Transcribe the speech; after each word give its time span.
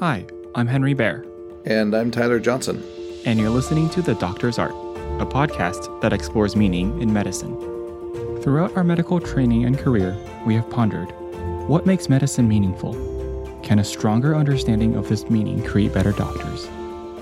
Hi, 0.00 0.24
I'm 0.54 0.66
Henry 0.66 0.94
Bair. 0.94 1.26
And 1.66 1.94
I'm 1.94 2.10
Tyler 2.10 2.40
Johnson. 2.40 2.82
And 3.26 3.38
you're 3.38 3.50
listening 3.50 3.90
to 3.90 4.00
The 4.00 4.14
Doctor's 4.14 4.58
Art, 4.58 4.70
a 5.20 5.26
podcast 5.26 6.00
that 6.00 6.14
explores 6.14 6.56
meaning 6.56 7.02
in 7.02 7.12
medicine. 7.12 7.54
Throughout 8.40 8.74
our 8.78 8.82
medical 8.82 9.20
training 9.20 9.66
and 9.66 9.78
career, 9.78 10.16
we 10.46 10.54
have 10.54 10.70
pondered 10.70 11.10
what 11.68 11.84
makes 11.84 12.08
medicine 12.08 12.48
meaningful? 12.48 12.94
Can 13.62 13.78
a 13.78 13.84
stronger 13.84 14.34
understanding 14.34 14.96
of 14.96 15.06
this 15.10 15.28
meaning 15.28 15.62
create 15.62 15.92
better 15.92 16.12
doctors? 16.12 16.66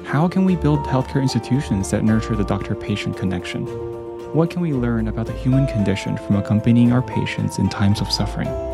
How 0.05 0.29
can 0.29 0.45
we 0.45 0.55
build 0.55 0.87
healthcare 0.87 1.21
institutions 1.21 1.91
that 1.91 2.05
nurture 2.05 2.37
the 2.37 2.45
doctor 2.45 2.77
patient 2.77 3.17
connection? 3.17 3.67
What 4.35 4.51
can 4.51 4.63
we 4.63 4.73
learn 4.73 5.09
about 5.09 5.27
the 5.27 5.33
human 5.33 5.67
condition 5.67 6.17
from 6.17 6.37
accompanying 6.37 6.93
our 6.93 7.03
patients 7.03 7.59
in 7.59 7.69
times 7.69 8.01
of 8.01 8.13
suffering? 8.13 8.68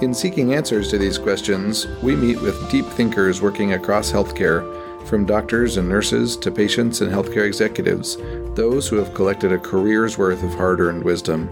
In 0.00 0.14
seeking 0.14 0.54
answers 0.54 0.90
to 0.90 0.98
these 0.98 1.18
questions, 1.18 1.88
we 2.04 2.14
meet 2.14 2.40
with 2.40 2.70
deep 2.70 2.86
thinkers 2.86 3.42
working 3.42 3.72
across 3.72 4.12
healthcare, 4.12 4.64
from 5.08 5.26
doctors 5.26 5.76
and 5.76 5.88
nurses 5.88 6.36
to 6.36 6.52
patients 6.52 7.00
and 7.00 7.10
healthcare 7.10 7.44
executives, 7.44 8.16
those 8.54 8.86
who 8.86 8.94
have 8.94 9.12
collected 9.12 9.50
a 9.50 9.58
career's 9.58 10.16
worth 10.16 10.44
of 10.44 10.54
hard 10.54 10.78
earned 10.78 11.02
wisdom. 11.02 11.48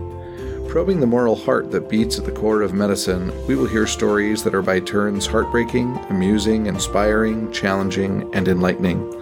Probing 0.69 1.01
the 1.01 1.09
moral 1.09 1.35
heart 1.35 1.73
that 1.73 1.89
beats 1.89 2.21
at 2.21 2.25
the 2.25 2.31
core 2.31 2.63
of 2.63 2.73
medicine, 2.73 3.33
we 3.49 3.57
will 3.57 3.67
hear 3.67 3.85
stories 3.85 4.45
that 4.45 4.55
are 4.55 4.63
by 4.63 4.79
turns 4.79 5.27
heartbreaking, 5.27 5.97
amusing, 6.09 6.67
inspiring, 6.67 7.51
challenging, 7.51 8.33
and 8.33 8.47
enlightening. 8.47 9.13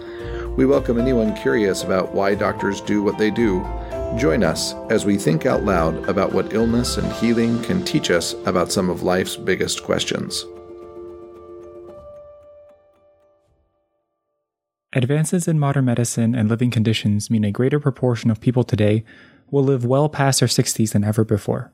We 0.55 0.67
welcome 0.67 0.99
anyone 0.99 1.35
curious 1.35 1.81
about 1.81 2.13
why 2.13 2.35
doctors 2.35 2.79
do 2.79 3.01
what 3.01 3.17
they 3.17 3.31
do 3.31 3.65
Join 4.17 4.43
us 4.43 4.73
as 4.89 5.05
we 5.05 5.17
think 5.17 5.45
out 5.45 5.65
loud 5.65 6.07
about 6.07 6.31
what 6.31 6.53
illness 6.53 6.95
and 6.95 7.11
healing 7.13 7.61
can 7.63 7.83
teach 7.83 8.09
us 8.09 8.33
about 8.45 8.71
some 8.71 8.89
of 8.89 9.03
life's 9.03 9.35
biggest 9.35 9.83
questions. 9.83 10.45
Advances 14.93 15.49
in 15.49 15.59
modern 15.59 15.83
medicine 15.83 16.33
and 16.33 16.47
living 16.47 16.71
conditions 16.71 17.29
mean 17.29 17.43
a 17.43 17.51
greater 17.51 17.81
proportion 17.81 18.31
of 18.31 18.39
people 18.39 18.63
today 18.63 19.03
will 19.51 19.63
live 19.63 19.83
well 19.83 20.07
past 20.07 20.39
their 20.39 20.47
60s 20.47 20.93
than 20.93 21.03
ever 21.03 21.25
before. 21.25 21.73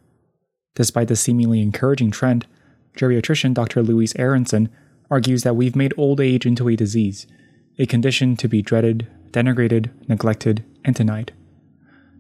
Despite 0.74 1.10
the 1.10 1.16
seemingly 1.16 1.62
encouraging 1.62 2.10
trend, 2.10 2.48
geriatrician 2.98 3.54
Dr. 3.54 3.84
Louise 3.84 4.16
Aronson 4.16 4.70
argues 5.12 5.44
that 5.44 5.56
we've 5.56 5.76
made 5.76 5.94
old 5.96 6.20
age 6.20 6.48
into 6.48 6.68
a 6.68 6.76
disease, 6.76 7.28
a 7.78 7.86
condition 7.86 8.36
to 8.38 8.48
be 8.48 8.64
dreaded, 8.64 9.08
denigrated, 9.30 9.92
neglected, 10.10 10.66
and 10.84 10.96
denied. 10.96 11.34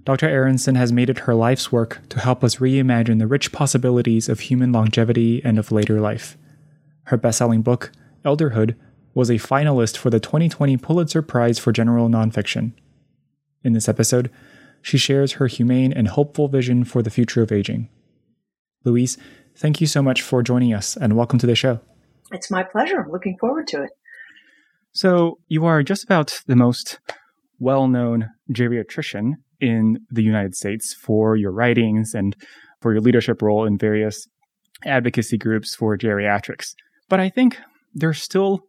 Dr. 0.04 0.28
Aronson 0.28 0.76
has 0.76 0.92
made 0.92 1.10
it 1.10 1.20
her 1.20 1.36
life's 1.36 1.72
work 1.72 2.02
to 2.10 2.20
help 2.20 2.44
us 2.44 2.56
reimagine 2.56 3.20
the 3.20 3.28
rich 3.28 3.52
possibilities 3.52 4.28
of 4.28 4.40
human 4.40 4.72
longevity 4.72 5.42
and 5.44 5.60
of 5.60 5.72
later 5.72 6.02
life. 6.02 6.38
Her 7.06 7.18
best 7.18 7.38
selling 7.38 7.62
book, 7.62 7.92
Elderhood, 8.26 8.76
was 9.14 9.30
a 9.30 9.36
finalist 9.36 9.98
for 9.98 10.10
the 10.10 10.20
2020 10.20 10.78
Pulitzer 10.78 11.22
Prize 11.22 11.60
for 11.60 11.72
General 11.72 12.10
Nonfiction. 12.10 12.74
In 13.64 13.74
this 13.74 13.88
episode, 13.88 14.32
she 14.82 14.98
shares 14.98 15.34
her 15.34 15.46
humane 15.46 15.94
and 15.94 16.08
hopeful 16.08 16.48
vision 16.48 16.84
for 16.84 17.04
the 17.04 17.12
future 17.12 17.44
of 17.44 17.52
aging. 17.52 17.88
Louise, 18.84 19.18
thank 19.56 19.82
you 19.82 19.88
so 19.88 20.02
much 20.02 20.24
for 20.24 20.42
joining 20.42 20.74
us 20.74 20.98
and 20.98 21.16
welcome 21.16 21.38
to 21.38 21.46
the 21.46 21.54
show. 21.54 21.80
It's 22.32 22.50
my 22.50 22.64
pleasure. 22.64 23.02
I'm 23.02 23.12
looking 23.12 23.38
forward 23.40 23.68
to 23.68 23.84
it. 23.84 23.92
So, 24.94 25.38
you 25.48 25.66
are 25.66 25.84
just 25.84 26.04
about 26.04 26.42
the 26.48 26.56
most 26.56 27.00
well 27.60 27.88
known 27.88 28.30
geriatrician 28.52 29.34
in 29.62 30.00
the 30.09 30.23
United 30.23 30.56
States 30.56 30.94
for 30.94 31.36
your 31.36 31.52
writings 31.52 32.14
and 32.14 32.36
for 32.81 32.92
your 32.92 33.02
leadership 33.02 33.42
role 33.42 33.66
in 33.66 33.78
various 33.78 34.28
advocacy 34.86 35.38
groups 35.38 35.76
for 35.76 35.98
geriatrics. 35.98 36.73
But 37.08 37.20
I 37.20 37.30
think 37.30 37.58
there's 37.94 38.22
still 38.22 38.62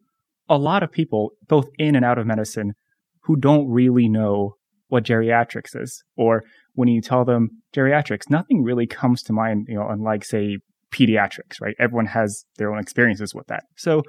a 0.49 0.59
lot 0.59 0.83
of 0.83 0.93
people, 0.93 1.31
both 1.49 1.69
in 1.79 1.97
and 1.97 2.05
out 2.05 2.19
of 2.19 2.27
medicine, 2.27 2.75
who 3.23 3.37
don't 3.37 3.69
really 3.69 4.09
know 4.09 4.57
what 4.89 5.05
geriatrics 5.05 5.81
is. 5.81 6.05
Or 6.17 6.43
when 6.75 6.89
you 6.89 7.01
tell 7.01 7.25
them 7.25 7.63
geriatrics, 7.75 8.29
nothing 8.29 8.63
really 8.63 8.87
comes 8.87 9.23
to 9.23 9.33
mind, 9.33 9.67
you 9.69 9.77
know, 9.77 9.89
unlike, 9.89 10.25
say, 10.25 10.59
pediatrics, 10.93 11.61
right? 11.61 11.75
Everyone 11.79 12.07
has 12.07 12.45
their 12.59 12.71
own 12.71 12.79
experiences 12.79 13.35
with 13.35 13.47
that. 13.47 13.65
So 13.77 14.03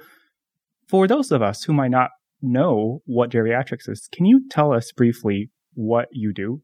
for 0.86 1.06
those 1.06 1.32
of 1.32 1.40
us 1.40 1.64
who 1.64 1.72
might 1.72 1.90
not 1.90 2.10
know 2.42 3.00
what 3.06 3.30
geriatrics 3.30 3.88
is, 3.88 4.08
can 4.12 4.26
you 4.26 4.46
tell 4.50 4.72
us 4.72 4.92
briefly 4.92 5.50
what 5.72 6.08
you 6.12 6.34
do? 6.34 6.60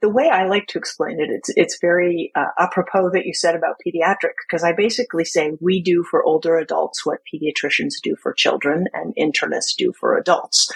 The 0.00 0.08
way 0.08 0.28
I 0.28 0.46
like 0.46 0.66
to 0.68 0.78
explain 0.78 1.20
it, 1.20 1.30
it's 1.30 1.50
it's 1.50 1.78
very 1.80 2.30
uh, 2.34 2.48
apropos 2.58 3.10
that 3.10 3.26
you 3.26 3.34
said 3.34 3.54
about 3.54 3.80
pediatric 3.84 4.34
because 4.46 4.62
I 4.62 4.72
basically 4.72 5.24
say 5.24 5.52
we 5.60 5.82
do 5.82 6.04
for 6.08 6.22
older 6.22 6.56
adults 6.58 7.06
what 7.06 7.20
pediatricians 7.32 7.94
do 8.02 8.14
for 8.22 8.32
children 8.32 8.86
and 8.92 9.14
internists 9.16 9.74
do 9.76 9.92
for 9.98 10.16
adults. 10.16 10.70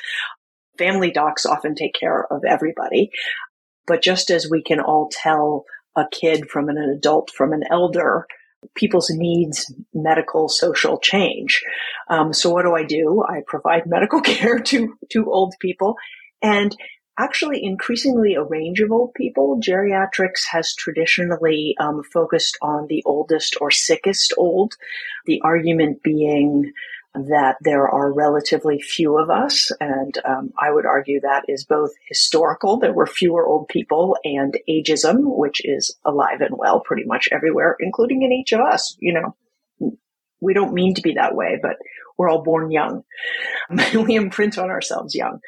Family 0.78 1.10
docs 1.10 1.44
often 1.44 1.74
take 1.74 1.94
care 1.94 2.26
of 2.32 2.42
everybody, 2.48 3.10
but 3.86 4.02
just 4.02 4.30
as 4.30 4.48
we 4.50 4.62
can 4.62 4.80
all 4.80 5.10
tell 5.12 5.64
a 5.94 6.06
kid 6.10 6.48
from 6.48 6.68
an 6.70 6.78
adult 6.78 7.30
from 7.30 7.52
an 7.52 7.64
elder, 7.70 8.26
people's 8.74 9.10
needs, 9.10 9.72
medical, 9.92 10.48
social 10.48 10.98
change. 10.98 11.62
Um, 12.08 12.32
so 12.32 12.50
what 12.50 12.62
do 12.64 12.74
I 12.74 12.84
do? 12.84 13.22
I 13.28 13.42
provide 13.46 13.86
medical 13.86 14.20
care 14.22 14.58
to 14.58 14.94
to 15.10 15.30
old 15.30 15.54
people, 15.60 15.96
and 16.40 16.74
actually 17.18 17.62
increasingly 17.62 18.34
a 18.34 18.42
range 18.42 18.80
of 18.80 18.90
old 18.90 19.14
people. 19.14 19.60
Geriatrics 19.60 20.44
has 20.50 20.74
traditionally 20.74 21.76
um, 21.78 22.02
focused 22.02 22.56
on 22.62 22.86
the 22.88 23.02
oldest 23.04 23.56
or 23.60 23.70
sickest 23.70 24.32
old, 24.36 24.74
the 25.26 25.40
argument 25.42 26.02
being 26.02 26.72
that 27.14 27.56
there 27.60 27.88
are 27.88 28.12
relatively 28.12 28.80
few 28.80 29.18
of 29.18 29.28
us, 29.28 29.70
and 29.80 30.16
um, 30.24 30.50
I 30.58 30.70
would 30.72 30.86
argue 30.86 31.20
that 31.20 31.44
is 31.46 31.64
both 31.64 31.90
historical, 32.08 32.78
there 32.78 32.94
were 32.94 33.06
fewer 33.06 33.46
old 33.46 33.68
people, 33.68 34.16
and 34.24 34.56
ageism, 34.68 35.18
which 35.36 35.60
is 35.62 35.94
alive 36.06 36.40
and 36.40 36.56
well 36.56 36.80
pretty 36.80 37.04
much 37.04 37.28
everywhere, 37.30 37.76
including 37.80 38.22
in 38.22 38.32
each 38.32 38.52
of 38.52 38.60
us. 38.60 38.96
You 38.98 39.12
know, 39.80 39.96
we 40.40 40.54
don't 40.54 40.72
mean 40.72 40.94
to 40.94 41.02
be 41.02 41.14
that 41.14 41.34
way, 41.34 41.58
but 41.60 41.76
we're 42.16 42.30
all 42.30 42.42
born 42.42 42.70
young. 42.70 43.04
we 43.94 44.16
imprint 44.16 44.56
on 44.56 44.70
ourselves 44.70 45.14
young. 45.14 45.40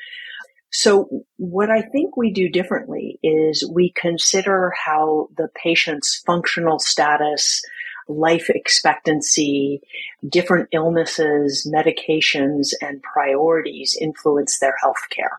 So 0.76 1.24
what 1.36 1.70
I 1.70 1.82
think 1.82 2.16
we 2.16 2.32
do 2.32 2.48
differently 2.48 3.20
is 3.22 3.70
we 3.72 3.92
consider 3.92 4.72
how 4.84 5.28
the 5.36 5.48
patient's 5.54 6.20
functional 6.26 6.80
status, 6.80 7.62
life 8.08 8.50
expectancy, 8.50 9.82
different 10.28 10.70
illnesses, 10.72 11.70
medications, 11.72 12.70
and 12.82 13.00
priorities 13.04 13.96
influence 14.00 14.58
their 14.58 14.74
health 14.82 15.08
care. 15.10 15.38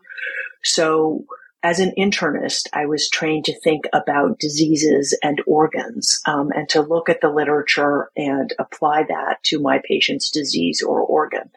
So 0.64 1.26
as 1.62 1.80
an 1.80 1.92
internist, 1.98 2.68
I 2.72 2.86
was 2.86 3.10
trained 3.10 3.44
to 3.44 3.60
think 3.60 3.84
about 3.92 4.38
diseases 4.38 5.14
and 5.22 5.42
organs 5.46 6.18
um, 6.26 6.50
and 6.54 6.66
to 6.70 6.80
look 6.80 7.10
at 7.10 7.20
the 7.20 7.28
literature 7.28 8.08
and 8.16 8.54
apply 8.58 9.02
that 9.10 9.42
to 9.44 9.60
my 9.60 9.82
patient's 9.86 10.30
disease 10.30 10.82
or 10.82 11.02
organ. 11.02 11.50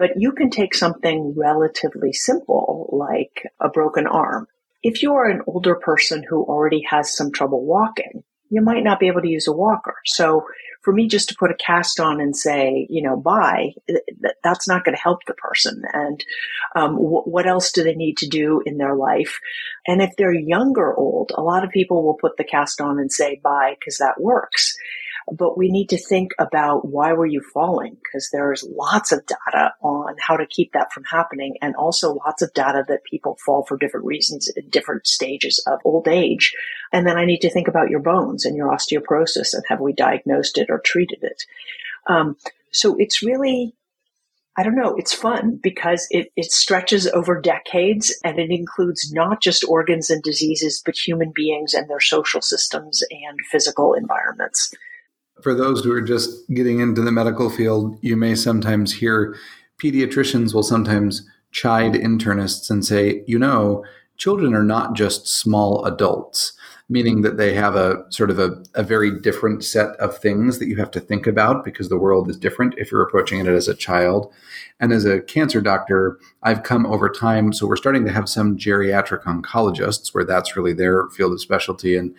But 0.00 0.12
you 0.16 0.32
can 0.32 0.48
take 0.48 0.74
something 0.74 1.34
relatively 1.36 2.14
simple 2.14 2.88
like 2.90 3.46
a 3.60 3.68
broken 3.68 4.06
arm. 4.06 4.48
If 4.82 5.02
you 5.02 5.12
are 5.12 5.26
an 5.26 5.42
older 5.46 5.74
person 5.74 6.24
who 6.26 6.42
already 6.42 6.82
has 6.88 7.14
some 7.14 7.30
trouble 7.30 7.66
walking, 7.66 8.24
you 8.48 8.62
might 8.62 8.82
not 8.82 8.98
be 8.98 9.08
able 9.08 9.20
to 9.20 9.28
use 9.28 9.46
a 9.46 9.52
walker. 9.52 9.96
So 10.06 10.46
for 10.80 10.94
me 10.94 11.06
just 11.06 11.28
to 11.28 11.36
put 11.38 11.50
a 11.50 11.54
cast 11.54 12.00
on 12.00 12.18
and 12.18 12.34
say, 12.34 12.86
you 12.88 13.02
know, 13.02 13.14
bye, 13.14 13.74
that's 14.42 14.66
not 14.66 14.86
going 14.86 14.96
to 14.96 15.02
help 15.02 15.18
the 15.26 15.34
person. 15.34 15.82
And 15.92 16.24
um, 16.74 16.94
what 16.94 17.46
else 17.46 17.70
do 17.70 17.84
they 17.84 17.94
need 17.94 18.16
to 18.18 18.26
do 18.26 18.62
in 18.64 18.78
their 18.78 18.96
life? 18.96 19.38
And 19.86 20.00
if 20.00 20.16
they're 20.16 20.32
young 20.32 20.78
or 20.78 20.96
old, 20.96 21.30
a 21.36 21.42
lot 21.42 21.62
of 21.62 21.70
people 21.70 22.02
will 22.02 22.16
put 22.18 22.38
the 22.38 22.44
cast 22.44 22.80
on 22.80 22.98
and 22.98 23.12
say 23.12 23.38
bye 23.44 23.76
because 23.78 23.98
that 23.98 24.18
works 24.18 24.74
but 25.30 25.56
we 25.56 25.70
need 25.70 25.88
to 25.90 25.98
think 25.98 26.32
about 26.38 26.86
why 26.86 27.12
were 27.12 27.26
you 27.26 27.40
falling? 27.40 27.96
Because 28.02 28.30
there's 28.30 28.64
lots 28.68 29.12
of 29.12 29.24
data 29.26 29.74
on 29.80 30.16
how 30.18 30.36
to 30.36 30.46
keep 30.46 30.72
that 30.72 30.92
from 30.92 31.04
happening 31.04 31.56
and 31.62 31.76
also 31.76 32.14
lots 32.14 32.42
of 32.42 32.52
data 32.52 32.84
that 32.88 33.04
people 33.04 33.38
fall 33.44 33.64
for 33.64 33.76
different 33.76 34.06
reasons 34.06 34.50
in 34.54 34.68
different 34.68 35.06
stages 35.06 35.62
of 35.66 35.80
old 35.84 36.08
age. 36.08 36.54
And 36.92 37.06
then 37.06 37.16
I 37.16 37.24
need 37.24 37.40
to 37.40 37.50
think 37.50 37.68
about 37.68 37.90
your 37.90 38.00
bones 38.00 38.44
and 38.44 38.56
your 38.56 38.72
osteoporosis 38.72 39.54
and 39.54 39.62
have 39.68 39.80
we 39.80 39.92
diagnosed 39.92 40.58
it 40.58 40.68
or 40.68 40.80
treated 40.80 41.22
it? 41.22 41.44
Um, 42.08 42.36
so 42.72 42.96
it's 42.98 43.22
really, 43.22 43.74
I 44.56 44.64
don't 44.64 44.76
know, 44.76 44.96
it's 44.96 45.14
fun 45.14 45.60
because 45.62 46.08
it, 46.10 46.32
it 46.34 46.50
stretches 46.50 47.06
over 47.06 47.40
decades 47.40 48.18
and 48.24 48.40
it 48.40 48.50
includes 48.50 49.12
not 49.12 49.40
just 49.40 49.64
organs 49.64 50.10
and 50.10 50.22
diseases, 50.22 50.82
but 50.84 50.96
human 50.96 51.32
beings 51.32 51.72
and 51.72 51.88
their 51.88 52.00
social 52.00 52.42
systems 52.42 53.02
and 53.10 53.38
physical 53.50 53.94
environments 53.94 54.74
for 55.42 55.54
those 55.54 55.84
who 55.84 55.92
are 55.92 56.02
just 56.02 56.48
getting 56.50 56.80
into 56.80 57.02
the 57.02 57.12
medical 57.12 57.50
field, 57.50 57.98
you 58.00 58.16
may 58.16 58.34
sometimes 58.34 58.94
hear 58.94 59.36
pediatricians 59.82 60.54
will 60.54 60.62
sometimes 60.62 61.28
chide 61.52 61.94
internists 61.94 62.70
and 62.70 62.84
say, 62.84 63.24
you 63.26 63.38
know, 63.38 63.84
children 64.16 64.54
are 64.54 64.62
not 64.62 64.94
just 64.94 65.26
small 65.26 65.84
adults 65.84 66.52
meaning 66.90 67.22
that 67.22 67.36
they 67.36 67.54
have 67.54 67.76
a 67.76 68.04
sort 68.10 68.30
of 68.30 68.38
a, 68.40 68.50
a 68.74 68.82
very 68.82 69.16
different 69.20 69.64
set 69.64 69.90
of 69.96 70.18
things 70.18 70.58
that 70.58 70.66
you 70.66 70.76
have 70.76 70.90
to 70.90 70.98
think 70.98 71.24
about 71.24 71.64
because 71.64 71.88
the 71.88 71.96
world 71.96 72.28
is 72.28 72.36
different 72.36 72.74
if 72.76 72.90
you're 72.90 73.00
approaching 73.00 73.38
it 73.38 73.46
as 73.46 73.68
a 73.68 73.74
child. 73.74 74.30
And 74.80 74.92
as 74.92 75.04
a 75.04 75.20
cancer 75.20 75.60
doctor, 75.60 76.18
I've 76.42 76.64
come 76.64 76.84
over 76.84 77.08
time. 77.08 77.52
So 77.52 77.66
we're 77.66 77.76
starting 77.76 78.04
to 78.06 78.12
have 78.12 78.28
some 78.28 78.58
geriatric 78.58 79.22
oncologists 79.22 80.12
where 80.12 80.24
that's 80.24 80.56
really 80.56 80.72
their 80.72 81.08
field 81.10 81.32
of 81.32 81.40
specialty. 81.40 81.96
And 81.96 82.12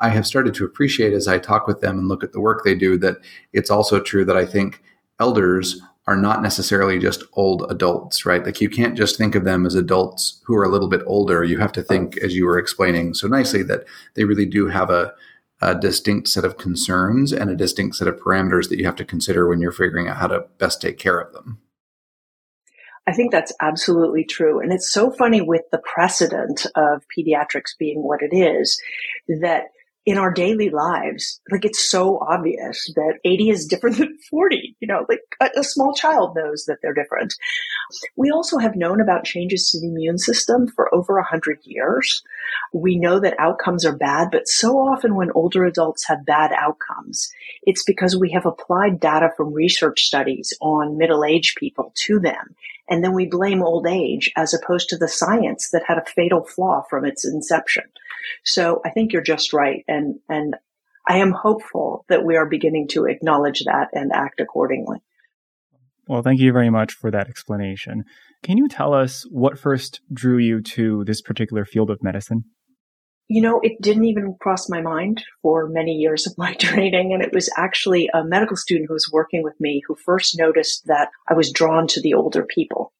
I 0.00 0.08
have 0.08 0.26
started 0.26 0.54
to 0.54 0.64
appreciate 0.64 1.12
as 1.12 1.28
I 1.28 1.38
talk 1.38 1.66
with 1.66 1.80
them 1.80 1.98
and 1.98 2.08
look 2.08 2.22
at 2.22 2.32
the 2.32 2.40
work 2.40 2.64
they 2.64 2.74
do 2.74 2.98
that 2.98 3.18
it's 3.52 3.70
also 3.70 4.00
true 4.00 4.24
that 4.24 4.36
I 4.36 4.46
think 4.46 4.82
elders 5.18 5.80
are 6.06 6.16
not 6.16 6.42
necessarily 6.42 6.98
just 6.98 7.22
old 7.34 7.70
adults, 7.70 8.24
right? 8.26 8.44
Like 8.44 8.60
you 8.60 8.68
can't 8.68 8.96
just 8.96 9.16
think 9.16 9.34
of 9.34 9.44
them 9.44 9.66
as 9.66 9.74
adults 9.74 10.40
who 10.44 10.56
are 10.56 10.64
a 10.64 10.68
little 10.68 10.88
bit 10.88 11.02
older. 11.06 11.44
You 11.44 11.58
have 11.58 11.72
to 11.72 11.82
think, 11.82 12.16
as 12.18 12.34
you 12.34 12.46
were 12.46 12.58
explaining 12.58 13.14
so 13.14 13.28
nicely, 13.28 13.62
that 13.64 13.84
they 14.14 14.24
really 14.24 14.46
do 14.46 14.66
have 14.66 14.90
a, 14.90 15.12
a 15.60 15.74
distinct 15.74 16.28
set 16.28 16.44
of 16.44 16.56
concerns 16.56 17.32
and 17.32 17.50
a 17.50 17.54
distinct 17.54 17.96
set 17.96 18.08
of 18.08 18.16
parameters 18.16 18.68
that 18.68 18.78
you 18.78 18.86
have 18.86 18.96
to 18.96 19.04
consider 19.04 19.46
when 19.46 19.60
you're 19.60 19.72
figuring 19.72 20.08
out 20.08 20.16
how 20.16 20.26
to 20.26 20.46
best 20.58 20.80
take 20.80 20.98
care 20.98 21.20
of 21.20 21.32
them. 21.32 21.60
I 23.06 23.12
think 23.12 23.32
that's 23.32 23.52
absolutely 23.60 24.24
true. 24.24 24.60
And 24.60 24.72
it's 24.72 24.90
so 24.90 25.10
funny 25.10 25.40
with 25.40 25.62
the 25.72 25.78
precedent 25.78 26.66
of 26.76 27.02
pediatrics 27.16 27.76
being 27.78 28.02
what 28.02 28.20
it 28.22 28.34
is 28.34 28.80
that 29.40 29.64
in 30.06 30.16
our 30.16 30.32
daily 30.32 30.70
lives, 30.70 31.40
like 31.50 31.64
it's 31.64 31.82
so 31.90 32.18
obvious 32.26 32.90
that 32.96 33.18
80 33.24 33.50
is 33.50 33.66
different 33.66 33.98
than 33.98 34.16
40. 34.30 34.76
You 34.80 34.88
know, 34.88 35.04
like 35.08 35.20
a, 35.40 35.60
a, 35.60 35.64
small 35.64 35.92
child 35.92 36.34
knows 36.34 36.64
that 36.66 36.78
they're 36.82 36.94
different. 36.94 37.34
We 38.16 38.30
also 38.30 38.58
have 38.58 38.76
known 38.76 39.00
about 39.00 39.24
changes 39.24 39.68
to 39.70 39.80
the 39.80 39.88
immune 39.88 40.18
system 40.18 40.68
for 40.68 40.92
over 40.94 41.14
100 41.16 41.58
years. 41.64 42.22
We 42.72 42.98
know 42.98 43.20
that 43.20 43.38
outcomes 43.38 43.84
are 43.84 43.96
bad, 43.96 44.28
but 44.32 44.48
so 44.48 44.78
often 44.78 45.16
when 45.16 45.32
older 45.32 45.64
adults 45.64 46.06
have 46.08 46.24
bad 46.24 46.50
outcomes, 46.52 47.30
it's 47.64 47.84
because 47.84 48.16
we 48.16 48.30
have 48.30 48.46
applied 48.46 49.00
data 49.00 49.30
from 49.36 49.52
research 49.52 50.00
studies 50.00 50.54
on 50.62 50.96
middle 50.96 51.24
aged 51.24 51.56
people 51.56 51.92
to 52.06 52.18
them. 52.18 52.56
And 52.90 53.04
then 53.04 53.14
we 53.14 53.26
blame 53.26 53.62
old 53.62 53.86
age 53.86 54.30
as 54.36 54.52
opposed 54.52 54.88
to 54.88 54.98
the 54.98 55.08
science 55.08 55.70
that 55.70 55.84
had 55.86 55.98
a 55.98 56.04
fatal 56.04 56.44
flaw 56.44 56.82
from 56.90 57.04
its 57.04 57.24
inception. 57.24 57.84
So 58.44 58.82
I 58.84 58.90
think 58.90 59.12
you're 59.12 59.22
just 59.22 59.52
right. 59.52 59.84
And, 59.86 60.18
and 60.28 60.56
I 61.08 61.18
am 61.18 61.32
hopeful 61.32 62.04
that 62.08 62.24
we 62.24 62.36
are 62.36 62.46
beginning 62.46 62.88
to 62.88 63.04
acknowledge 63.04 63.64
that 63.64 63.88
and 63.92 64.12
act 64.12 64.40
accordingly. 64.40 64.98
Well, 66.08 66.22
thank 66.22 66.40
you 66.40 66.52
very 66.52 66.70
much 66.70 66.94
for 66.94 67.12
that 67.12 67.28
explanation. 67.28 68.04
Can 68.42 68.58
you 68.58 68.66
tell 68.66 68.92
us 68.92 69.24
what 69.30 69.58
first 69.58 70.00
drew 70.12 70.38
you 70.38 70.60
to 70.62 71.04
this 71.04 71.22
particular 71.22 71.64
field 71.64 71.90
of 71.90 72.02
medicine? 72.02 72.44
You 73.32 73.40
know, 73.40 73.60
it 73.62 73.80
didn't 73.80 74.06
even 74.06 74.34
cross 74.40 74.68
my 74.68 74.82
mind 74.82 75.22
for 75.40 75.68
many 75.68 75.92
years 75.92 76.26
of 76.26 76.34
my 76.38 76.54
training. 76.54 77.12
And 77.12 77.22
it 77.22 77.32
was 77.32 77.48
actually 77.56 78.10
a 78.12 78.24
medical 78.24 78.56
student 78.56 78.88
who 78.88 78.94
was 78.94 79.08
working 79.12 79.44
with 79.44 79.54
me 79.60 79.82
who 79.86 79.94
first 79.94 80.36
noticed 80.36 80.82
that 80.86 81.10
I 81.28 81.34
was 81.34 81.52
drawn 81.52 81.86
to 81.88 82.00
the 82.02 82.14
older 82.14 82.44
people. 82.44 82.92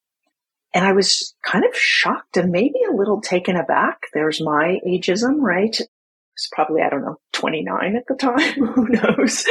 And 0.72 0.86
I 0.86 0.92
was 0.92 1.34
kind 1.44 1.64
of 1.64 1.76
shocked 1.76 2.36
and 2.36 2.52
maybe 2.52 2.78
a 2.88 2.94
little 2.94 3.20
taken 3.20 3.56
aback. 3.56 4.02
There's 4.14 4.40
my 4.40 4.78
ageism, 4.86 5.40
right? 5.40 5.76
It's 5.80 6.48
probably, 6.52 6.80
I 6.82 6.90
don't 6.90 7.02
know, 7.02 7.18
29 7.32 7.96
at 7.96 8.06
the 8.06 8.14
time. 8.14 8.66
Who 8.74 8.86
knows? 8.88 9.44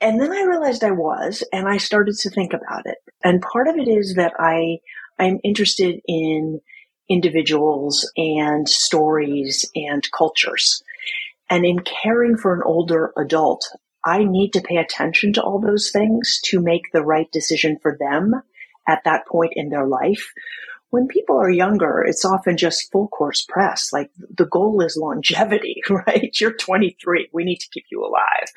And 0.00 0.20
then 0.20 0.32
I 0.32 0.42
realized 0.42 0.82
I 0.82 0.90
was, 0.90 1.44
and 1.52 1.68
I 1.68 1.76
started 1.76 2.16
to 2.16 2.30
think 2.30 2.52
about 2.52 2.86
it. 2.86 2.98
And 3.22 3.40
part 3.40 3.68
of 3.68 3.76
it 3.76 3.86
is 3.86 4.16
that 4.16 4.32
I, 4.40 4.78
I'm 5.20 5.38
interested 5.44 6.00
in 6.08 6.60
individuals 7.08 8.10
and 8.16 8.68
stories 8.68 9.70
and 9.74 10.02
cultures. 10.12 10.82
And 11.50 11.64
in 11.64 11.80
caring 11.80 12.36
for 12.36 12.54
an 12.54 12.62
older 12.64 13.12
adult, 13.16 13.68
I 14.04 14.24
need 14.24 14.52
to 14.54 14.62
pay 14.62 14.76
attention 14.76 15.32
to 15.34 15.42
all 15.42 15.60
those 15.60 15.90
things 15.90 16.40
to 16.46 16.60
make 16.60 16.92
the 16.92 17.02
right 17.02 17.30
decision 17.30 17.78
for 17.80 17.96
them 17.98 18.42
at 18.88 19.04
that 19.04 19.26
point 19.26 19.52
in 19.54 19.68
their 19.68 19.86
life. 19.86 20.32
When 20.90 21.06
people 21.06 21.36
are 21.36 21.50
younger, 21.50 22.04
it's 22.06 22.24
often 22.24 22.56
just 22.56 22.90
full 22.92 23.08
course 23.08 23.46
press. 23.48 23.92
Like 23.92 24.10
the 24.36 24.44
goal 24.46 24.82
is 24.82 24.96
longevity, 24.96 25.82
right? 25.90 26.34
You're 26.40 26.52
23. 26.52 27.30
We 27.32 27.44
need 27.44 27.58
to 27.60 27.68
keep 27.72 27.84
you 27.90 28.04
alive. 28.04 28.48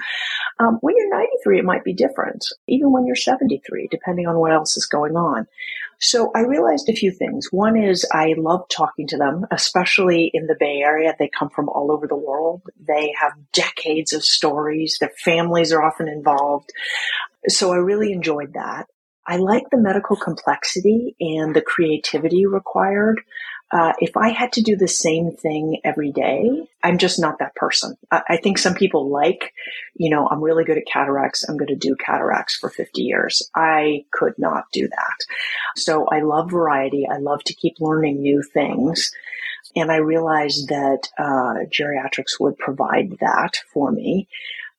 Um, 0.60 0.78
when 0.82 0.96
you're 0.98 1.10
93, 1.10 1.60
it 1.60 1.66
might 1.66 1.84
be 1.84 1.94
different. 1.94 2.46
Even 2.68 2.92
when 2.92 3.06
you're 3.06 3.16
73, 3.16 3.88
depending 3.92 4.28
on 4.28 4.38
what 4.38 4.54
else 4.54 4.78
is 4.78 4.86
going 4.86 5.16
on. 5.16 5.48
So 6.00 6.32
I 6.36 6.42
realized 6.42 6.90
a 6.90 6.96
few 6.96 7.12
things. 7.12 7.48
One 7.52 7.78
is 7.78 8.06
I 8.12 8.36
love 8.38 8.68
talking 8.70 9.08
to 9.08 9.18
them, 9.18 9.46
especially 9.52 10.30
in 10.34 10.48
the 10.48 10.56
Bay 10.60 10.82
Area. 10.84 11.16
They 11.18 11.30
come 11.30 11.50
from 11.50 11.70
all 11.70 11.92
over 11.92 12.08
the 12.08 12.16
world. 12.16 12.62
They 12.86 13.14
have 13.20 13.34
decades 13.54 14.14
of 14.14 14.24
stories. 14.24 14.98
Their 15.00 15.12
families 15.24 15.72
are 15.72 15.84
often 15.84 16.08
involved. 16.08 16.72
So 17.48 17.72
I 17.74 17.78
really 17.78 18.12
enjoyed 18.12 18.54
that. 18.54 18.88
I 19.28 19.38
like 19.38 19.64
the 19.72 19.78
medical 19.78 20.16
complexity 20.16 21.16
and 21.20 21.56
the 21.56 21.62
creativity 21.62 22.46
required. 22.46 23.22
Uh, 23.72 23.94
if 24.00 24.16
I 24.16 24.30
had 24.30 24.54
to 24.54 24.62
do 24.62 24.76
the 24.76 24.88
same 24.88 25.32
thing 25.32 25.82
every 25.84 26.12
day, 26.12 26.50
I'm 26.84 26.98
just 26.98 27.20
not 27.20 27.40
that 27.40 27.56
person. 27.56 27.98
I, 28.12 28.22
I 28.30 28.38
think 28.38 28.58
some 28.58 28.76
people 28.76 29.10
like, 29.10 29.54
you 29.96 30.10
know, 30.10 30.28
I'm 30.30 30.44
really 30.44 30.64
good 30.64 30.78
at 30.78 30.86
cataracts. 30.86 31.44
I'm 31.48 31.58
going 31.58 31.70
to 31.70 31.76
do 31.76 31.96
cataracts 31.96 32.56
for 32.56 32.70
50 32.70 33.02
years. 33.02 33.50
I 33.56 34.06
could 34.12 34.36
not 34.38 34.66
do 34.72 34.88
that. 34.88 35.18
So 35.76 36.06
I 36.06 36.22
love 36.22 36.52
variety. 36.52 37.08
I 37.10 37.18
love 37.18 37.44
to 37.46 37.56
keep 37.56 37.76
learning 37.80 38.22
new 38.22 38.44
things. 38.44 39.12
And 39.76 39.92
I 39.92 39.98
realized 39.98 40.70
that 40.70 41.10
uh, 41.18 41.66
geriatrics 41.70 42.40
would 42.40 42.58
provide 42.58 43.18
that 43.20 43.58
for 43.74 43.92
me. 43.92 44.28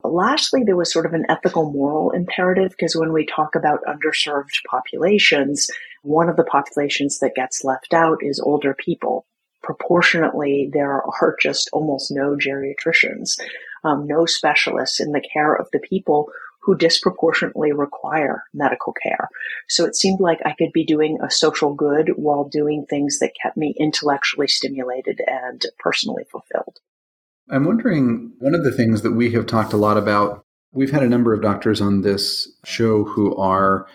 Lastly, 0.03 0.63
there 0.65 0.77
was 0.77 0.93
sort 0.93 1.07
of 1.07 1.15
an 1.15 1.27
ethical 1.29 1.71
moral 1.73 2.11
imperative 2.11 2.71
because 2.71 2.95
when 2.95 3.13
we 3.13 3.27
talk 3.27 3.55
about 3.55 3.85
underserved 3.85 4.63
populations, 4.71 5.69
one 6.07 6.29
of 6.29 6.37
the 6.37 6.45
populations 6.45 7.19
that 7.19 7.35
gets 7.35 7.65
left 7.65 7.93
out 7.93 8.19
is 8.23 8.41
older 8.41 8.75
people. 8.75 9.27
Proportionately, 9.63 10.71
there 10.73 11.03
are 11.03 11.37
just 11.41 11.69
almost 11.73 12.13
no 12.13 12.37
geriatricians, 12.37 13.41
um, 13.83 14.07
no 14.07 14.25
specialists 14.25 15.01
in 15.01 15.11
the 15.11 15.27
care 15.33 15.55
of 15.55 15.69
the 15.73 15.81
people 15.81 16.29
who 16.63 16.77
disproportionately 16.77 17.73
require 17.73 18.45
medical 18.55 18.93
care. 18.93 19.29
So 19.69 19.85
it 19.85 19.97
seemed 19.97 20.21
like 20.21 20.41
I 20.45 20.55
could 20.57 20.73
be 20.73 20.85
doing 20.85 21.19
a 21.21 21.31
social 21.31 21.75
good 21.75 22.13
while 22.17 22.49
doing 22.49 22.87
things 22.89 23.19
that 23.19 23.33
kept 23.41 23.57
me 23.57 23.75
intellectually 23.79 24.49
stimulated 24.49 25.21
and 25.27 25.63
personally 25.79 26.25
fulfilled. 26.31 26.79
I'm 27.51 27.65
wondering 27.65 28.33
one 28.39 28.55
of 28.55 28.65
the 28.65 28.73
things 28.73 29.03
that 29.03 29.13
we 29.13 29.33
have 29.33 29.47
talked 29.47 29.73
a 29.73 29.77
lot 29.77 29.97
about. 29.97 30.45
We've 30.73 30.91
had 30.91 31.05
a 31.05 31.09
number 31.09 31.33
of 31.33 31.43
doctors 31.43 31.81
on 31.81 32.03
this 32.03 32.49
show 32.65 33.05
who 33.05 33.37
are 33.37 33.87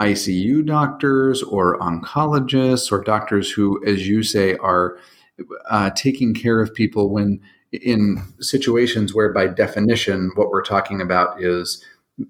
ICU 0.00 0.64
doctors 0.64 1.42
or 1.42 1.78
oncologists 1.78 2.92
or 2.92 3.02
doctors 3.02 3.50
who, 3.50 3.84
as 3.84 4.08
you 4.08 4.22
say, 4.22 4.56
are 4.56 4.98
uh, 5.70 5.90
taking 5.90 6.34
care 6.34 6.60
of 6.60 6.74
people 6.74 7.10
when 7.10 7.40
in 7.72 8.22
situations 8.40 9.14
where, 9.14 9.32
by 9.32 9.46
definition, 9.46 10.30
what 10.34 10.50
we're 10.50 10.62
talking 10.62 11.00
about 11.00 11.42
is 11.42 11.84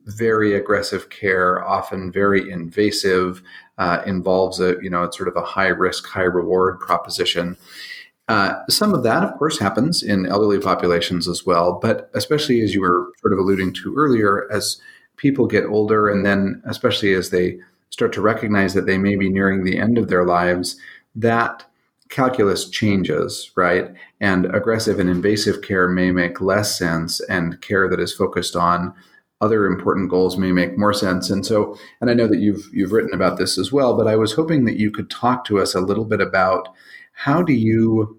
very 0.06 0.54
aggressive 0.54 1.08
care, 1.10 1.66
often 1.66 2.12
very 2.12 2.50
invasive, 2.50 3.42
uh, 3.78 4.02
involves 4.06 4.60
a 4.60 4.76
you 4.82 4.90
know 4.90 5.04
it's 5.04 5.16
sort 5.16 5.28
of 5.28 5.37
a 5.37 5.42
high 5.42 5.68
risk, 5.68 6.06
high 6.06 6.22
reward 6.22 6.80
proposition. 6.80 7.56
Uh, 8.28 8.54
some 8.68 8.92
of 8.92 9.02
that, 9.02 9.25
of 9.25 9.38
course, 9.38 9.58
happens 9.58 10.02
in 10.02 10.26
elderly 10.26 10.58
populations 10.58 11.26
as 11.26 11.46
well, 11.46 11.78
but 11.80 12.10
especially 12.12 12.60
as 12.60 12.75
you 12.75 12.80
were 12.82 13.10
sort 13.20 13.32
of 13.32 13.38
alluding 13.38 13.72
to 13.72 13.94
earlier, 13.96 14.50
as 14.52 14.78
people 15.18 15.46
get 15.46 15.66
older, 15.66 16.08
and 16.08 16.25
then 16.25 16.62
especially 16.64 17.12
as 17.12 17.30
they 17.30 17.58
start 17.90 18.12
to 18.14 18.20
recognize 18.20 18.75
that 18.75 18.87
they 18.87 18.98
may 18.98 19.16
be 19.16 19.28
nearing 19.28 19.64
the 19.64 19.78
end 19.78 19.98
of 19.98 20.08
their 20.08 20.25
lives, 20.25 20.76
that 21.14 21.64
calculus 22.08 22.68
changes, 22.68 23.50
right? 23.56 23.92
And 24.20 24.46
aggressive 24.54 24.98
and 24.98 25.10
invasive 25.10 25.60
care 25.62 25.88
may 25.88 26.10
make 26.10 26.40
less 26.40 26.78
sense, 26.78 27.20
and 27.20 27.60
care 27.60 27.88
that 27.90 28.00
is 28.00 28.14
focused 28.14 28.56
on 28.56 28.94
other 29.40 29.66
important 29.66 30.10
goals 30.10 30.37
may 30.37 30.50
make 30.50 30.76
more 30.76 30.92
sense. 30.92 31.30
And 31.30 31.46
so, 31.46 31.78
and 32.00 32.10
I 32.10 32.14
know 32.14 32.26
that 32.26 32.40
you've 32.40 32.68
you've 32.72 32.92
written 32.92 33.14
about 33.14 33.38
this 33.38 33.56
as 33.58 33.70
well, 33.72 33.96
but 33.96 34.08
I 34.08 34.16
was 34.16 34.32
hoping 34.32 34.64
that 34.64 34.78
you 34.78 34.90
could 34.90 35.10
talk 35.10 35.44
to 35.44 35.60
us 35.60 35.75
a 35.75 35.80
little 35.80 36.04
bit 36.04 36.20
about 36.20 36.68
how 37.12 37.42
do 37.42 37.52
you 37.52 38.18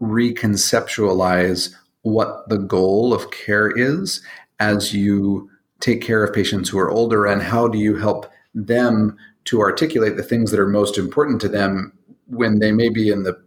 reconceptualize 0.00 1.74
what 2.02 2.48
the 2.48 2.58
goal 2.58 3.12
of 3.12 3.30
care 3.30 3.70
is 3.70 4.22
as 4.60 4.94
you 4.94 5.50
take 5.80 6.00
care 6.00 6.24
of 6.24 6.34
patients 6.34 6.68
who 6.68 6.78
are 6.78 6.90
older 6.90 7.26
and 7.26 7.42
how 7.42 7.68
do 7.68 7.78
you 7.78 7.96
help 7.96 8.30
them 8.54 9.16
to 9.44 9.60
articulate 9.60 10.16
the 10.16 10.22
things 10.22 10.50
that 10.50 10.60
are 10.60 10.66
most 10.66 10.98
important 10.98 11.40
to 11.40 11.48
them 11.48 11.92
when 12.26 12.58
they 12.58 12.72
may 12.72 12.88
be 12.88 13.10
in 13.10 13.22
the 13.22 13.40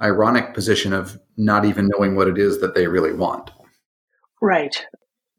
ironic 0.00 0.54
position 0.54 0.92
of 0.92 1.18
not 1.36 1.64
even 1.64 1.88
knowing 1.88 2.14
what 2.14 2.28
it 2.28 2.38
is 2.38 2.60
that 2.60 2.74
they 2.74 2.86
really 2.86 3.12
want. 3.12 3.50
Right. 4.40 4.86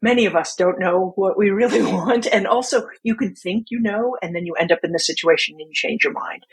Many 0.02 0.26
of 0.26 0.34
us 0.34 0.54
don't 0.54 0.78
know 0.78 1.12
what 1.16 1.38
we 1.38 1.50
really 1.50 1.82
want. 1.92 2.26
And 2.26 2.46
also, 2.46 2.88
you 3.02 3.14
can 3.14 3.34
think 3.34 3.66
you 3.70 3.80
know, 3.80 4.16
and 4.22 4.34
then 4.34 4.46
you 4.46 4.54
end 4.54 4.72
up 4.72 4.80
in 4.82 4.92
the 4.92 4.98
situation 4.98 5.56
and 5.58 5.68
you 5.68 5.74
change 5.74 6.04
your 6.04 6.12
mind. 6.12 6.44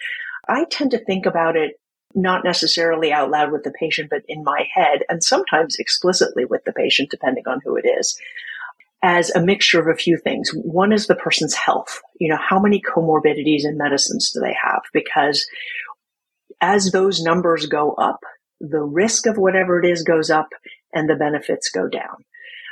I 0.47 0.65
tend 0.65 0.91
to 0.91 1.03
think 1.03 1.25
about 1.25 1.55
it 1.55 1.79
not 2.15 2.43
necessarily 2.43 3.11
out 3.11 3.29
loud 3.29 3.51
with 3.51 3.63
the 3.63 3.71
patient, 3.71 4.09
but 4.09 4.23
in 4.27 4.43
my 4.43 4.65
head, 4.73 5.03
and 5.09 5.23
sometimes 5.23 5.75
explicitly 5.77 6.45
with 6.45 6.63
the 6.63 6.71
patient, 6.71 7.11
depending 7.11 7.47
on 7.47 7.61
who 7.63 7.75
it 7.75 7.85
is, 7.85 8.17
as 9.03 9.29
a 9.31 9.41
mixture 9.41 9.79
of 9.79 9.87
a 9.87 9.97
few 9.97 10.17
things. 10.17 10.51
One 10.53 10.91
is 10.91 11.07
the 11.07 11.15
person's 11.15 11.53
health. 11.53 12.01
You 12.19 12.29
know, 12.29 12.39
how 12.39 12.59
many 12.59 12.81
comorbidities 12.81 13.63
and 13.63 13.77
medicines 13.77 14.31
do 14.33 14.39
they 14.39 14.55
have? 14.61 14.81
Because 14.93 15.47
as 16.61 16.91
those 16.91 17.21
numbers 17.21 17.67
go 17.67 17.93
up, 17.93 18.19
the 18.59 18.81
risk 18.81 19.27
of 19.27 19.37
whatever 19.37 19.79
it 19.79 19.87
is 19.87 20.03
goes 20.03 20.29
up 20.29 20.49
and 20.93 21.07
the 21.07 21.15
benefits 21.15 21.69
go 21.69 21.87
down. 21.87 22.25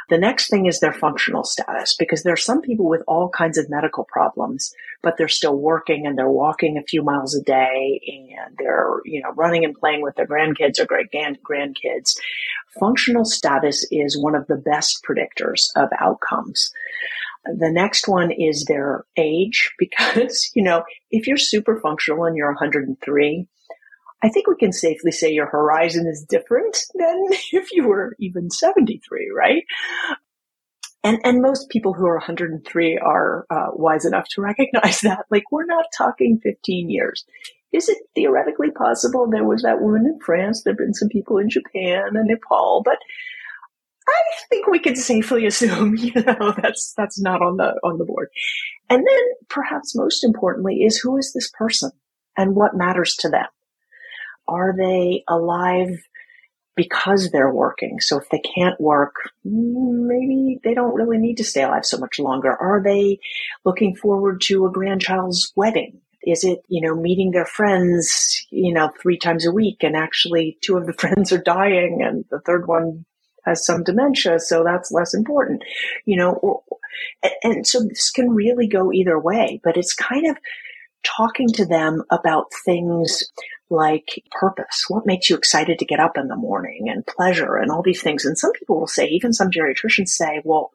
The 0.09 0.17
next 0.17 0.49
thing 0.49 0.67
is 0.67 0.79
their 0.79 0.93
functional 0.93 1.43
status 1.43 1.95
because 1.97 2.23
there 2.23 2.33
are 2.33 2.37
some 2.37 2.61
people 2.61 2.87
with 2.87 3.01
all 3.07 3.29
kinds 3.29 3.57
of 3.57 3.69
medical 3.69 4.03
problems, 4.03 4.73
but 5.01 5.17
they're 5.17 5.27
still 5.27 5.57
working 5.57 6.05
and 6.05 6.17
they're 6.17 6.29
walking 6.29 6.77
a 6.77 6.83
few 6.83 7.01
miles 7.01 7.35
a 7.35 7.41
day 7.41 8.01
and 8.37 8.55
they're, 8.57 9.01
you 9.03 9.21
know, 9.21 9.31
running 9.31 9.65
and 9.65 9.75
playing 9.75 10.01
with 10.01 10.15
their 10.15 10.27
grandkids 10.27 10.79
or 10.79 10.85
great 10.85 11.11
grandkids. 11.11 12.17
Functional 12.79 13.25
status 13.25 13.85
is 13.91 14.21
one 14.21 14.35
of 14.35 14.47
the 14.47 14.57
best 14.57 15.03
predictors 15.03 15.69
of 15.75 15.89
outcomes. 15.99 16.71
The 17.45 17.71
next 17.71 18.07
one 18.07 18.31
is 18.31 18.65
their 18.65 19.05
age 19.17 19.73
because, 19.79 20.51
you 20.53 20.63
know, 20.63 20.83
if 21.11 21.27
you're 21.27 21.37
super 21.37 21.79
functional 21.79 22.25
and 22.25 22.35
you're 22.35 22.51
103, 22.51 23.47
I 24.23 24.29
think 24.29 24.47
we 24.47 24.55
can 24.55 24.71
safely 24.71 25.11
say 25.11 25.31
your 25.31 25.47
horizon 25.47 26.07
is 26.07 26.25
different 26.27 26.77
than 26.95 27.27
if 27.51 27.71
you 27.71 27.87
were 27.87 28.15
even 28.19 28.49
73, 28.49 29.31
right? 29.35 29.63
And, 31.03 31.19
and 31.23 31.41
most 31.41 31.69
people 31.69 31.93
who 31.93 32.07
are 32.07 32.17
103 32.17 32.97
are 32.97 33.45
uh, 33.51 33.67
wise 33.73 34.05
enough 34.05 34.27
to 34.29 34.41
recognize 34.41 35.01
that. 35.01 35.25
Like, 35.29 35.43
we're 35.51 35.65
not 35.65 35.85
talking 35.95 36.39
15 36.41 36.89
years. 36.89 37.25
Is 37.71 37.89
it 37.89 37.97
theoretically 38.15 38.71
possible 38.71 39.29
there 39.29 39.43
was 39.43 39.63
that 39.63 39.81
woman 39.81 40.05
in 40.05 40.19
France? 40.19 40.63
There 40.63 40.73
have 40.73 40.77
been 40.77 40.93
some 40.93 41.09
people 41.09 41.37
in 41.37 41.49
Japan 41.49 42.15
and 42.15 42.27
Nepal, 42.27 42.81
but 42.83 42.97
I 44.07 44.21
think 44.49 44.67
we 44.67 44.79
can 44.79 44.95
safely 44.95 45.45
assume, 45.45 45.95
you 45.97 46.13
know, 46.15 46.53
that's 46.61 46.93
that's 46.95 47.19
not 47.19 47.41
on 47.41 47.57
the 47.57 47.73
on 47.83 47.97
the 47.97 48.05
board. 48.05 48.29
And 48.89 48.99
then 48.99 49.23
perhaps 49.49 49.95
most 49.95 50.23
importantly 50.23 50.83
is 50.83 50.97
who 50.97 51.17
is 51.17 51.33
this 51.33 51.51
person 51.57 51.91
and 52.37 52.55
what 52.55 52.75
matters 52.75 53.15
to 53.19 53.29
them? 53.29 53.47
Are 54.47 54.75
they 54.77 55.23
alive 55.27 55.97
because 56.75 57.31
they're 57.31 57.53
working? 57.53 57.99
So 57.99 58.19
if 58.19 58.29
they 58.29 58.39
can't 58.39 58.79
work, 58.79 59.15
maybe 59.43 60.59
they 60.63 60.73
don't 60.73 60.95
really 60.95 61.17
need 61.17 61.37
to 61.37 61.43
stay 61.43 61.63
alive 61.63 61.85
so 61.85 61.97
much 61.97 62.19
longer. 62.19 62.51
Are 62.51 62.81
they 62.83 63.19
looking 63.63 63.95
forward 63.95 64.41
to 64.41 64.65
a 64.65 64.71
grandchild's 64.71 65.53
wedding? 65.55 66.01
Is 66.23 66.43
it, 66.43 66.59
you 66.67 66.81
know, 66.81 66.95
meeting 66.95 67.31
their 67.31 67.45
friends, 67.45 68.45
you 68.49 68.73
know, 68.73 68.91
three 69.01 69.17
times 69.17 69.45
a 69.45 69.51
week 69.51 69.83
and 69.83 69.95
actually 69.95 70.57
two 70.61 70.77
of 70.77 70.87
the 70.87 70.93
friends 70.99 71.31
are 71.31 71.41
dying 71.41 72.01
and 72.03 72.25
the 72.29 72.39
third 72.39 72.67
one 72.67 73.05
has 73.45 73.63
some 73.63 73.83
dementia, 73.83 74.39
so 74.39 74.63
that's 74.63 74.91
less 74.91 75.13
important, 75.13 75.63
you 76.05 76.17
know, 76.17 76.63
and 77.43 77.65
so 77.65 77.83
this 77.83 78.09
can 78.09 78.31
really 78.31 78.67
go 78.67 78.91
either 78.91 79.19
way, 79.19 79.61
but 79.63 79.77
it's 79.77 79.93
kind 79.93 80.27
of 80.27 80.37
talking 81.03 81.47
to 81.49 81.65
them 81.65 82.03
about 82.11 82.47
things 82.65 83.23
like 83.69 84.23
purpose. 84.31 84.85
What 84.87 85.05
makes 85.05 85.29
you 85.29 85.35
excited 85.35 85.79
to 85.79 85.85
get 85.85 85.99
up 85.99 86.17
in 86.17 86.27
the 86.27 86.35
morning 86.35 86.87
and 86.89 87.05
pleasure 87.05 87.55
and 87.55 87.71
all 87.71 87.81
these 87.81 88.01
things. 88.01 88.25
And 88.25 88.37
some 88.37 88.51
people 88.51 88.79
will 88.79 88.87
say, 88.87 89.07
even 89.07 89.33
some 89.33 89.49
geriatricians 89.49 90.09
say, 90.09 90.41
well, 90.43 90.71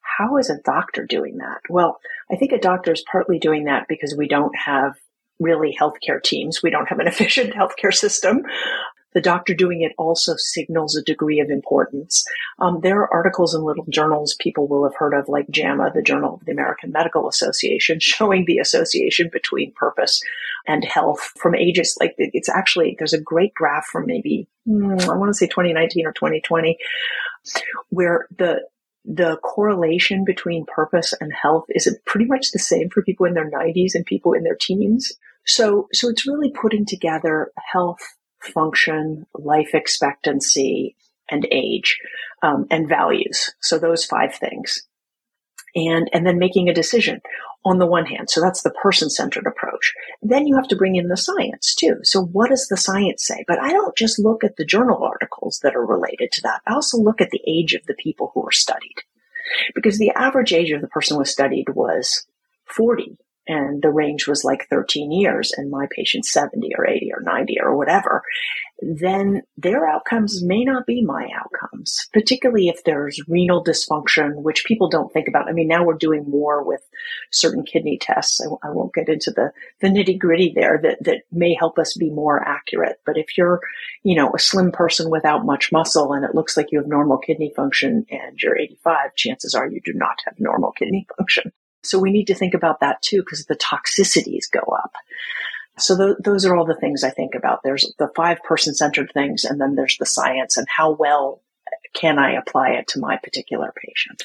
how 0.00 0.36
is 0.36 0.50
a 0.50 0.60
doctor 0.64 1.06
doing 1.06 1.38
that? 1.38 1.60
Well, 1.68 2.00
I 2.30 2.36
think 2.36 2.52
a 2.52 2.58
doctor 2.58 2.92
is 2.92 3.04
partly 3.10 3.38
doing 3.38 3.64
that 3.64 3.86
because 3.88 4.16
we 4.16 4.26
don't 4.26 4.56
have 4.56 4.94
really 5.38 5.76
healthcare 5.78 6.22
teams. 6.22 6.62
We 6.62 6.70
don't 6.70 6.88
have 6.88 6.98
an 6.98 7.06
efficient 7.08 7.54
healthcare 7.54 7.94
system 7.94 8.42
the 9.18 9.22
doctor 9.22 9.52
doing 9.52 9.82
it 9.82 9.90
also 9.98 10.34
signals 10.36 10.94
a 10.94 11.02
degree 11.02 11.40
of 11.40 11.50
importance. 11.50 12.24
Um, 12.60 12.78
there 12.84 13.00
are 13.00 13.12
articles 13.12 13.52
in 13.52 13.64
little 13.64 13.84
journals 13.88 14.36
people 14.38 14.68
will 14.68 14.84
have 14.84 14.94
heard 14.94 15.12
of, 15.12 15.28
like 15.28 15.50
JAMA, 15.50 15.90
the 15.92 16.02
Journal 16.02 16.34
of 16.34 16.44
the 16.44 16.52
American 16.52 16.92
Medical 16.92 17.28
Association, 17.28 17.98
showing 18.00 18.44
the 18.44 18.58
association 18.58 19.28
between 19.32 19.72
purpose 19.72 20.22
and 20.68 20.84
health 20.84 21.32
from 21.36 21.56
ages. 21.56 21.96
Like 21.98 22.14
it's 22.16 22.48
actually, 22.48 22.94
there's 22.96 23.12
a 23.12 23.20
great 23.20 23.54
graph 23.54 23.86
from 23.86 24.06
maybe, 24.06 24.46
hmm, 24.64 24.94
I 25.00 25.16
want 25.16 25.30
to 25.30 25.34
say 25.34 25.48
2019 25.48 26.06
or 26.06 26.12
2020, 26.12 26.78
where 27.88 28.28
the 28.38 28.60
the 29.04 29.38
correlation 29.38 30.24
between 30.24 30.64
purpose 30.66 31.12
and 31.20 31.32
health 31.32 31.64
is 31.70 31.92
pretty 32.06 32.26
much 32.26 32.52
the 32.52 32.58
same 32.60 32.88
for 32.88 33.02
people 33.02 33.26
in 33.26 33.34
their 33.34 33.50
90s 33.50 33.96
and 33.96 34.06
people 34.06 34.32
in 34.32 34.44
their 34.44 34.58
teens. 34.60 35.12
So, 35.44 35.88
so 35.92 36.08
it's 36.08 36.26
really 36.26 36.50
putting 36.52 36.84
together 36.84 37.50
health 37.72 38.00
function, 38.40 39.26
life 39.34 39.74
expectancy, 39.74 40.96
and 41.30 41.46
age, 41.50 41.98
um, 42.42 42.66
and 42.70 42.88
values. 42.88 43.54
So 43.60 43.78
those 43.78 44.04
five 44.04 44.34
things. 44.34 44.82
And, 45.76 46.08
and 46.12 46.26
then 46.26 46.38
making 46.38 46.68
a 46.68 46.74
decision 46.74 47.20
on 47.64 47.78
the 47.78 47.86
one 47.86 48.06
hand. 48.06 48.30
So 48.30 48.40
that's 48.40 48.62
the 48.62 48.70
person 48.70 49.10
centered 49.10 49.46
approach. 49.46 49.92
Then 50.22 50.46
you 50.46 50.56
have 50.56 50.68
to 50.68 50.76
bring 50.76 50.96
in 50.96 51.08
the 51.08 51.16
science 51.16 51.74
too. 51.74 51.96
So 52.02 52.24
what 52.24 52.48
does 52.50 52.66
the 52.68 52.76
science 52.76 53.26
say? 53.26 53.44
But 53.46 53.60
I 53.60 53.70
don't 53.70 53.96
just 53.96 54.18
look 54.18 54.42
at 54.42 54.56
the 54.56 54.64
journal 54.64 55.02
articles 55.02 55.60
that 55.62 55.76
are 55.76 55.84
related 55.84 56.32
to 56.32 56.42
that. 56.42 56.62
I 56.66 56.74
also 56.74 56.98
look 56.98 57.20
at 57.20 57.30
the 57.30 57.42
age 57.46 57.74
of 57.74 57.84
the 57.86 57.94
people 57.94 58.30
who 58.32 58.40
were 58.40 58.52
studied 58.52 58.96
because 59.74 59.98
the 59.98 60.10
average 60.10 60.52
age 60.52 60.70
of 60.70 60.80
the 60.80 60.88
person 60.88 61.16
who 61.16 61.20
was 61.20 61.30
studied 61.30 61.66
was 61.70 62.26
40 62.66 63.18
and 63.48 63.82
the 63.82 63.90
range 63.90 64.28
was 64.28 64.44
like 64.44 64.68
13 64.68 65.10
years 65.10 65.52
and 65.56 65.70
my 65.70 65.86
patient's 65.90 66.30
70 66.30 66.70
or 66.76 66.86
80 66.86 67.10
or 67.14 67.22
90 67.22 67.56
or 67.62 67.76
whatever, 67.76 68.22
then 68.80 69.42
their 69.56 69.88
outcomes 69.88 70.44
may 70.44 70.62
not 70.62 70.86
be 70.86 71.02
my 71.02 71.28
outcomes, 71.34 72.06
particularly 72.12 72.68
if 72.68 72.84
there's 72.84 73.20
renal 73.26 73.64
dysfunction, 73.64 74.42
which 74.42 74.64
people 74.66 74.88
don't 74.88 75.12
think 75.12 75.26
about. 75.26 75.48
I 75.48 75.52
mean, 75.52 75.66
now 75.66 75.84
we're 75.84 75.94
doing 75.94 76.24
more 76.28 76.62
with 76.62 76.82
certain 77.32 77.64
kidney 77.64 77.98
tests. 78.00 78.40
I, 78.40 78.68
I 78.68 78.70
won't 78.70 78.94
get 78.94 79.08
into 79.08 79.32
the, 79.32 79.50
the 79.80 79.88
nitty 79.88 80.18
gritty 80.18 80.52
there 80.54 80.78
that, 80.82 81.02
that 81.04 81.22
may 81.32 81.54
help 81.58 81.78
us 81.78 81.96
be 81.96 82.10
more 82.10 82.46
accurate. 82.46 83.00
But 83.04 83.16
if 83.16 83.36
you're, 83.36 83.60
you 84.04 84.14
know, 84.14 84.30
a 84.34 84.38
slim 84.38 84.70
person 84.70 85.10
without 85.10 85.46
much 85.46 85.72
muscle 85.72 86.12
and 86.12 86.24
it 86.24 86.34
looks 86.34 86.56
like 86.56 86.70
you 86.70 86.78
have 86.78 86.88
normal 86.88 87.18
kidney 87.18 87.52
function 87.56 88.04
and 88.10 88.38
you're 88.40 88.58
85, 88.58 89.14
chances 89.16 89.54
are 89.54 89.68
you 89.68 89.80
do 89.84 89.92
not 89.94 90.18
have 90.26 90.34
normal 90.38 90.72
kidney 90.72 91.06
function. 91.16 91.52
So 91.82 91.98
we 91.98 92.10
need 92.10 92.26
to 92.26 92.34
think 92.34 92.54
about 92.54 92.80
that 92.80 93.02
too 93.02 93.22
because 93.22 93.46
the 93.46 93.56
toxicities 93.56 94.50
go 94.50 94.60
up. 94.72 94.92
So 95.78 95.96
th- 95.96 96.16
those 96.22 96.44
are 96.44 96.56
all 96.56 96.66
the 96.66 96.76
things 96.76 97.04
I 97.04 97.10
think 97.10 97.34
about. 97.34 97.60
There's 97.62 97.92
the 97.98 98.10
five 98.16 98.42
person 98.42 98.74
centered 98.74 99.12
things 99.12 99.44
and 99.44 99.60
then 99.60 99.74
there's 99.74 99.96
the 99.98 100.06
science 100.06 100.56
and 100.56 100.66
how 100.68 100.92
well 100.92 101.42
can 101.94 102.18
I 102.18 102.32
apply 102.32 102.70
it 102.70 102.88
to 102.88 103.00
my 103.00 103.16
particular 103.16 103.72
patient. 103.76 104.24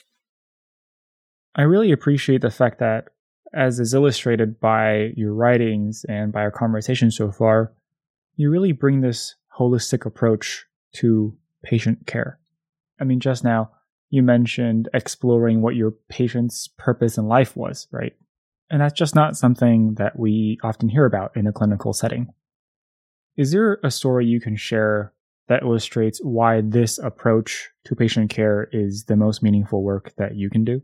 I 1.56 1.64
really 1.64 1.92
appreciate 1.92 2.42
the 2.42 2.50
fact 2.50 2.80
that 2.80 3.10
as 3.54 3.80
is 3.80 3.94
illustrated 3.94 4.60
by 4.60 5.12
your 5.16 5.34
writings 5.34 6.06
and 6.10 6.32
by 6.32 6.42
our 6.42 6.52
conversation 6.52 7.12
so 7.12 7.32
far, 7.32 7.72
you 8.36 8.50
really 8.50 8.72
bring 8.72 9.02
this 9.02 9.36
holistic 9.58 10.06
approach 10.06 10.66
to 10.94 11.38
patient 11.64 12.08
care. 12.08 12.40
I 13.00 13.04
mean, 13.04 13.20
just 13.20 13.44
now, 13.44 13.72
you 14.14 14.22
mentioned 14.22 14.88
exploring 14.94 15.64
what 15.64 15.76
your 15.76 15.90
patient's 16.08 16.68
purpose 16.78 17.18
in 17.18 17.26
life 17.26 17.58
was, 17.58 17.88
right? 17.90 18.14
And 18.70 18.80
that's 18.80 18.94
just 18.94 19.16
not 19.16 19.36
something 19.36 19.96
that 19.96 20.20
we 20.20 20.60
often 20.62 20.88
hear 20.88 21.06
about 21.06 21.36
in 21.36 21.48
a 21.48 21.52
clinical 21.52 21.94
setting. 21.94 22.32
Is 23.38 23.52
there 23.52 23.80
a 23.84 23.90
story 23.90 24.28
you 24.28 24.40
can 24.40 24.56
share 24.56 25.14
that 25.48 25.64
illustrates 25.64 26.20
why 26.20 26.62
this 26.62 27.00
approach 27.00 27.72
to 27.86 27.96
patient 27.96 28.30
care 28.30 28.70
is 28.72 29.06
the 29.06 29.16
most 29.16 29.42
meaningful 29.42 29.82
work 29.82 30.14
that 30.18 30.36
you 30.36 30.52
can 30.52 30.64
do? 30.64 30.84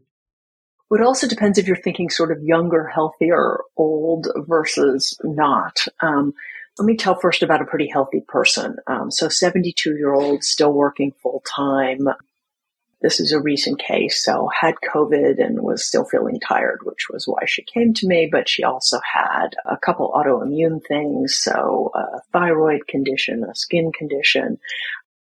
It 0.90 1.04
also 1.04 1.28
depends 1.28 1.60
if 1.60 1.68
you're 1.68 1.78
thinking 1.78 2.10
sort 2.10 2.32
of 2.32 2.42
younger, 2.42 2.88
healthier, 2.88 3.60
old 3.78 4.28
versus 4.48 5.16
not. 5.24 5.86
Um, 6.02 6.34
let 6.80 6.86
me 6.88 6.96
tell 6.96 7.14
first 7.14 7.44
about 7.44 7.62
a 7.62 7.66
pretty 7.66 7.88
healthy 7.88 8.22
person. 8.28 8.78
Um, 8.88 9.12
so 9.12 9.30
72 9.30 9.98
year 9.98 10.16
old, 10.16 10.44
still 10.44 10.74
working 10.74 11.12
full 11.22 11.44
time, 11.46 12.08
this 13.02 13.20
is 13.20 13.32
a 13.32 13.42
recent 13.42 13.80
case, 13.80 14.24
so 14.24 14.50
had 14.60 14.76
COVID 14.94 15.44
and 15.44 15.62
was 15.62 15.86
still 15.86 16.04
feeling 16.04 16.40
tired, 16.40 16.80
which 16.84 17.08
was 17.10 17.26
why 17.26 17.46
she 17.46 17.64
came 17.64 17.94
to 17.96 18.08
me. 18.08 18.28
But 18.30 18.50
she 18.50 18.64
also 18.64 19.00
had 19.14 19.56
a 19.66 19.78
couple 19.78 20.12
autoimmune 20.12 20.82
things, 20.86 21.36
so 21.36 21.92
a 21.96 22.22
thyroid 22.34 22.88
condition, 22.88 23.46
a 23.46 23.56
skin 23.56 23.92
condition. 23.98 24.60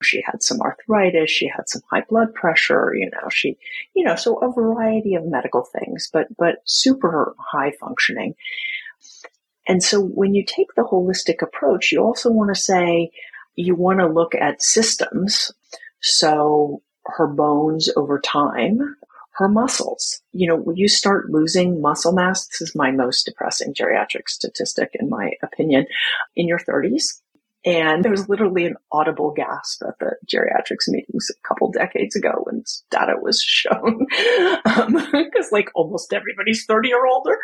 She 0.03 0.22
had 0.24 0.43
some 0.43 0.62
arthritis. 0.62 1.31
She 1.31 1.48
had 1.48 1.67
some 1.67 1.81
high 1.89 2.03
blood 2.07 2.34
pressure. 2.36 2.93
You 2.95 3.10
know, 3.12 3.29
she, 3.29 3.57
you 3.95 4.05
know, 4.05 4.15
so 4.15 4.38
a 4.38 4.51
variety 4.51 5.15
of 5.15 5.25
medical 5.25 5.63
things, 5.63 6.10
but 6.13 6.27
but 6.38 6.57
super 6.65 7.36
high 7.39 7.72
functioning. 7.79 8.36
And 9.67 9.81
so 9.81 10.00
when 10.00 10.36
you 10.36 10.45
take 10.45 10.75
the 10.75 10.84
holistic 10.84 11.41
approach, 11.41 11.91
you 11.91 12.03
also 12.03 12.29
want 12.31 12.53
to 12.53 12.62
say 12.62 13.10
you 13.55 13.74
want 13.74 14.00
to 14.00 14.07
look 14.07 14.36
at 14.36 14.62
systems. 14.62 15.51
So 16.01 16.84
her 17.06 17.28
bones 17.28 17.90
over 17.96 18.20
time, 18.20 18.96
her 19.36 19.48
muscles. 19.50 20.22
You 20.32 20.48
know, 20.48 20.56
when 20.56 20.78
you 20.78 20.88
start 20.88 21.30
losing 21.30 21.82
muscle 21.82 22.14
mass, 22.14 22.48
this 22.48 22.62
is 22.62 22.76
my 22.76 22.92
most 22.92 23.26
depressing 23.26 23.74
geriatric 23.74 24.28
statistic 24.28 24.92
in 24.94 25.10
my 25.10 25.32
opinion, 25.44 25.86
in 26.36 26.48
your 26.48 26.60
30s, 26.60 27.22
And 27.66 28.04
there 28.04 28.12
was 28.12 28.30
literally 28.30 28.66
an 28.66 28.76
audible 28.92 29.32
gasp 29.32 29.82
at 29.88 30.00
the 30.00 30.16
geriatrics 30.26 30.88
meetings 30.88 31.30
a 31.30 31.48
couple 31.48 31.72
decades 31.72 32.16
ago 32.16 32.32
when 32.44 32.60
this 32.60 32.84
data 32.92 33.16
was 33.22 33.42
shown. 33.46 34.06
Because 34.64 35.46
um, 35.46 35.50
like 35.52 35.70
almost 35.76 36.14
everybody's 36.14 36.66
30 36.66 36.94
or 36.94 37.08
older. 37.08 37.38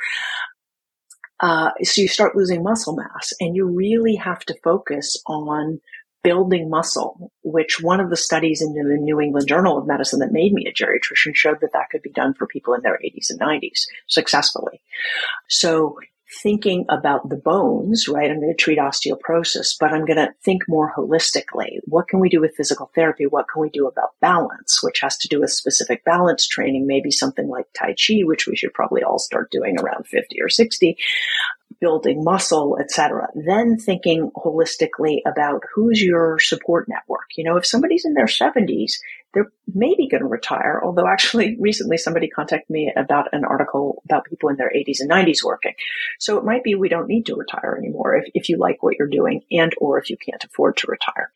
Uh, 1.42 1.72
so 1.82 2.02
you 2.02 2.08
start 2.08 2.36
losing 2.36 2.64
muscle 2.64 2.96
mass 2.96 3.34
and 3.40 3.56
you 3.56 3.66
really 3.66 4.16
have 4.16 4.42
to 4.46 4.56
focus 4.64 5.22
on 5.26 5.82
building 6.24 6.70
muscle, 6.70 7.32
which 7.44 7.80
one 7.82 8.00
of 8.00 8.10
the 8.10 8.18
studies 8.18 8.62
in 8.62 8.74
the 8.74 8.98
New 8.98 9.20
England 9.20 9.48
Journal 9.48 9.78
of 9.78 9.88
Medicine 9.88 10.20
that 10.20 10.32
made 10.32 10.54
me 10.54 10.66
a 10.68 10.74
geriatrician 10.74 11.36
showed 11.36 11.60
that 11.62 11.74
that 11.74 11.90
could 11.92 12.02
be 12.02 12.12
done 12.12 12.34
for 12.34 12.48
people 12.48 12.74
in 12.74 12.82
their 12.82 13.00
80s 13.04 13.30
and 13.30 13.40
90s 13.40 13.86
successfully. 14.08 14.82
So 15.48 15.98
thinking 16.42 16.86
about 16.90 17.28
the 17.30 17.36
bones, 17.36 18.08
right? 18.08 18.30
I'm 18.30 18.40
going 18.40 18.56
to 18.56 18.64
treat 18.64 18.80
osteoporosis, 18.80 19.76
but 19.80 19.92
I'm 19.92 20.06
going 20.06 20.18
to 20.18 20.34
think 20.44 20.64
more 20.68 20.94
holistically. 20.96 21.80
What 21.86 22.08
can 22.08 22.20
we 22.20 22.30
do 22.30 22.40
with 22.40 22.56
physical 22.56 22.90
therapy? 22.96 23.26
What 23.26 23.48
can 23.52 23.62
we 23.62 23.70
do 23.70 23.88
about 23.88 24.12
balance, 24.22 24.80
which 24.82 25.02
has 25.02 25.18
to 25.18 25.28
do 25.28 25.42
with 25.42 25.52
specific 25.52 26.06
balance 26.06 26.48
training? 26.48 26.88
Maybe 26.88 27.12
something 27.12 27.50
like 27.50 27.66
Tai 27.78 27.96
Chi, 27.96 28.22
which 28.24 28.48
we 28.48 28.56
should 28.56 28.74
probably 28.74 29.04
all 29.04 29.20
start 29.20 29.52
doing 29.52 29.80
around 29.80 30.08
50 30.08 30.42
or 30.42 30.50
60 30.50 30.98
building 31.82 32.24
muscle, 32.24 32.78
etc. 32.80 33.28
Then 33.36 33.78
thinking 33.78 34.32
holistically 34.36 35.18
about 35.26 35.64
who's 35.74 36.02
your 36.02 36.40
support 36.40 36.88
network. 36.88 37.28
You 37.36 37.44
know, 37.44 37.58
if 37.58 37.66
somebody's 37.66 38.06
in 38.06 38.14
their 38.14 38.28
70s, 38.28 38.94
they're 39.34 39.52
maybe 39.74 40.08
going 40.08 40.22
to 40.22 40.30
retire. 40.30 40.80
Although 40.84 41.08
actually 41.08 41.58
recently 41.60 41.98
somebody 41.98 42.30
contacted 42.30 42.70
me 42.70 42.94
about 42.96 43.34
an 43.34 43.44
article 43.44 44.02
about 44.06 44.26
people 44.26 44.50
in 44.50 44.58
their 44.58 44.72
80s 44.74 45.00
and 45.00 45.10
90s 45.10 45.44
working. 45.44 45.74
So 46.20 46.38
it 46.38 46.46
might 46.46 46.64
be 46.64 46.76
we 46.76 46.90
don't 46.90 47.08
need 47.08 47.26
to 47.26 47.36
retire 47.36 47.76
anymore 47.78 48.16
if, 48.16 48.32
if 48.34 48.50
you 48.50 48.58
like 48.58 48.84
what 48.84 48.96
you're 48.98 49.08
doing 49.08 49.42
and 49.52 49.74
or 49.80 50.00
if 50.00 50.10
you 50.10 50.18
can't 50.18 50.44
afford 50.44 50.78
to 50.78 50.88
retire 50.88 51.32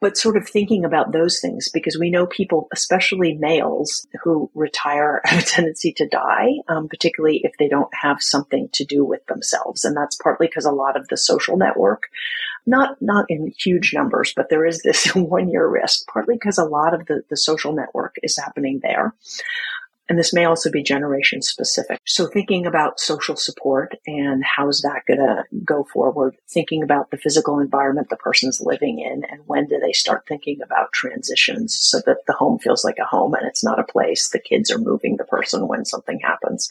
but 0.00 0.16
sort 0.16 0.36
of 0.36 0.48
thinking 0.48 0.84
about 0.84 1.12
those 1.12 1.40
things 1.40 1.70
because 1.72 1.98
we 1.98 2.10
know 2.10 2.26
people, 2.26 2.68
especially 2.72 3.34
males 3.34 4.06
who 4.22 4.50
retire 4.54 5.20
have 5.24 5.42
a 5.42 5.46
tendency 5.46 5.92
to 5.92 6.08
die, 6.08 6.48
um, 6.68 6.88
particularly 6.88 7.40
if 7.44 7.52
they 7.58 7.68
don't 7.68 7.92
have 7.94 8.22
something 8.22 8.68
to 8.72 8.84
do 8.84 9.04
with 9.04 9.24
themselves. 9.26 9.84
And 9.84 9.96
that's 9.96 10.16
partly 10.16 10.46
because 10.46 10.64
a 10.64 10.72
lot 10.72 10.96
of 10.96 11.08
the 11.08 11.16
social 11.16 11.56
network, 11.56 12.04
not, 12.66 13.00
not 13.00 13.26
in 13.28 13.52
huge 13.58 13.92
numbers, 13.94 14.32
but 14.34 14.50
there 14.50 14.66
is 14.66 14.82
this 14.82 15.06
one 15.14 15.48
year 15.48 15.66
risk, 15.66 16.06
partly 16.12 16.34
because 16.34 16.58
a 16.58 16.64
lot 16.64 16.94
of 16.94 17.06
the, 17.06 17.22
the 17.30 17.36
social 17.36 17.72
network 17.72 18.16
is 18.22 18.36
happening 18.36 18.80
there. 18.82 19.14
And 20.10 20.18
this 20.18 20.32
may 20.32 20.44
also 20.44 20.72
be 20.72 20.82
generation 20.82 21.40
specific. 21.40 22.00
So 22.04 22.26
thinking 22.26 22.66
about 22.66 22.98
social 22.98 23.36
support 23.36 23.94
and 24.08 24.42
how's 24.44 24.80
that 24.80 25.02
going 25.06 25.20
to 25.20 25.44
go 25.64 25.84
forward, 25.84 26.34
thinking 26.48 26.82
about 26.82 27.12
the 27.12 27.16
physical 27.16 27.60
environment 27.60 28.08
the 28.10 28.16
person's 28.16 28.60
living 28.60 28.98
in 28.98 29.22
and 29.30 29.40
when 29.46 29.68
do 29.68 29.78
they 29.78 29.92
start 29.92 30.24
thinking 30.26 30.62
about 30.62 30.92
transitions 30.92 31.78
so 31.80 32.00
that 32.06 32.26
the 32.26 32.32
home 32.32 32.58
feels 32.58 32.84
like 32.84 32.98
a 33.00 33.04
home 33.04 33.34
and 33.34 33.46
it's 33.46 33.62
not 33.62 33.78
a 33.78 33.84
place. 33.84 34.30
The 34.30 34.40
kids 34.40 34.68
are 34.72 34.78
moving 34.78 35.16
the 35.16 35.22
person 35.22 35.68
when 35.68 35.84
something 35.84 36.18
happens. 36.18 36.68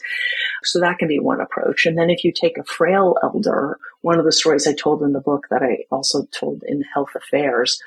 So 0.62 0.78
that 0.80 0.98
can 0.98 1.08
be 1.08 1.18
one 1.18 1.40
approach. 1.40 1.86
And 1.86 1.96
then 1.96 2.10
if 2.10 2.24
you 2.24 2.32
take 2.32 2.58
a 2.58 2.64
frail 2.64 3.16
elder, 3.22 3.78
one 4.02 4.18
of 4.18 4.26
the 4.26 4.32
stories 4.32 4.66
I 4.66 4.74
told 4.74 5.02
in 5.02 5.14
the 5.14 5.20
book 5.20 5.46
that 5.48 5.62
I 5.62 5.84
also 5.90 6.26
told 6.26 6.62
in 6.66 6.82
Health 6.82 7.14
Affairs 7.16 7.80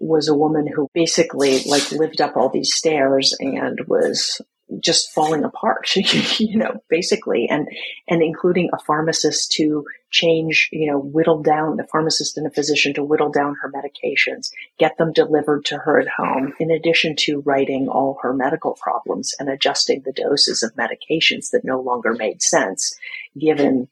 was 0.00 0.26
a 0.26 0.34
woman 0.34 0.66
who 0.66 0.90
basically 0.94 1.62
like 1.62 1.92
lived 1.92 2.20
up 2.20 2.36
all 2.36 2.48
these 2.48 2.74
stairs 2.74 3.36
and 3.38 3.78
was 3.86 4.42
just 4.80 5.12
falling 5.12 5.44
apart, 5.44 5.94
you 6.38 6.56
know, 6.56 6.82
basically, 6.88 7.48
and, 7.48 7.68
and 8.08 8.22
including 8.22 8.68
a 8.72 8.78
pharmacist 8.84 9.52
to 9.52 9.84
change, 10.10 10.68
you 10.72 10.90
know, 10.90 10.98
whittle 10.98 11.42
down, 11.42 11.76
the 11.76 11.86
pharmacist 11.86 12.36
and 12.36 12.46
a 12.46 12.50
physician 12.50 12.94
to 12.94 13.04
whittle 13.04 13.30
down 13.30 13.56
her 13.60 13.70
medications, 13.70 14.50
get 14.78 14.96
them 14.98 15.12
delivered 15.12 15.64
to 15.64 15.78
her 15.78 16.00
at 16.00 16.08
home, 16.08 16.52
in 16.58 16.70
addition 16.70 17.14
to 17.16 17.40
writing 17.40 17.88
all 17.88 18.18
her 18.22 18.32
medical 18.32 18.76
problems 18.80 19.34
and 19.38 19.48
adjusting 19.48 20.02
the 20.04 20.12
doses 20.12 20.62
of 20.62 20.74
medications 20.74 21.50
that 21.50 21.64
no 21.64 21.80
longer 21.80 22.14
made 22.14 22.42
sense 22.42 22.98
given 23.38 23.88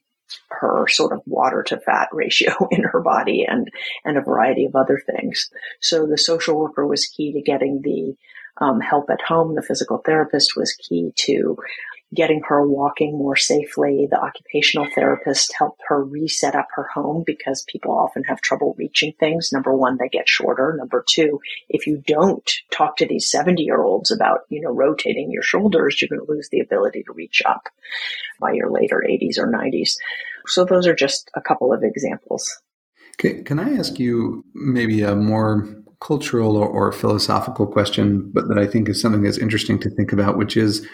her 0.49 0.87
sort 0.87 1.13
of 1.13 1.21
water 1.25 1.63
to 1.63 1.79
fat 1.79 2.09
ratio 2.11 2.53
in 2.71 2.83
her 2.83 3.01
body 3.01 3.45
and, 3.47 3.69
and 4.03 4.17
a 4.17 4.21
variety 4.21 4.65
of 4.65 4.75
other 4.75 4.99
things. 5.05 5.49
So 5.79 6.05
the 6.05 6.17
social 6.17 6.57
worker 6.57 6.85
was 6.85 7.05
key 7.05 7.33
to 7.33 7.41
getting 7.41 7.81
the 7.81 8.15
um, 8.57 8.79
help 8.79 9.09
at 9.09 9.21
home. 9.21 9.55
The 9.55 9.61
physical 9.61 9.99
therapist 9.99 10.55
was 10.55 10.73
key 10.73 11.11
to 11.15 11.57
getting 12.13 12.41
her 12.47 12.65
walking 12.65 13.17
more 13.17 13.35
safely. 13.35 14.07
The 14.09 14.19
occupational 14.19 14.87
therapist 14.95 15.53
helped 15.57 15.81
her 15.87 16.03
reset 16.03 16.55
up 16.55 16.67
her 16.75 16.87
home 16.93 17.23
because 17.25 17.65
people 17.67 17.91
often 17.91 18.23
have 18.23 18.41
trouble 18.41 18.75
reaching 18.77 19.13
things. 19.19 19.51
Number 19.51 19.75
one, 19.75 19.97
they 19.99 20.07
get 20.07 20.29
shorter. 20.29 20.75
Number 20.77 21.03
two, 21.07 21.39
if 21.69 21.87
you 21.87 22.01
don't 22.05 22.49
talk 22.71 22.97
to 22.97 23.07
these 23.07 23.29
70 23.29 23.63
year 23.63 23.81
olds 23.81 24.11
about, 24.11 24.41
you 24.49 24.61
know, 24.61 24.71
rotating 24.71 25.31
your 25.31 25.43
shoulders, 25.43 26.01
you're 26.01 26.09
going 26.09 26.25
to 26.25 26.31
lose 26.31 26.49
the 26.51 26.61
ability 26.61 27.03
to 27.03 27.13
reach 27.13 27.41
up 27.45 27.67
by 28.39 28.53
your 28.53 28.71
later 28.71 29.03
80s 29.07 29.37
or 29.37 29.51
90s. 29.51 29.95
So 30.47 30.63
those 30.63 30.87
are 30.87 30.95
just 30.95 31.29
a 31.35 31.41
couple 31.41 31.73
of 31.73 31.83
examples. 31.83 32.61
Can, 33.17 33.43
can 33.43 33.59
I 33.59 33.77
ask 33.77 33.99
you 33.99 34.43
maybe 34.53 35.01
a 35.01 35.15
more 35.15 35.83
cultural 36.05 36.55
or, 36.55 36.67
or 36.67 36.91
philosophical 36.91 37.65
question, 37.65 38.29
but 38.31 38.47
that 38.47 38.59
I 38.59 38.67
think 38.67 38.87
is 38.87 39.01
something 39.01 39.23
that's 39.23 39.37
interesting 39.37 39.79
to 39.79 39.89
think 39.89 40.11
about, 40.13 40.37
which 40.37 40.55
is 40.55 40.87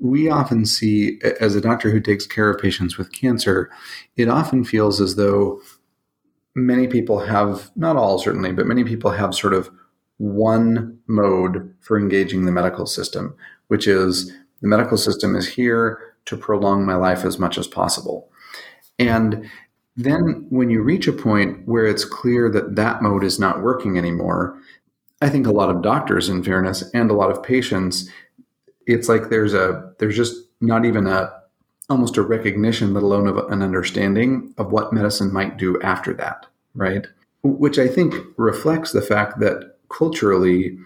we 0.00 0.28
often 0.28 0.66
see, 0.66 1.20
as 1.40 1.54
a 1.54 1.60
doctor 1.60 1.90
who 1.90 2.00
takes 2.00 2.26
care 2.26 2.50
of 2.50 2.60
patients 2.60 2.98
with 2.98 3.12
cancer, 3.12 3.70
it 4.16 4.28
often 4.28 4.64
feels 4.64 5.00
as 5.00 5.16
though 5.16 5.60
many 6.54 6.86
people 6.88 7.20
have, 7.20 7.70
not 7.76 7.96
all 7.96 8.18
certainly, 8.18 8.52
but 8.52 8.66
many 8.66 8.82
people 8.82 9.10
have 9.10 9.34
sort 9.34 9.54
of 9.54 9.70
one 10.18 10.98
mode 11.06 11.72
for 11.80 11.98
engaging 11.98 12.44
the 12.44 12.52
medical 12.52 12.86
system, 12.86 13.34
which 13.68 13.86
is 13.86 14.32
the 14.62 14.68
medical 14.68 14.96
system 14.96 15.36
is 15.36 15.46
here 15.46 16.14
to 16.24 16.36
prolong 16.36 16.84
my 16.84 16.96
life 16.96 17.24
as 17.24 17.38
much 17.38 17.56
as 17.56 17.66
possible. 17.66 18.28
And 18.98 19.48
then, 19.96 20.46
when 20.50 20.68
you 20.68 20.82
reach 20.82 21.08
a 21.08 21.12
point 21.12 21.66
where 21.66 21.86
it's 21.86 22.04
clear 22.04 22.50
that 22.50 22.76
that 22.76 23.02
mode 23.02 23.24
is 23.24 23.38
not 23.38 23.62
working 23.62 23.96
anymore, 23.96 24.60
I 25.22 25.30
think 25.30 25.46
a 25.46 25.52
lot 25.52 25.70
of 25.70 25.82
doctors, 25.82 26.28
in 26.28 26.42
fairness, 26.42 26.84
and 26.92 27.10
a 27.10 27.14
lot 27.14 27.30
of 27.30 27.42
patients, 27.42 28.08
it's 28.86 29.08
like 29.08 29.30
there's 29.30 29.54
a 29.54 29.92
there's 29.98 30.16
just 30.16 30.36
not 30.60 30.84
even 30.84 31.06
a 31.06 31.32
almost 31.88 32.18
a 32.18 32.22
recognition, 32.22 32.92
let 32.92 33.02
alone 33.02 33.26
of 33.26 33.38
an 33.50 33.62
understanding 33.62 34.52
of 34.58 34.72
what 34.72 34.92
medicine 34.92 35.32
might 35.32 35.56
do 35.56 35.80
after 35.80 36.12
that, 36.14 36.44
right? 36.74 37.06
Which 37.42 37.78
I 37.78 37.88
think 37.88 38.14
reflects 38.36 38.92
the 38.92 39.00
fact 39.00 39.38
that 39.40 39.76
culturally 39.88 40.76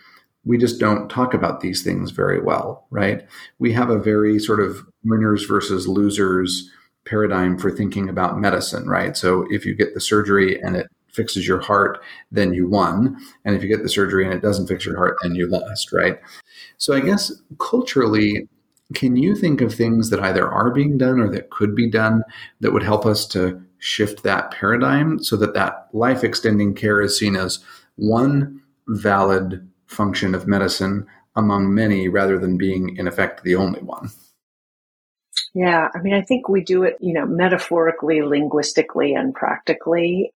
we 0.44 0.56
just 0.56 0.78
don't 0.78 1.08
talk 1.08 1.34
about 1.34 1.60
these 1.60 1.82
things 1.82 2.12
very 2.12 2.40
well, 2.40 2.86
right? 2.90 3.26
We 3.58 3.72
have 3.72 3.90
a 3.90 3.98
very 3.98 4.38
sort 4.38 4.60
of 4.60 4.86
winners 5.04 5.44
versus 5.44 5.88
losers 5.88 6.70
paradigm 7.04 7.58
for 7.58 7.70
thinking 7.70 8.08
about 8.08 8.38
medicine, 8.38 8.88
right? 8.88 9.16
So 9.16 9.46
if 9.50 9.64
you 9.64 9.74
get 9.74 9.94
the 9.94 10.00
surgery 10.00 10.60
and 10.60 10.76
it 10.76 10.86
fixes 11.08 11.46
your 11.46 11.60
heart, 11.60 12.00
then 12.30 12.52
you 12.52 12.68
won. 12.68 13.16
And 13.44 13.56
if 13.56 13.62
you 13.62 13.68
get 13.68 13.82
the 13.82 13.88
surgery 13.88 14.24
and 14.24 14.32
it 14.32 14.42
doesn't 14.42 14.68
fix 14.68 14.86
your 14.86 14.96
heart, 14.96 15.16
then 15.22 15.34
you 15.34 15.48
lost, 15.48 15.92
right? 15.92 16.20
So 16.78 16.94
I 16.94 17.00
guess 17.00 17.32
culturally, 17.58 18.48
can 18.94 19.16
you 19.16 19.34
think 19.34 19.60
of 19.60 19.74
things 19.74 20.10
that 20.10 20.20
either 20.20 20.48
are 20.48 20.70
being 20.70 20.98
done 20.98 21.20
or 21.20 21.28
that 21.30 21.50
could 21.50 21.74
be 21.74 21.88
done 21.88 22.22
that 22.60 22.72
would 22.72 22.82
help 22.82 23.06
us 23.06 23.26
to 23.28 23.60
shift 23.78 24.22
that 24.22 24.50
paradigm 24.50 25.22
so 25.22 25.36
that 25.36 25.54
that 25.54 25.88
life 25.92 26.22
extending 26.22 26.74
care 26.74 27.00
is 27.00 27.18
seen 27.18 27.36
as 27.36 27.60
one 27.96 28.60
valid 28.88 29.66
function 29.86 30.34
of 30.34 30.46
medicine 30.46 31.06
among 31.36 31.74
many 31.74 32.08
rather 32.08 32.38
than 32.38 32.58
being 32.58 32.96
in 32.96 33.06
effect 33.06 33.42
the 33.42 33.56
only 33.56 33.80
one? 33.80 34.10
Yeah, 35.54 35.88
I 35.94 35.98
mean, 36.00 36.14
I 36.14 36.22
think 36.22 36.48
we 36.48 36.62
do 36.62 36.84
it, 36.84 36.96
you 37.00 37.12
know, 37.12 37.26
metaphorically, 37.26 38.22
linguistically, 38.22 39.14
and 39.14 39.34
practically. 39.34 40.32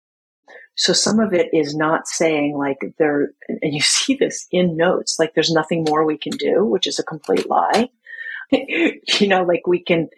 So 0.75 0.93
some 0.93 1.21
of 1.21 1.33
it 1.33 1.51
is 1.53 1.77
not 1.77 2.09
saying 2.09 2.57
like 2.57 2.79
there, 2.99 3.31
and 3.49 3.73
you 3.73 3.81
see 3.81 4.15
this 4.15 4.47
in 4.51 4.77
notes, 4.77 5.19
like 5.19 5.35
there's 5.35 5.53
nothing 5.53 5.85
more 5.85 6.05
we 6.05 6.19
can 6.19 6.37
do, 6.37 6.65
which 6.65 6.87
is 6.87 6.99
a 6.99 7.05
complete 7.05 7.49
lie. 7.49 7.91
you 8.51 9.29
know, 9.29 9.45
like 9.45 9.67
we 9.67 9.79
can, 9.79 10.09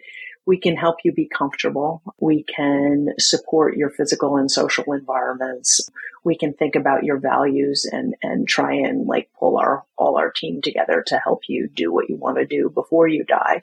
we 0.47 0.57
can 0.57 0.75
help 0.75 0.97
you 1.03 1.11
be 1.11 1.27
comfortable. 1.27 2.01
We 2.19 2.43
can 2.43 3.09
support 3.19 3.77
your 3.77 3.89
physical 3.89 4.37
and 4.37 4.49
social 4.49 4.93
environments. 4.93 5.87
We 6.23 6.37
can 6.37 6.53
think 6.53 6.75
about 6.75 7.03
your 7.03 7.17
values 7.17 7.85
and, 7.85 8.15
and 8.23 8.47
try 8.47 8.73
and 8.73 9.05
like 9.05 9.29
pull 9.37 9.57
our, 9.57 9.85
all 9.97 10.17
our 10.17 10.31
team 10.31 10.61
together 10.61 11.03
to 11.07 11.19
help 11.19 11.43
you 11.47 11.69
do 11.71 11.91
what 11.91 12.09
you 12.09 12.15
want 12.15 12.37
to 12.37 12.45
do 12.45 12.69
before 12.69 13.07
you 13.07 13.23
die 13.23 13.61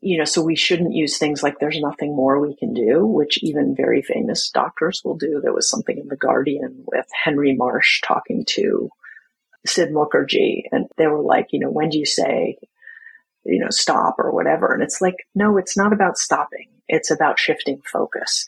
you 0.00 0.18
know, 0.18 0.24
so 0.24 0.42
we 0.42 0.56
shouldn't 0.56 0.94
use 0.94 1.18
things 1.18 1.42
like 1.42 1.58
there's 1.58 1.80
nothing 1.80 2.14
more 2.14 2.40
we 2.40 2.54
can 2.56 2.74
do, 2.74 3.04
which 3.06 3.42
even 3.42 3.74
very 3.74 4.02
famous 4.02 4.50
doctors 4.50 5.02
will 5.04 5.16
do. 5.16 5.40
There 5.42 5.52
was 5.52 5.68
something 5.68 5.98
in 5.98 6.08
The 6.08 6.16
Guardian 6.16 6.84
with 6.86 7.06
Henry 7.24 7.54
Marsh 7.54 8.00
talking 8.02 8.44
to 8.50 8.90
Sid 9.66 9.90
Mukherjee, 9.90 10.64
and 10.72 10.86
they 10.96 11.06
were 11.06 11.22
like, 11.22 11.48
you 11.52 11.60
know, 11.60 11.70
when 11.70 11.88
do 11.88 11.98
you 11.98 12.06
say, 12.06 12.58
you 13.44 13.60
know, 13.60 13.70
stop 13.70 14.16
or 14.18 14.30
whatever? 14.32 14.72
And 14.72 14.82
it's 14.82 15.00
like, 15.00 15.26
no, 15.34 15.58
it's 15.58 15.76
not 15.76 15.92
about 15.92 16.18
stopping. 16.18 16.68
It's 16.88 17.10
about 17.10 17.38
shifting 17.38 17.80
focus. 17.90 18.46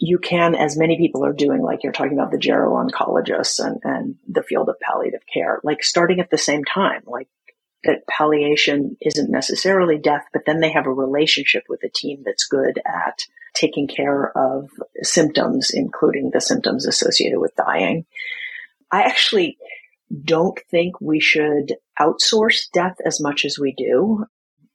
you 0.00 0.18
can, 0.18 0.54
as 0.54 0.78
many 0.78 0.96
people 0.96 1.24
are 1.26 1.32
doing, 1.32 1.60
like 1.60 1.84
you're 1.84 1.92
talking 1.92 2.14
about 2.14 2.30
the 2.30 2.38
gero-oncologists 2.38 3.64
and, 3.64 3.80
and 3.84 4.14
the 4.26 4.42
field 4.42 4.70
of 4.70 4.80
palliative 4.80 5.20
care, 5.32 5.60
like 5.62 5.82
starting 5.82 6.20
at 6.20 6.30
the 6.30 6.38
same 6.38 6.64
time, 6.64 7.02
like 7.06 7.28
that 7.84 8.06
palliation 8.06 8.96
isn't 9.00 9.30
necessarily 9.30 9.98
death, 9.98 10.24
but 10.32 10.42
then 10.46 10.60
they 10.60 10.72
have 10.72 10.86
a 10.86 10.92
relationship 10.92 11.64
with 11.68 11.82
a 11.82 11.88
team 11.88 12.22
that's 12.24 12.46
good 12.46 12.80
at 12.84 13.26
taking 13.54 13.88
care 13.88 14.36
of 14.36 14.70
symptoms, 15.02 15.70
including 15.72 16.30
the 16.30 16.40
symptoms 16.40 16.86
associated 16.86 17.38
with 17.38 17.54
dying. 17.56 18.04
I 18.92 19.02
actually 19.02 19.56
don't 20.24 20.58
think 20.70 21.00
we 21.00 21.20
should 21.20 21.76
outsource 21.98 22.70
death 22.72 22.96
as 23.04 23.20
much 23.20 23.44
as 23.44 23.58
we 23.58 23.72
do. 23.72 24.26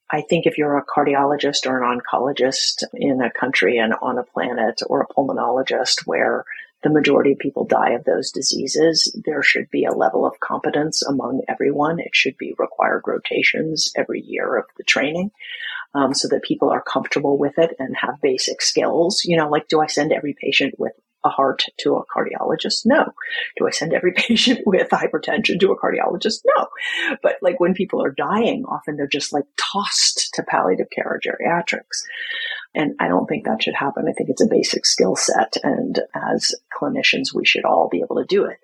I 0.10 0.22
think 0.22 0.46
if 0.46 0.58
you're 0.58 0.78
a 0.78 0.86
cardiologist 0.86 1.66
or 1.66 1.84
an 1.84 2.00
oncologist 2.00 2.84
in 2.94 3.22
a 3.22 3.32
country 3.32 3.78
and 3.78 3.94
on 4.02 4.18
a 4.18 4.24
planet 4.24 4.82
or 4.88 5.02
a 5.02 5.08
pulmonologist 5.08 6.06
where 6.06 6.46
the 6.86 6.92
majority 6.92 7.32
of 7.32 7.40
people 7.40 7.66
die 7.66 7.94
of 7.94 8.04
those 8.04 8.32
diseases, 8.32 9.12
there 9.26 9.42
should 9.42 9.72
be 9.72 9.86
a 9.86 9.92
level 9.92 10.24
of 10.24 10.40
competence 10.40 11.02
among 11.02 11.42
everyone. 11.50 12.00
It 12.00 12.12
should 12.14 12.38
be 12.38 12.54
required 12.60 13.02
rotations 13.08 13.92
every 13.98 14.22
year 14.22 14.56
of 14.56 14.66
the 14.78 14.84
training. 14.84 15.32
Um, 15.96 16.14
so 16.14 16.28
that 16.28 16.44
people 16.44 16.70
are 16.70 16.84
comfortable 16.84 17.38
with 17.38 17.58
it 17.58 17.74
and 17.80 17.96
have 17.96 18.22
basic 18.22 18.62
skills. 18.62 19.24
You 19.24 19.38
know, 19.38 19.50
like, 19.50 19.70
do 19.70 19.80
I 19.80 19.88
send 19.88 20.12
every 20.12 20.36
patient 20.40 20.76
with 20.78 20.92
a 21.24 21.30
heart 21.30 21.66
to 21.80 21.96
a 21.96 22.04
cardiologist? 22.06 22.86
No. 22.86 23.14
Do 23.58 23.66
I 23.66 23.72
send 23.72 23.94
every 23.94 24.12
patient 24.16 24.60
with 24.66 24.90
hypertension 24.90 25.60
to 25.60 25.72
a 25.72 25.80
cardiologist? 25.80 26.42
No. 26.46 26.68
But 27.24 27.38
like 27.42 27.60
when 27.60 27.74
people 27.74 28.04
are 28.04 28.12
dying, 28.12 28.66
often 28.66 28.96
they're 28.96 29.08
just 29.08 29.34
like 29.34 29.46
tossed 29.58 30.34
to 30.36 30.44
palliative 30.44 30.90
care 30.92 31.08
or 31.08 31.20
geriatrics. 31.20 32.04
And 32.76 32.96
I 33.00 33.08
don't 33.08 33.26
think 33.28 33.46
that 33.46 33.64
should 33.64 33.76
happen. 33.76 34.06
I 34.08 34.14
think 34.14 34.30
it's 34.30 34.44
a 34.44 34.48
basic 34.48 34.86
skill 34.86 35.16
set. 35.16 35.56
And 35.64 36.00
as 36.14 36.54
clinicians, 36.78 37.34
we 37.34 37.46
should 37.46 37.66
all 37.66 37.90
be 37.90 38.02
able 38.02 38.18
to 38.18 38.26
do 38.26 38.46
it 38.46 38.60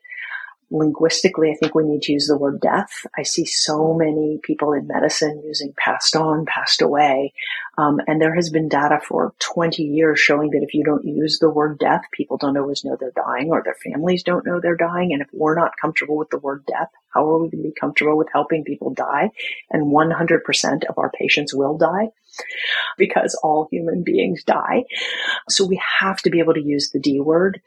linguistically, 0.71 1.51
I 1.51 1.55
think 1.55 1.75
we 1.75 1.83
need 1.83 2.01
to 2.03 2.13
use 2.13 2.27
the 2.27 2.37
word 2.37 2.61
death. 2.61 3.05
I 3.17 3.23
see 3.23 3.45
so 3.45 3.93
many 3.93 4.39
people 4.41 4.73
in 4.73 4.87
medicine 4.87 5.43
using 5.45 5.73
passed 5.77 6.15
on, 6.15 6.45
passed 6.45 6.81
away. 6.81 7.33
Um, 7.77 7.99
and 8.07 8.21
there 8.21 8.33
has 8.35 8.49
been 8.49 8.69
data 8.69 8.99
for 9.05 9.33
20 9.39 9.83
years 9.83 10.19
showing 10.19 10.51
that 10.51 10.63
if 10.63 10.73
you 10.73 10.83
don't 10.83 11.05
use 11.05 11.39
the 11.39 11.49
word 11.49 11.77
death, 11.77 12.01
people 12.13 12.37
don't 12.37 12.57
always 12.57 12.85
know 12.85 12.95
they're 12.99 13.11
dying 13.11 13.49
or 13.51 13.61
their 13.63 13.75
families 13.75 14.23
don't 14.23 14.45
know 14.45 14.59
they're 14.59 14.77
dying. 14.77 15.11
And 15.11 15.21
if 15.21 15.27
we're 15.33 15.55
not 15.55 15.77
comfortable 15.79 16.17
with 16.17 16.29
the 16.29 16.39
word 16.39 16.65
death, 16.65 16.89
how 17.13 17.27
are 17.27 17.39
we 17.39 17.49
going 17.49 17.63
to 17.63 17.69
be 17.69 17.75
comfortable 17.79 18.17
with 18.17 18.29
helping 18.31 18.63
people 18.63 18.93
die? 18.93 19.31
And 19.69 19.93
100% 19.93 20.85
of 20.85 20.97
our 20.97 21.11
patients 21.11 21.53
will 21.53 21.77
die 21.77 22.09
because 22.97 23.39
all 23.43 23.67
human 23.71 24.03
beings 24.03 24.43
die. 24.43 24.85
So 25.49 25.65
we 25.65 25.81
have 25.99 26.17
to 26.23 26.29
be 26.29 26.39
able 26.39 26.53
to 26.53 26.61
use 26.61 26.91
the 26.91 26.99
D 26.99 27.19
word 27.19 27.61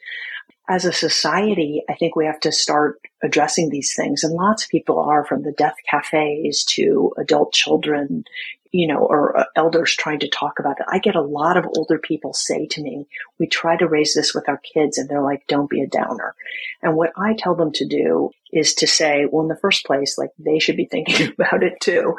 as 0.69 0.85
a 0.85 0.93
society, 0.93 1.83
I 1.89 1.95
think 1.95 2.17
we 2.17 2.27
have 2.27 2.41
to 2.41 2.53
start 2.53 3.01
addressing 3.23 3.69
these 3.69 3.95
things. 3.95 4.25
And 4.25 4.33
lots 4.33 4.65
of 4.65 4.71
people 4.71 4.99
are 4.99 5.25
from 5.25 5.43
the 5.43 5.53
death 5.53 5.77
cafes 5.91 6.65
to 6.71 7.13
adult 7.19 7.53
children, 7.53 8.25
you 8.73 8.87
know, 8.89 9.01
or 9.01 9.39
uh, 9.39 9.45
elders 9.57 9.95
trying 9.95 10.21
to 10.21 10.29
talk 10.29 10.59
about 10.59 10.81
it. 10.81 10.87
I 10.89 11.01
get 11.01 11.17
a 11.17 11.23
lot 11.23 11.59
of 11.59 11.67
older 11.77 11.99
people 11.99 12.33
say 12.33 12.67
to 12.69 12.83
me, 12.83 13.07
we 13.39 13.47
try 13.47 13.77
to 13.77 13.87
raise 13.87 14.15
this 14.15 14.35
with 14.35 14.49
our 14.49 14.57
kids 14.57 14.97
and 14.97 15.09
they're 15.09 15.23
like, 15.23 15.47
don't 15.49 15.69
be 15.69 15.83
a 15.83 15.87
downer. 15.87 16.35
And 16.83 16.97
what 16.97 17.13
I 17.17 17.35
tell 17.35 17.55
them 17.55 17.73
to 17.73 17.87
do 17.87 18.31
is 18.51 18.75
to 18.77 18.87
say, 18.87 19.27
well, 19.31 19.43
in 19.43 19.49
the 19.49 19.57
first 19.57 19.85
place, 19.85 20.17
like 20.17 20.31
they 20.39 20.61
should 20.61 20.77
be 20.77 20.87
thinking 20.87 21.35
about 21.39 21.63
it 21.63 21.79
too. 21.81 22.15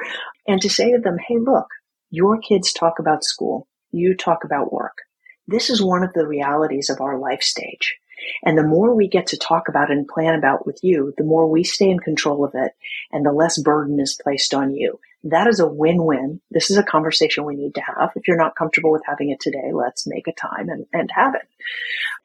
And 0.47 0.61
to 0.61 0.69
say 0.69 0.91
to 0.91 0.99
them, 0.99 1.17
hey, 1.17 1.37
look, 1.39 1.67
your 2.15 2.39
kids 2.39 2.71
talk 2.71 2.99
about 2.99 3.23
school. 3.23 3.67
You 3.91 4.15
talk 4.15 4.43
about 4.43 4.71
work. 4.71 4.99
This 5.47 5.69
is 5.69 5.84
one 5.84 6.04
of 6.04 6.13
the 6.13 6.25
realities 6.25 6.89
of 6.89 7.01
our 7.01 7.19
life 7.19 7.43
stage 7.43 7.97
and 8.43 8.58
the 8.58 8.63
more 8.63 8.93
we 8.93 9.08
get 9.08 9.28
to 9.28 9.38
talk 9.38 9.67
about 9.67 9.91
and 9.91 10.08
plan 10.08 10.36
about 10.36 10.65
with 10.65 10.80
you, 10.84 11.13
the 11.17 11.23
more 11.23 11.47
we 11.47 11.63
stay 11.63 11.89
in 11.89 11.99
control 11.99 12.45
of 12.45 12.51
it 12.56 12.71
and 13.12 13.25
the 13.25 13.32
less 13.32 13.60
burden 13.60 13.99
is 13.99 14.19
placed 14.21 14.54
on 14.54 14.73
you. 14.73 14.99
That 15.23 15.47
is 15.47 15.60
a 15.60 15.67
win-win. 15.67 16.39
This 16.51 16.69
is 16.69 16.78
a 16.78 16.84
conversation 16.84 17.45
we 17.45 17.56
need 17.56 17.73
to 17.75 17.82
have. 17.82 18.12
If 18.15 18.28
you're 18.28 18.38
not 18.38 18.56
comfortable 18.56 18.91
with 18.91 19.01
having 19.06 19.32
it 19.32 19.39
today, 19.39 19.71
let's 19.73 20.06
make 20.06 20.28
a 20.28 20.34
time 20.34 20.69
and, 20.69 20.86
and 20.93 21.10
have 21.15 21.34
it. 21.34 21.47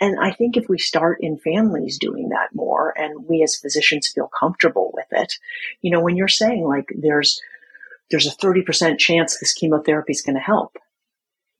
And 0.00 0.18
I 0.20 0.32
think 0.32 0.56
if 0.56 0.68
we 0.68 0.78
start 0.78 1.18
in 1.20 1.38
families 1.38 1.98
doing 1.98 2.28
that 2.28 2.54
more 2.54 2.92
and 2.96 3.26
we 3.26 3.42
as 3.42 3.56
physicians 3.56 4.08
feel 4.08 4.28
comfortable 4.38 4.90
with 4.92 5.06
it, 5.12 5.34
you 5.80 5.90
know, 5.90 6.00
when 6.00 6.16
you're 6.16 6.28
saying 6.28 6.64
like 6.64 6.92
there's, 6.94 7.40
there's 8.10 8.26
a 8.26 8.36
30% 8.36 8.98
chance 8.98 9.38
this 9.38 9.52
chemotherapy 9.52 10.12
is 10.12 10.22
going 10.22 10.36
to 10.36 10.40
help. 10.40 10.76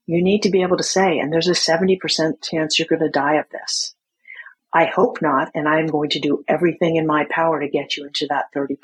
You 0.05 0.21
need 0.23 0.43
to 0.43 0.49
be 0.49 0.61
able 0.61 0.77
to 0.77 0.83
say, 0.83 1.19
and 1.19 1.31
there's 1.31 1.47
a 1.47 1.51
70% 1.51 2.43
chance 2.43 2.77
you're 2.77 2.87
going 2.87 3.01
to 3.01 3.09
die 3.09 3.35
of 3.35 3.45
this. 3.51 3.95
I 4.73 4.85
hope 4.85 5.21
not, 5.21 5.51
and 5.53 5.67
I'm 5.67 5.87
going 5.87 6.09
to 6.11 6.19
do 6.19 6.43
everything 6.47 6.95
in 6.95 7.05
my 7.05 7.25
power 7.29 7.59
to 7.59 7.67
get 7.67 7.97
you 7.97 8.05
into 8.05 8.27
that 8.27 8.45
30%. 8.55 8.77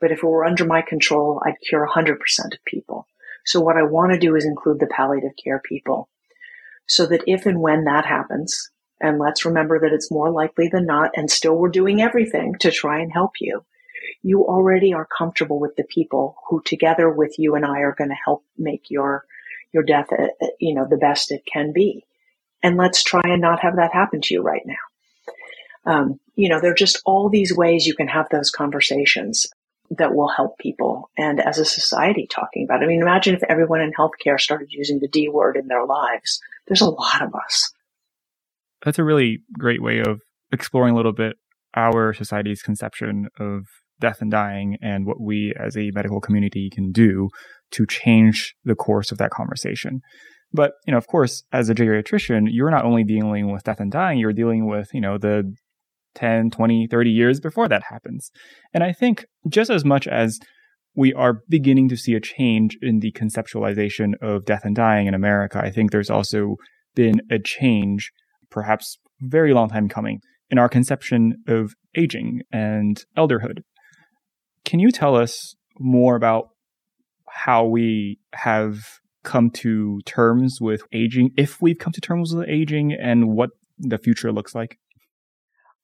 But 0.00 0.12
if 0.12 0.18
it 0.18 0.26
were 0.26 0.44
under 0.44 0.64
my 0.64 0.82
control, 0.82 1.42
I'd 1.44 1.60
cure 1.66 1.86
100% 1.86 2.12
of 2.52 2.64
people. 2.64 3.06
So 3.44 3.60
what 3.60 3.76
I 3.76 3.82
want 3.82 4.12
to 4.12 4.18
do 4.18 4.34
is 4.34 4.44
include 4.44 4.80
the 4.80 4.86
palliative 4.86 5.34
care 5.42 5.60
people 5.60 6.08
so 6.86 7.06
that 7.06 7.24
if 7.26 7.46
and 7.46 7.60
when 7.60 7.84
that 7.84 8.06
happens, 8.06 8.70
and 9.00 9.18
let's 9.18 9.44
remember 9.44 9.78
that 9.80 9.92
it's 9.92 10.10
more 10.10 10.30
likely 10.30 10.68
than 10.68 10.86
not, 10.86 11.10
and 11.14 11.30
still 11.30 11.56
we're 11.56 11.68
doing 11.68 12.00
everything 12.00 12.54
to 12.60 12.70
try 12.70 13.00
and 13.00 13.12
help 13.12 13.32
you. 13.40 13.64
You 14.22 14.44
already 14.44 14.92
are 14.92 15.06
comfortable 15.06 15.58
with 15.58 15.76
the 15.76 15.84
people 15.84 16.36
who 16.48 16.62
together 16.64 17.10
with 17.10 17.38
you 17.38 17.54
and 17.54 17.64
I 17.64 17.80
are 17.80 17.94
going 17.96 18.10
to 18.10 18.16
help 18.24 18.44
make 18.58 18.90
your, 18.90 19.24
your 19.72 19.82
death, 19.82 20.08
uh, 20.12 20.28
uh, 20.42 20.46
you 20.60 20.74
know, 20.74 20.86
the 20.88 20.96
best 20.96 21.30
it 21.30 21.42
can 21.50 21.72
be 21.72 22.06
and 22.66 22.76
let's 22.76 23.02
try 23.02 23.20
and 23.24 23.40
not 23.40 23.60
have 23.60 23.76
that 23.76 23.92
happen 23.92 24.20
to 24.22 24.34
you 24.34 24.42
right 24.42 24.64
now. 24.66 25.92
Um, 25.92 26.20
you 26.34 26.48
know, 26.48 26.60
there 26.60 26.72
are 26.72 26.74
just 26.74 27.00
all 27.06 27.28
these 27.28 27.56
ways 27.56 27.86
you 27.86 27.94
can 27.94 28.08
have 28.08 28.28
those 28.28 28.50
conversations 28.50 29.46
that 29.90 30.14
will 30.14 30.28
help 30.28 30.58
people. 30.58 31.10
And 31.16 31.40
as 31.40 31.58
a 31.58 31.64
society 31.64 32.26
talking 32.28 32.64
about 32.64 32.82
it, 32.82 32.86
I 32.86 32.88
mean, 32.88 33.02
imagine 33.02 33.36
if 33.36 33.44
everyone 33.44 33.80
in 33.80 33.92
healthcare 33.92 34.40
started 34.40 34.72
using 34.72 34.98
the 34.98 35.06
D 35.06 35.28
word 35.28 35.56
in 35.56 35.68
their 35.68 35.86
lives. 35.86 36.40
There's 36.66 36.80
a 36.80 36.90
lot 36.90 37.22
of 37.22 37.32
us. 37.36 37.72
That's 38.84 38.98
a 38.98 39.04
really 39.04 39.42
great 39.56 39.80
way 39.80 40.00
of 40.00 40.22
exploring 40.50 40.94
a 40.94 40.96
little 40.96 41.12
bit 41.12 41.36
our 41.76 42.12
society's 42.12 42.62
conception 42.62 43.28
of 43.38 43.66
death 44.00 44.20
and 44.20 44.30
dying 44.30 44.76
and 44.82 45.06
what 45.06 45.20
we 45.20 45.52
as 45.58 45.76
a 45.76 45.90
medical 45.92 46.20
community 46.20 46.70
can 46.70 46.92
do 46.92 47.28
to 47.72 47.86
change 47.86 48.54
the 48.64 48.74
course 48.74 49.10
of 49.10 49.18
that 49.18 49.30
conversation. 49.30 50.00
But, 50.52 50.72
you 50.86 50.92
know, 50.92 50.98
of 50.98 51.06
course, 51.06 51.42
as 51.52 51.68
a 51.68 51.74
geriatrician, 51.74 52.46
you're 52.50 52.70
not 52.70 52.84
only 52.84 53.04
dealing 53.04 53.52
with 53.52 53.64
death 53.64 53.80
and 53.80 53.90
dying, 53.90 54.18
you're 54.18 54.32
dealing 54.32 54.66
with, 54.66 54.88
you 54.92 55.00
know, 55.00 55.18
the 55.18 55.54
10, 56.14 56.50
20, 56.50 56.88
30 56.90 57.10
years 57.10 57.40
before 57.40 57.68
that 57.68 57.84
happens. 57.90 58.30
And 58.72 58.82
I 58.82 58.92
think 58.92 59.26
just 59.48 59.70
as 59.70 59.84
much 59.84 60.06
as 60.06 60.38
we 60.94 61.12
are 61.12 61.42
beginning 61.48 61.88
to 61.90 61.96
see 61.96 62.14
a 62.14 62.20
change 62.20 62.78
in 62.80 63.00
the 63.00 63.12
conceptualization 63.12 64.14
of 64.22 64.46
death 64.46 64.64
and 64.64 64.74
dying 64.74 65.06
in 65.06 65.14
America, 65.14 65.58
I 65.62 65.70
think 65.70 65.90
there's 65.90 66.10
also 66.10 66.56
been 66.94 67.20
a 67.30 67.38
change, 67.38 68.10
perhaps 68.50 68.98
very 69.20 69.52
long 69.52 69.68
time 69.68 69.88
coming, 69.88 70.20
in 70.48 70.58
our 70.58 70.68
conception 70.68 71.34
of 71.46 71.74
aging 71.96 72.42
and 72.50 73.04
elderhood. 73.16 73.58
Can 74.66 74.80
you 74.80 74.90
tell 74.90 75.14
us 75.16 75.54
more 75.78 76.16
about 76.16 76.50
how 77.28 77.64
we 77.64 78.18
have 78.34 78.80
come 79.22 79.50
to 79.50 80.00
terms 80.04 80.58
with 80.60 80.82
aging, 80.92 81.30
if 81.36 81.62
we've 81.62 81.78
come 81.78 81.92
to 81.92 82.00
terms 82.00 82.34
with 82.34 82.48
aging, 82.48 82.92
and 82.92 83.28
what 83.30 83.50
the 83.78 83.96
future 83.96 84.32
looks 84.32 84.54
like? 84.54 84.78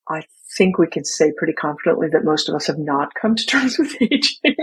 I 0.09 0.23
think 0.57 0.77
we 0.77 0.87
can 0.87 1.05
say 1.05 1.31
pretty 1.35 1.53
confidently 1.53 2.09
that 2.11 2.25
most 2.25 2.49
of 2.49 2.55
us 2.55 2.67
have 2.67 2.77
not 2.77 3.13
come 3.19 3.35
to 3.35 3.45
terms 3.47 3.79
with 3.79 3.95
aging. 4.01 4.55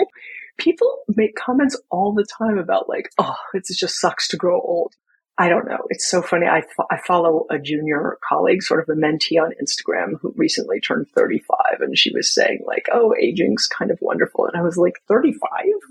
People 0.59 0.98
make 1.09 1.35
comments 1.35 1.80
all 1.90 2.12
the 2.12 2.26
time 2.38 2.59
about 2.59 2.88
like, 2.88 3.11
oh, 3.18 3.37
it 3.54 3.64
just 3.74 3.98
sucks 3.98 4.28
to 4.28 4.37
grow 4.37 4.61
old. 4.61 4.94
I 5.40 5.48
don't 5.48 5.66
know. 5.66 5.79
It's 5.88 6.07
so 6.07 6.20
funny. 6.20 6.46
I, 6.46 6.62
I 6.90 6.98
follow 7.07 7.46
a 7.48 7.59
junior 7.59 8.18
colleague, 8.29 8.62
sort 8.62 8.83
of 8.83 8.94
a 8.94 9.00
mentee 9.00 9.40
on 9.40 9.53
Instagram 9.53 10.20
who 10.20 10.35
recently 10.37 10.81
turned 10.81 11.07
35 11.16 11.81
and 11.81 11.96
she 11.96 12.12
was 12.12 12.31
saying 12.31 12.61
like, 12.66 12.90
oh, 12.92 13.14
aging's 13.18 13.66
kind 13.66 13.90
of 13.90 13.98
wonderful. 14.03 14.44
And 14.44 14.55
I 14.55 14.62
was 14.62 14.76
like, 14.76 15.00
35? 15.09 15.40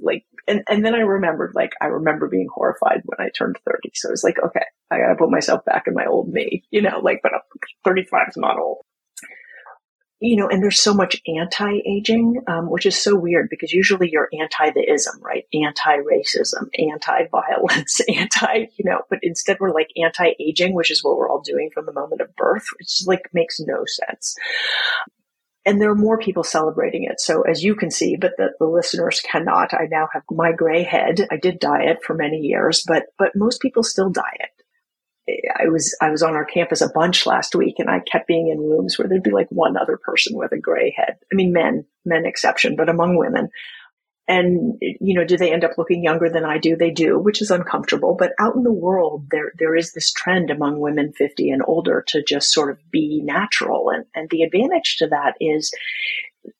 Like, 0.03 0.23
and, 0.47 0.61
and 0.69 0.85
then 0.85 0.93
I 0.93 0.99
remembered, 0.99 1.53
like, 1.55 1.71
I 1.81 1.85
remember 1.87 2.27
being 2.27 2.47
horrified 2.53 3.01
when 3.05 3.25
I 3.25 3.31
turned 3.31 3.57
30. 3.65 3.89
So 3.95 4.09
I 4.09 4.11
was 4.11 4.23
like, 4.23 4.37
okay, 4.37 4.65
I 4.91 4.99
gotta 4.99 5.15
put 5.15 5.31
myself 5.31 5.65
back 5.65 5.85
in 5.87 5.95
my 5.95 6.05
old 6.05 6.29
me, 6.31 6.63
you 6.69 6.83
know, 6.83 6.99
like, 6.99 7.21
but 7.23 7.31
35 7.83 8.27
is 8.29 8.37
not 8.37 8.59
old 8.59 8.85
you 10.19 10.35
know, 10.35 10.49
and 10.49 10.61
there's 10.61 10.81
so 10.81 10.93
much 10.93 11.21
anti-aging, 11.27 12.41
um, 12.47 12.69
which 12.69 12.85
is 12.85 13.01
so 13.01 13.15
weird 13.15 13.47
because 13.49 13.71
usually 13.71 14.09
you're 14.11 14.27
anti 14.37 14.71
the 14.71 14.91
ism, 14.91 15.19
right? 15.21 15.45
Anti-racism, 15.53 16.69
anti-violence, 16.77 18.01
anti, 18.15 18.67
you 18.75 18.83
know, 18.83 19.01
but 19.09 19.19
instead 19.21 19.57
we're 19.59 19.73
like 19.73 19.89
anti-aging, 20.01 20.73
which 20.73 20.91
is 20.91 21.03
what 21.03 21.15
we're 21.15 21.29
all 21.29 21.41
doing 21.41 21.69
from 21.73 21.85
the 21.85 21.93
moment 21.93 22.21
of 22.21 22.35
birth, 22.35 22.65
which 22.77 23.01
is 23.01 23.05
like 23.07 23.29
makes 23.33 23.59
no 23.61 23.85
sense. 23.85 24.35
And 25.65 25.79
there 25.79 25.91
are 25.91 25.95
more 25.95 26.17
people 26.17 26.43
celebrating 26.43 27.05
it. 27.05 27.21
So 27.21 27.43
as 27.43 27.63
you 27.63 27.75
can 27.75 27.91
see, 27.91 28.17
but 28.17 28.33
the, 28.37 28.49
the 28.59 28.65
listeners 28.65 29.21
cannot, 29.21 29.73
I 29.73 29.87
now 29.89 30.09
have 30.13 30.23
my 30.31 30.51
gray 30.51 30.83
head. 30.83 31.27
I 31.31 31.37
did 31.37 31.59
diet 31.59 31.99
for 32.03 32.13
many 32.13 32.37
years, 32.37 32.83
but, 32.85 33.03
but 33.17 33.35
most 33.35 33.61
people 33.61 33.83
still 33.83 34.09
diet. 34.09 34.58
I 35.55 35.67
was 35.67 35.95
I 36.01 36.09
was 36.09 36.23
on 36.23 36.35
our 36.35 36.45
campus 36.45 36.81
a 36.81 36.89
bunch 36.89 37.25
last 37.25 37.55
week, 37.55 37.75
and 37.79 37.89
I 37.89 37.99
kept 37.99 38.27
being 38.27 38.49
in 38.49 38.59
rooms 38.59 38.97
where 38.97 39.07
there'd 39.07 39.23
be 39.23 39.31
like 39.31 39.49
one 39.49 39.77
other 39.77 39.97
person 39.97 40.37
with 40.37 40.51
a 40.51 40.57
gray 40.57 40.93
head. 40.95 41.17
I 41.31 41.35
mean, 41.35 41.51
men, 41.51 41.85
men 42.05 42.25
exception, 42.25 42.75
but 42.75 42.89
among 42.89 43.17
women. 43.17 43.49
And 44.27 44.77
you 44.79 45.15
know, 45.15 45.25
do 45.25 45.37
they 45.37 45.51
end 45.51 45.63
up 45.63 45.77
looking 45.77 46.03
younger 46.03 46.29
than 46.29 46.45
I 46.45 46.59
do? 46.59 46.75
They 46.75 46.91
do, 46.91 47.17
which 47.17 47.41
is 47.41 47.49
uncomfortable. 47.49 48.15
But 48.17 48.33
out 48.39 48.55
in 48.55 48.63
the 48.63 48.71
world, 48.71 49.25
there 49.31 49.51
there 49.57 49.75
is 49.75 49.93
this 49.93 50.11
trend 50.11 50.51
among 50.51 50.79
women 50.79 51.13
50 51.13 51.49
and 51.49 51.63
older 51.65 52.03
to 52.09 52.23
just 52.23 52.53
sort 52.53 52.69
of 52.69 52.77
be 52.91 53.21
natural, 53.23 53.89
and 53.89 54.05
and 54.13 54.29
the 54.29 54.43
advantage 54.43 54.97
to 54.97 55.07
that 55.07 55.33
is 55.39 55.73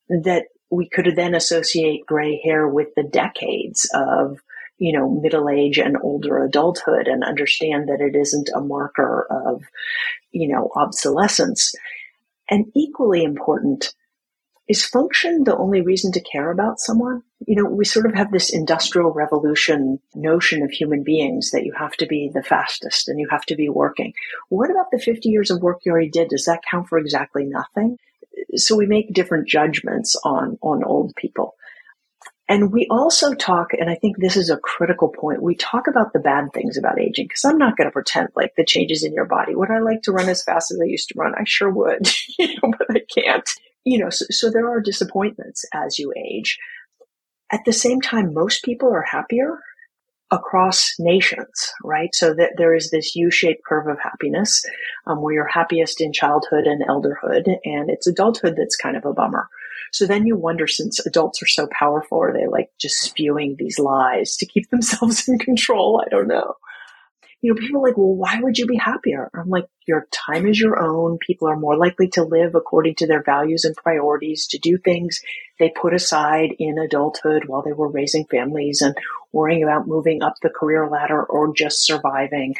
that 0.09 0.45
we 0.71 0.89
could 0.89 1.11
then 1.15 1.35
associate 1.35 2.05
gray 2.05 2.41
hair 2.43 2.67
with 2.67 2.89
the 2.95 3.03
decades 3.03 3.89
of 3.93 4.39
you 4.79 4.97
know, 4.97 5.09
middle 5.09 5.49
age 5.49 5.77
and 5.77 5.97
older 6.01 6.43
adulthood 6.43 7.07
and 7.07 7.23
understand 7.23 7.89
that 7.89 8.01
it 8.01 8.15
isn't 8.15 8.49
a 8.55 8.61
marker 8.61 9.27
of, 9.29 9.61
you 10.31 10.47
know, 10.47 10.71
obsolescence. 10.75 11.75
And 12.49 12.71
equally 12.75 13.23
important, 13.23 13.93
is 14.69 14.85
function 14.85 15.43
the 15.43 15.57
only 15.57 15.81
reason 15.81 16.11
to 16.13 16.21
care 16.21 16.51
about 16.51 16.79
someone? 16.79 17.23
You 17.45 17.55
know, 17.55 17.69
we 17.69 17.85
sort 17.85 18.05
of 18.05 18.13
have 18.13 18.31
this 18.31 18.53
industrial 18.53 19.11
revolution 19.11 19.99
notion 20.13 20.61
of 20.61 20.69
human 20.69 21.03
beings 21.03 21.51
that 21.51 21.65
you 21.65 21.73
have 21.77 21.93
to 21.93 22.05
be 22.05 22.29
the 22.31 22.43
fastest 22.43 23.09
and 23.09 23.19
you 23.19 23.27
have 23.29 23.45
to 23.47 23.55
be 23.55 23.67
working. 23.67 24.13
What 24.49 24.69
about 24.69 24.91
the 24.91 24.99
50 24.99 25.27
years 25.27 25.49
of 25.49 25.61
work 25.61 25.79
you 25.83 25.91
already 25.91 26.09
did? 26.09 26.29
Does 26.29 26.45
that 26.45 26.61
count 26.69 26.87
for 26.87 26.99
exactly 26.99 27.45
nothing? 27.45 27.97
So 28.55 28.75
we 28.75 28.85
make 28.85 29.13
different 29.13 29.47
judgments 29.47 30.15
on, 30.23 30.57
on 30.61 30.83
old 30.83 31.15
people. 31.15 31.55
And 32.49 32.73
we 32.73 32.87
also 32.89 33.35
talk, 33.35 33.73
and 33.73 33.91
I 33.91 33.95
think 33.95 34.17
this 34.17 34.35
is 34.35 34.49
a 34.49 34.57
critical 34.57 35.09
point, 35.09 35.43
we 35.43 35.53
talk 35.53 35.87
about 35.87 36.13
the 36.13 36.19
bad 36.19 36.51
things 36.51 36.77
about 36.77 36.99
aging, 36.99 37.27
because 37.27 37.45
I'm 37.45 37.59
not 37.59 37.77
going 37.77 37.87
to 37.87 37.91
pretend 37.91 38.29
like 38.35 38.53
the 38.57 38.65
changes 38.65 39.03
in 39.03 39.13
your 39.13 39.25
body. 39.25 39.53
Would 39.53 39.69
I 39.69 39.77
like 39.77 40.01
to 40.03 40.11
run 40.11 40.27
as 40.27 40.43
fast 40.43 40.71
as 40.71 40.79
I 40.81 40.85
used 40.85 41.09
to 41.09 41.15
run? 41.15 41.35
I 41.35 41.43
sure 41.45 41.69
would, 41.69 42.09
you 42.39 42.47
know, 42.47 42.73
but 42.77 42.87
I 42.89 43.01
can't. 43.13 43.47
You 43.85 43.99
know, 43.99 44.09
so, 44.09 44.25
so 44.31 44.49
there 44.49 44.67
are 44.67 44.81
disappointments 44.81 45.63
as 45.75 45.99
you 45.99 46.11
age. 46.17 46.57
At 47.51 47.61
the 47.65 47.73
same 47.73 48.01
time, 48.01 48.33
most 48.33 48.63
people 48.63 48.91
are 48.91 49.03
happier 49.03 49.59
across 50.31 50.93
nations, 50.97 51.71
right? 51.83 52.13
So 52.13 52.33
that 52.33 52.53
there 52.57 52.73
is 52.73 52.89
this 52.89 53.15
U-shaped 53.15 53.61
curve 53.67 53.87
of 53.87 53.99
happiness, 53.99 54.63
um, 55.05 55.21
where 55.21 55.33
you're 55.33 55.47
happiest 55.47 56.01
in 56.01 56.13
childhood 56.13 56.65
and 56.65 56.83
elderhood, 56.87 57.47
and 57.63 57.89
it's 57.89 58.07
adulthood 58.07 58.55
that's 58.57 58.75
kind 58.75 58.97
of 58.97 59.05
a 59.05 59.13
bummer. 59.13 59.47
So 59.91 60.05
then 60.05 60.25
you 60.25 60.35
wonder, 60.37 60.67
since 60.67 61.05
adults 61.05 61.41
are 61.41 61.47
so 61.47 61.67
powerful, 61.67 62.21
are 62.21 62.33
they 62.33 62.47
like 62.47 62.69
just 62.79 62.99
spewing 62.99 63.55
these 63.57 63.79
lies 63.79 64.37
to 64.37 64.45
keep 64.45 64.69
themselves 64.71 65.27
in 65.27 65.39
control? 65.39 66.03
I 66.05 66.09
don't 66.09 66.27
know. 66.27 66.55
You 67.41 67.53
know, 67.53 67.59
people 67.59 67.79
are 67.79 67.87
like, 67.87 67.97
well, 67.97 68.15
why 68.15 68.37
would 68.41 68.57
you 68.57 68.65
be 68.65 68.75
happier? 68.75 69.29
I'm 69.33 69.49
like, 69.49 69.65
your 69.87 70.07
time 70.11 70.45
is 70.45 70.59
your 70.59 70.77
own. 70.77 71.17
People 71.25 71.47
are 71.47 71.55
more 71.55 71.77
likely 71.77 72.09
to 72.09 72.23
live 72.23 72.53
according 72.53 72.95
to 72.95 73.07
their 73.07 73.23
values 73.23 73.63
and 73.63 73.75
priorities, 73.77 74.47
to 74.47 74.57
do 74.57 74.77
things 74.77 75.21
they 75.57 75.69
put 75.69 75.93
aside 75.93 76.49
in 76.59 76.77
adulthood 76.77 77.43
while 77.47 77.61
they 77.61 77.71
were 77.71 77.87
raising 77.87 78.25
families 78.25 78.81
and 78.81 78.93
worrying 79.31 79.63
about 79.63 79.87
moving 79.87 80.23
up 80.23 80.35
the 80.41 80.49
career 80.49 80.87
ladder 80.87 81.23
or 81.23 81.53
just 81.53 81.85
surviving. 81.85 82.55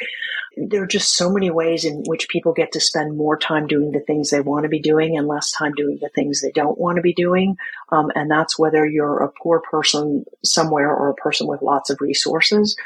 There 0.56 0.82
are 0.82 0.86
just 0.86 1.16
so 1.16 1.30
many 1.30 1.50
ways 1.50 1.84
in 1.84 2.04
which 2.06 2.28
people 2.28 2.52
get 2.52 2.72
to 2.72 2.80
spend 2.80 3.16
more 3.16 3.36
time 3.36 3.66
doing 3.66 3.92
the 3.92 4.00
things 4.00 4.30
they 4.30 4.40
want 4.40 4.64
to 4.64 4.68
be 4.68 4.80
doing 4.80 5.16
and 5.16 5.26
less 5.26 5.52
time 5.52 5.72
doing 5.72 5.98
the 6.00 6.10
things 6.10 6.40
they 6.40 6.52
don't 6.52 6.78
want 6.78 6.96
to 6.96 7.02
be 7.02 7.14
doing. 7.14 7.56
Um, 7.90 8.10
and 8.14 8.30
that's 8.30 8.58
whether 8.58 8.84
you're 8.84 9.22
a 9.22 9.32
poor 9.42 9.60
person 9.60 10.24
somewhere 10.44 10.94
or 10.94 11.10
a 11.10 11.14
person 11.14 11.46
with 11.46 11.62
lots 11.62 11.90
of 11.90 12.00
resources. 12.00 12.76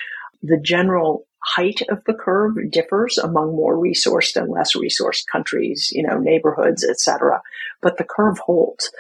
The 0.43 0.61
general 0.61 1.27
height 1.45 1.81
of 1.91 2.03
the 2.07 2.15
curve 2.15 2.57
differs 2.71 3.19
among 3.19 3.55
more 3.55 3.77
resourced 3.77 4.37
and 4.37 4.51
less 4.51 4.75
resourced 4.75 5.27
countries, 5.27 5.91
you 5.93 6.03
know, 6.03 6.19
neighborhoods, 6.19 6.85
etc. 6.85 7.43
But 7.83 7.99
the 7.99 8.05
curve 8.05 8.39
holds. 8.39 8.91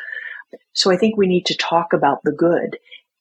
So 0.72 0.90
I 0.90 0.96
think 0.96 1.16
we 1.16 1.26
need 1.26 1.46
to 1.46 1.56
talk 1.56 1.92
about 1.92 2.22
the 2.22 2.32
good 2.32 2.78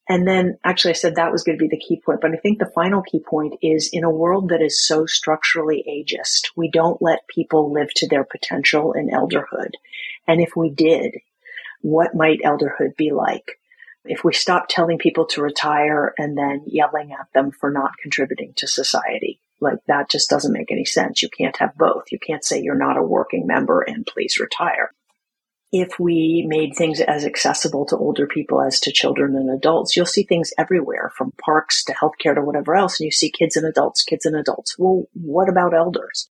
and 0.07 0.27
then 0.27 0.57
actually 0.63 0.91
I 0.91 0.95
said 0.95 1.15
that 1.15 1.31
was 1.31 1.43
going 1.43 1.57
to 1.57 1.61
be 1.63 1.69
the 1.69 1.79
key 1.81 2.01
point, 2.05 2.19
but 2.21 2.31
I 2.31 2.37
think 2.37 2.59
the 2.59 2.71
final 2.75 3.01
key 3.01 3.19
point 3.19 3.55
is 3.61 3.89
in 3.93 4.03
a 4.03 4.09
world 4.09 4.49
that 4.49 4.61
is 4.61 4.85
so 4.85 5.05
structurally 5.05 5.83
ageist, 5.87 6.49
we 6.57 6.69
don't 6.69 7.01
let 7.01 7.27
people 7.27 7.71
live 7.71 7.93
to 7.95 8.07
their 8.07 8.25
potential 8.25 8.93
in 8.93 9.09
elderhood. 9.09 9.71
And 10.27 10.41
if 10.41 10.55
we 10.55 10.69
did, 10.69 11.15
what 11.81 12.15
might 12.15 12.41
elderhood 12.41 12.97
be 12.97 13.11
like? 13.11 13.59
If 14.05 14.25
we 14.25 14.33
stop 14.33 14.65
telling 14.67 14.97
people 14.97 15.25
to 15.27 15.41
retire 15.41 16.13
and 16.17 16.37
then 16.37 16.63
yelling 16.65 17.13
at 17.13 17.27
them 17.33 17.51
for 17.51 17.71
not 17.71 17.97
contributing 18.01 18.53
to 18.57 18.67
society, 18.67 19.39
like 19.61 19.79
that 19.87 20.09
just 20.09 20.29
doesn't 20.29 20.51
make 20.51 20.71
any 20.71 20.83
sense. 20.83 21.21
You 21.21 21.29
can't 21.29 21.55
have 21.57 21.77
both. 21.77 22.11
You 22.11 22.19
can't 22.19 22.43
say 22.43 22.61
you're 22.61 22.75
not 22.75 22.97
a 22.97 23.01
working 23.01 23.47
member 23.47 23.81
and 23.81 24.05
please 24.05 24.37
retire 24.37 24.91
if 25.73 25.99
we 25.99 26.45
made 26.47 26.75
things 26.75 27.01
as 27.01 27.25
accessible 27.25 27.83
to 27.87 27.97
older 27.97 28.27
people 28.27 28.61
as 28.61 28.79
to 28.81 28.91
children 28.91 29.35
and 29.35 29.49
adults, 29.49 29.97
you'll 29.97 30.05
see 30.05 30.21
things 30.21 30.53
everywhere 30.55 31.11
from 31.17 31.33
parks 31.43 31.83
to 31.85 31.93
healthcare 31.93 32.35
to 32.35 32.41
whatever 32.41 32.75
else. 32.75 32.99
And 32.99 33.05
you 33.05 33.11
see 33.11 33.31
kids 33.31 33.57
and 33.57 33.65
adults, 33.65 34.03
kids 34.03 34.27
and 34.27 34.35
adults. 34.35 34.77
Well, 34.77 35.05
what 35.13 35.49
about 35.49 35.73
elders? 35.73 36.29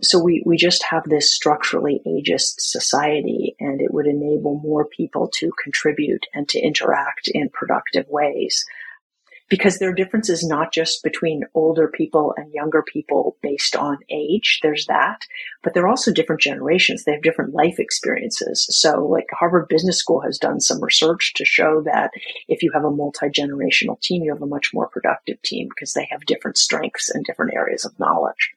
So 0.00 0.18
we, 0.18 0.42
we 0.46 0.56
just 0.56 0.84
have 0.84 1.04
this 1.04 1.32
structurally 1.32 2.00
ageist 2.06 2.54
society 2.60 3.54
and 3.60 3.82
it 3.82 3.92
would 3.92 4.06
enable 4.06 4.58
more 4.58 4.86
people 4.86 5.28
to 5.34 5.52
contribute 5.62 6.24
and 6.32 6.48
to 6.48 6.58
interact 6.58 7.28
in 7.28 7.50
productive 7.50 8.06
ways 8.08 8.64
because 9.52 9.78
there 9.78 9.90
are 9.90 9.94
differences 9.94 10.42
not 10.42 10.72
just 10.72 11.02
between 11.02 11.42
older 11.52 11.86
people 11.86 12.32
and 12.38 12.54
younger 12.54 12.82
people 12.82 13.36
based 13.42 13.76
on 13.76 13.98
age. 14.08 14.60
There's 14.62 14.86
that, 14.86 15.26
but 15.62 15.74
there 15.74 15.84
are 15.84 15.90
also 15.90 16.10
different 16.10 16.40
generations. 16.40 17.04
They 17.04 17.12
have 17.12 17.20
different 17.20 17.52
life 17.52 17.78
experiences. 17.78 18.66
So 18.70 19.04
like 19.04 19.26
Harvard 19.30 19.68
Business 19.68 19.98
School 19.98 20.22
has 20.22 20.38
done 20.38 20.58
some 20.58 20.82
research 20.82 21.34
to 21.34 21.44
show 21.44 21.82
that 21.84 22.12
if 22.48 22.62
you 22.62 22.70
have 22.72 22.84
a 22.84 22.90
multi-generational 22.90 24.00
team, 24.00 24.22
you 24.22 24.32
have 24.32 24.40
a 24.40 24.46
much 24.46 24.70
more 24.72 24.88
productive 24.88 25.42
team 25.42 25.68
because 25.68 25.92
they 25.92 26.08
have 26.10 26.24
different 26.24 26.56
strengths 26.56 27.10
and 27.10 27.22
different 27.22 27.52
areas 27.54 27.84
of 27.84 27.92
knowledge. 28.00 28.52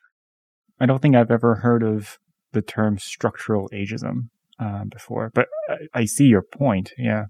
I 0.80 0.86
don't 0.86 1.02
think 1.02 1.18
I've 1.18 1.30
ever 1.30 1.56
heard 1.56 1.84
of 1.84 2.20
the 2.54 2.62
term 2.62 3.00
structural 3.00 3.68
ageism 3.74 4.30
uh, 4.62 4.86
before, 4.86 5.30
but 5.36 5.50
I, 5.70 5.88
I 5.94 6.06
see 6.06 6.28
your 6.28 6.42
point. 6.42 6.94
Yeah. 6.98 7.26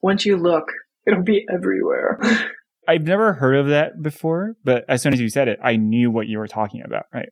Once 0.00 0.24
you 0.24 0.38
look, 0.38 0.72
it'll 1.06 1.22
be 1.22 1.44
everywhere. 1.52 2.18
I've 2.88 3.02
never 3.02 3.32
heard 3.32 3.56
of 3.56 3.68
that 3.68 4.02
before, 4.02 4.56
but 4.64 4.84
as 4.88 5.02
soon 5.02 5.12
as 5.12 5.20
you 5.20 5.28
said 5.28 5.46
it, 5.48 5.58
I 5.62 5.76
knew 5.76 6.10
what 6.10 6.26
you 6.26 6.38
were 6.38 6.48
talking 6.48 6.82
about, 6.84 7.04
right? 7.14 7.28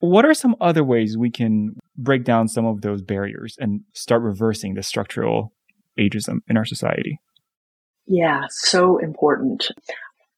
What 0.00 0.26
are 0.26 0.34
some 0.34 0.56
other 0.60 0.84
ways 0.84 1.16
we 1.16 1.30
can 1.30 1.76
break 1.96 2.24
down 2.24 2.48
some 2.48 2.66
of 2.66 2.82
those 2.82 3.00
barriers 3.00 3.56
and 3.58 3.80
start 3.94 4.22
reversing 4.22 4.74
the 4.74 4.82
structural 4.82 5.52
ageism 5.98 6.40
in 6.48 6.56
our 6.58 6.66
society? 6.66 7.18
Yeah, 8.06 8.44
so 8.50 8.98
important. 8.98 9.68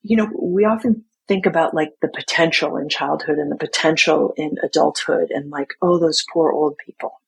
You 0.01 0.17
know, 0.17 0.29
we 0.41 0.63
often 0.63 1.03
think 1.27 1.45
about 1.45 1.73
like 1.73 1.91
the 2.01 2.07
potential 2.07 2.77
in 2.77 2.87
childhood 2.87 3.39
and 3.39 3.51
the 3.51 3.57
potential 3.57 4.33
in 4.37 4.55
adulthood 4.63 5.29
and 5.29 5.49
like, 5.49 5.73
oh, 5.81 5.99
those 5.99 6.23
poor 6.31 6.51
old 6.51 6.77
people. 6.77 7.21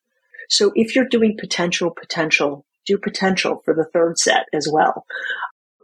So 0.50 0.72
if 0.76 0.96
you're 0.96 1.08
doing 1.08 1.36
potential, 1.38 1.92
potential, 1.92 2.66
do 2.86 2.98
potential 2.98 3.62
for 3.66 3.74
the 3.74 3.86
third 3.86 4.20
set 4.20 4.46
as 4.54 4.70
well 4.72 5.06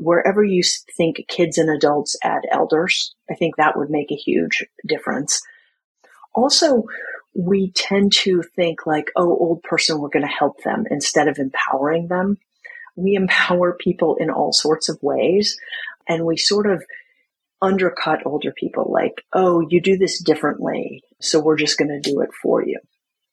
wherever 0.02 0.44
you 0.44 0.64
think 0.98 1.26
kids 1.28 1.60
and 1.60 1.70
adults 1.70 2.18
add 2.24 2.42
elders, 2.52 3.14
I 3.30 3.36
think 3.36 3.56
that 3.56 3.78
would 3.78 3.92
make 3.92 4.12
a 4.12 4.16
huge 4.16 4.66
difference. 4.88 5.42
Also, 6.34 6.86
we 7.36 7.72
tend 7.72 8.12
to 8.12 8.42
think 8.56 8.88
like, 8.88 9.12
oh, 9.16 9.38
old 9.38 9.62
person, 9.62 10.00
we're 10.00 10.10
going 10.10 10.26
to 10.26 10.32
help 10.32 10.64
them 10.64 10.86
instead 10.90 11.28
of 11.28 11.38
empowering 11.38 12.08
them. 12.08 12.38
We 12.96 13.14
empower 13.14 13.74
people 13.74 14.18
in 14.20 14.32
all 14.32 14.52
sorts 14.52 14.90
of 14.90 14.98
ways 15.04 15.58
and 16.08 16.26
we 16.26 16.36
sort 16.36 16.70
of 16.70 16.84
undercut 17.62 18.26
older 18.26 18.52
people 18.52 18.92
like, 18.92 19.24
oh, 19.34 19.62
you 19.70 19.82
do 19.82 19.98
this 19.98 20.22
differently. 20.22 21.04
So 21.20 21.40
we're 21.40 21.58
just 21.58 21.78
going 21.78 21.90
to 21.90 22.12
do 22.12 22.22
it 22.22 22.32
for 22.42 22.66
you, 22.66 22.80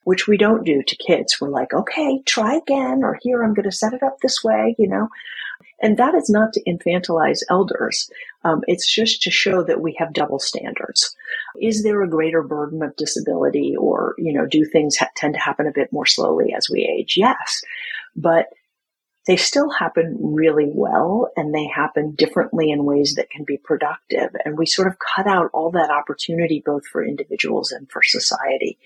which 0.05 0.29
we 0.29 0.37
don't 0.37 0.67
do 0.67 0.83
to 0.87 0.97
kids. 0.97 1.41
We're 1.41 1.49
like, 1.49 1.73
okay, 1.73 2.21
try 2.27 2.57
again, 2.57 3.03
or 3.03 3.19
here, 3.23 3.43
I'm 3.43 3.55
going 3.55 3.71
to 3.71 3.73
set 3.73 3.95
it 3.95 4.03
up 4.03 4.19
this 4.21 4.45
way, 4.45 4.77
you 4.79 4.87
know. 4.87 5.09
And 5.81 5.97
that 5.97 6.15
is 6.15 6.29
not 6.29 6.53
to 6.55 6.63
infantilize 6.65 7.41
elders. 7.49 8.11
Um, 8.45 8.63
it's 8.67 8.93
just 8.93 9.23
to 9.23 9.31
show 9.31 9.63
that 9.63 9.81
we 9.81 9.97
have 9.99 10.13
double 10.13 10.39
standards. 10.39 11.15
Is 11.61 11.83
there 11.83 12.03
a 12.03 12.09
greater 12.09 12.43
burden 12.43 12.83
of 12.83 12.97
disability 12.97 13.77
or, 13.79 14.15
you 14.19 14.33
know, 14.33 14.47
do 14.47 14.65
things 14.65 14.97
ha- 14.97 15.11
tend 15.17 15.35
to 15.35 15.41
happen 15.41 15.67
a 15.67 15.73
bit 15.73 15.93
more 15.93 16.07
slowly 16.07 16.53
as 16.53 16.69
we 16.71 16.85
age? 16.85 17.15
Yes. 17.17 17.63
But 18.17 18.47
they 19.29 19.37
still 19.37 19.69
happen 19.69 20.17
really 20.19 20.71
well 20.73 21.31
and 21.37 21.55
they 21.55 21.67
happen 21.67 22.13
differently 22.13 22.71
in 22.71 22.87
ways 22.87 23.17
that 23.17 23.29
can 23.29 23.45
be 23.45 23.59
productive. 23.59 24.31
And 24.43 24.57
we 24.57 24.65
sort 24.65 24.89
of 24.89 24.97
cut 24.99 25.27
out 25.27 25.51
all 25.53 25.71
that 25.73 25.91
opportunity 25.91 26.63
both 26.65 26.87
for 26.87 27.05
individuals 27.05 27.71
and 27.71 27.91
for 27.91 28.03
society. 28.03 28.79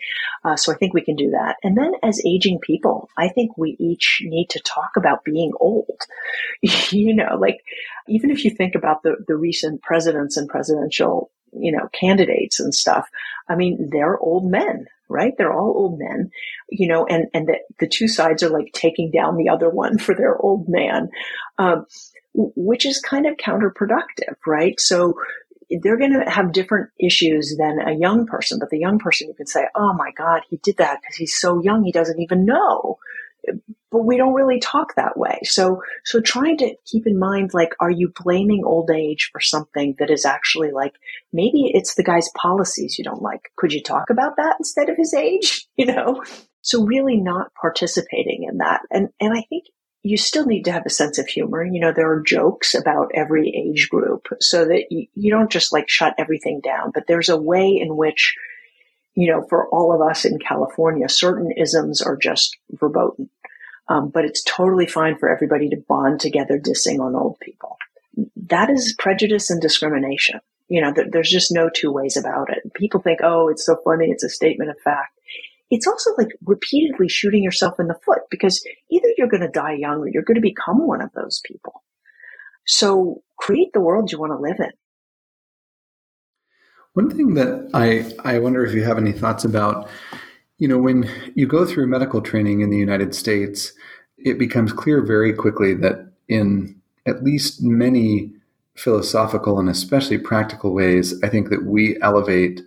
Uh, 0.45 0.57
so 0.57 0.73
I 0.73 0.77
think 0.77 0.95
we 0.95 1.05
can 1.05 1.15
do 1.15 1.31
that. 1.31 1.59
And 1.63 1.79
then 1.79 1.93
as 2.03 2.21
aging 2.27 2.59
people, 2.59 3.09
I 3.17 3.29
think 3.29 3.57
we 3.57 3.77
each 3.79 4.21
need 4.25 4.51
to 4.51 4.61
talk 4.61 4.97
about 4.97 5.23
being 5.23 5.53
old. 5.61 6.01
you 6.61 7.15
know, 7.15 7.37
like 7.39 7.61
even 8.09 8.33
if 8.33 8.45
you 8.45 8.51
think 8.51 8.75
about 8.75 9.05
the, 9.05 9.25
the 9.29 9.37
recent 9.37 9.81
presidents 9.81 10.37
and 10.37 10.49
presidential 10.49 11.31
you 11.53 11.71
know, 11.71 11.89
candidates 11.93 12.61
and 12.61 12.75
stuff. 12.75 13.09
I 13.49 13.57
mean, 13.57 13.89
they're 13.91 14.19
old 14.19 14.51
men, 14.51 14.87
right? 15.09 15.33
They're 15.37 15.53
all 15.53 15.75
old 15.77 15.99
men, 15.99 16.31
you 16.69 16.89
know, 16.89 17.07
and, 17.07 17.27
and 17.35 17.47
the, 17.47 17.59
the 17.81 17.89
two 17.89 18.09
sides 18.09 18.43
are 18.43 18.51
like 18.51 18.73
taking 18.73 19.11
down 19.11 19.37
the 19.37 19.49
other 19.49 19.71
one 19.71 19.99
for 19.99 20.15
their 20.15 20.37
old 20.37 20.69
man, 20.69 21.11
um, 21.59 21.87
which 22.35 22.87
is 22.87 23.01
kind 23.01 23.27
of 23.27 23.37
counterproductive, 23.37 24.37
right? 24.47 24.79
So 24.81 25.15
they're 25.83 25.99
going 25.99 26.13
to 26.13 26.31
have 26.31 26.53
different 26.53 26.91
issues 26.99 27.57
than 27.59 27.79
a 27.81 27.93
young 27.93 28.27
person, 28.27 28.59
but 28.59 28.71
the 28.71 28.79
young 28.79 28.99
person 28.99 29.29
you 29.29 29.35
can 29.35 29.47
say, 29.47 29.67
Oh 29.75 29.93
my 29.95 30.11
God, 30.17 30.43
he 30.49 30.59
did 30.59 30.79
that 30.79 31.01
because 31.01 31.17
he's 31.17 31.39
so 31.39 31.63
young. 31.63 31.85
He 31.85 31.93
doesn't 31.93 32.21
even 32.21 32.45
know 32.45 32.99
but 33.91 34.05
we 34.05 34.17
don't 34.17 34.35
really 34.35 34.59
talk 34.59 34.95
that 34.95 35.17
way. 35.17 35.39
So, 35.45 35.83
so 36.05 36.21
trying 36.21 36.57
to 36.59 36.75
keep 36.87 37.07
in 37.07 37.19
mind, 37.19 37.53
like, 37.53 37.75
are 37.81 37.91
you 37.91 38.13
blaming 38.23 38.65
old 38.65 38.91
age 38.91 39.31
for 39.33 39.41
something 39.41 39.97
that 39.99 40.11
is 40.11 40.25
actually 40.25 40.71
like, 40.71 40.95
maybe 41.33 41.71
it's 41.75 41.95
the 41.95 42.05
guy's 42.05 42.31
policies 42.37 42.99
you 42.99 43.05
don't 43.05 43.23
like. 43.23 43.51
Could 43.57 43.73
you 43.73 43.83
talk 43.83 44.11
about 44.11 44.37
that 44.37 44.57
instead 44.59 44.89
of 44.89 44.97
his 44.97 45.15
age? 45.15 45.67
You 45.77 45.87
know? 45.87 46.23
So 46.61 46.85
really 46.85 47.17
not 47.17 47.53
participating 47.61 48.47
in 48.49 48.59
that. 48.59 48.83
And, 48.91 49.09
and 49.19 49.37
I 49.37 49.43
think 49.49 49.65
you 50.03 50.17
still 50.17 50.47
need 50.47 50.65
to 50.65 50.73
have 50.73 50.87
a 50.87 50.91
sense 50.91 51.19
of 51.19 51.27
humor. 51.27 51.65
You 51.65 51.81
know, 51.81 51.93
there 51.93 52.13
are 52.13 52.21
jokes 52.21 52.75
about 52.75 53.11
every 53.15 53.49
age 53.49 53.89
group 53.89 54.29
so 54.41 54.65
that 54.67 54.85
you, 54.91 55.07
you 55.15 55.31
don't 55.31 55.51
just 55.51 55.73
like 55.73 55.89
shut 55.89 56.15
everything 56.19 56.61
down, 56.63 56.91
but 56.93 57.07
there's 57.09 57.31
a 57.31 57.41
way 57.41 57.79
in 57.81 57.97
which 57.97 58.35
you 59.15 59.31
know, 59.31 59.45
for 59.49 59.69
all 59.69 59.95
of 59.95 60.01
us 60.01 60.25
in 60.25 60.39
California, 60.39 61.09
certain 61.09 61.51
isms 61.53 62.01
are 62.01 62.17
just 62.17 62.57
verboten. 62.71 63.29
Um, 63.89 64.09
but 64.09 64.25
it's 64.25 64.43
totally 64.45 64.87
fine 64.87 65.19
for 65.19 65.29
everybody 65.29 65.69
to 65.71 65.85
bond 65.89 66.21
together 66.21 66.59
dissing 66.59 67.01
on 67.01 67.15
old 67.15 67.39
people. 67.41 67.77
That 68.49 68.71
is 68.71 68.95
prejudice 68.99 69.51
and 69.51 69.61
discrimination. 69.61 70.41
You 70.69 70.81
know, 70.81 70.93
th- 70.93 71.09
there's 71.11 71.31
just 71.31 71.53
no 71.53 71.69
two 71.69 71.91
ways 71.91 72.17
about 72.17 72.49
it. 72.51 72.73
People 72.75 73.01
think, 73.01 73.21
oh, 73.23 73.49
it's 73.49 73.67
so 73.67 73.77
funny. 73.85 74.07
It's 74.07 74.25
a 74.25 74.31
statement 74.31 74.71
of 74.71 74.81
fact. 74.81 75.19
It's 75.71 75.87
also 75.87 76.11
like 76.17 76.29
repeatedly 76.45 77.09
shooting 77.09 77.43
yourself 77.43 77.81
in 77.81 77.89
the 77.89 77.99
foot 78.05 78.21
because 78.31 78.65
either 78.91 79.09
you're 79.17 79.29
going 79.29 79.43
to 79.43 79.49
die 79.49 79.75
young 79.75 80.01
or 80.01 80.09
you're 80.09 80.23
going 80.23 80.37
to 80.37 80.41
become 80.41 80.87
one 80.87 81.03
of 81.03 81.13
those 81.13 81.43
people. 81.45 81.83
So 82.67 83.23
create 83.37 83.73
the 83.73 83.81
world 83.81 84.13
you 84.13 84.19
want 84.19 84.33
to 84.33 84.39
live 84.39 84.61
in. 84.61 84.73
One 86.95 87.11
thing 87.11 87.35
that 87.35 87.71
I, 87.73 88.13
I 88.29 88.39
wonder 88.39 88.65
if 88.65 88.75
you 88.75 88.85
have 88.85 88.99
any 88.99 89.13
thoughts 89.13 89.45
about, 89.45 89.89
you 90.59 90.69
know, 90.69 90.79
when 90.79 91.09
you 91.35 91.47
go 91.47 91.65
through 91.65 91.87
medical 91.87 92.21
training 92.21 92.61
in 92.61 92.71
the 92.71 92.77
United 92.77 93.15
States, 93.15 93.73
it 94.19 94.39
becomes 94.39 94.73
clear 94.73 95.01
very 95.01 95.33
quickly 95.33 95.75
that 95.75 96.13
in 96.29 96.81
at 97.07 97.25
least 97.25 97.63
many 97.63 98.31
philosophical 98.77 99.59
and 99.59 99.69
especially 99.69 100.19
practical 100.19 100.73
ways, 100.73 101.21
I 101.23 101.29
think 101.29 101.51
that 101.51 101.65
we 101.65 102.01
elevate 102.03 102.61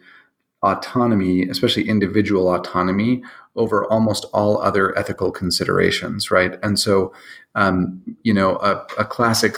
autonomy, 0.64 1.48
especially 1.48 1.88
individual 1.88 2.54
autonomy, 2.54 3.24
over 3.56 3.86
almost 3.86 4.26
all 4.34 4.62
other 4.62 4.98
ethical 4.98 5.32
considerations, 5.32 6.32
right? 6.32 6.58
And 6.64 6.78
so, 6.80 7.14
um, 7.54 8.02
you 8.24 8.34
know, 8.34 8.58
a, 8.58 8.86
a 8.98 9.06
classic 9.06 9.58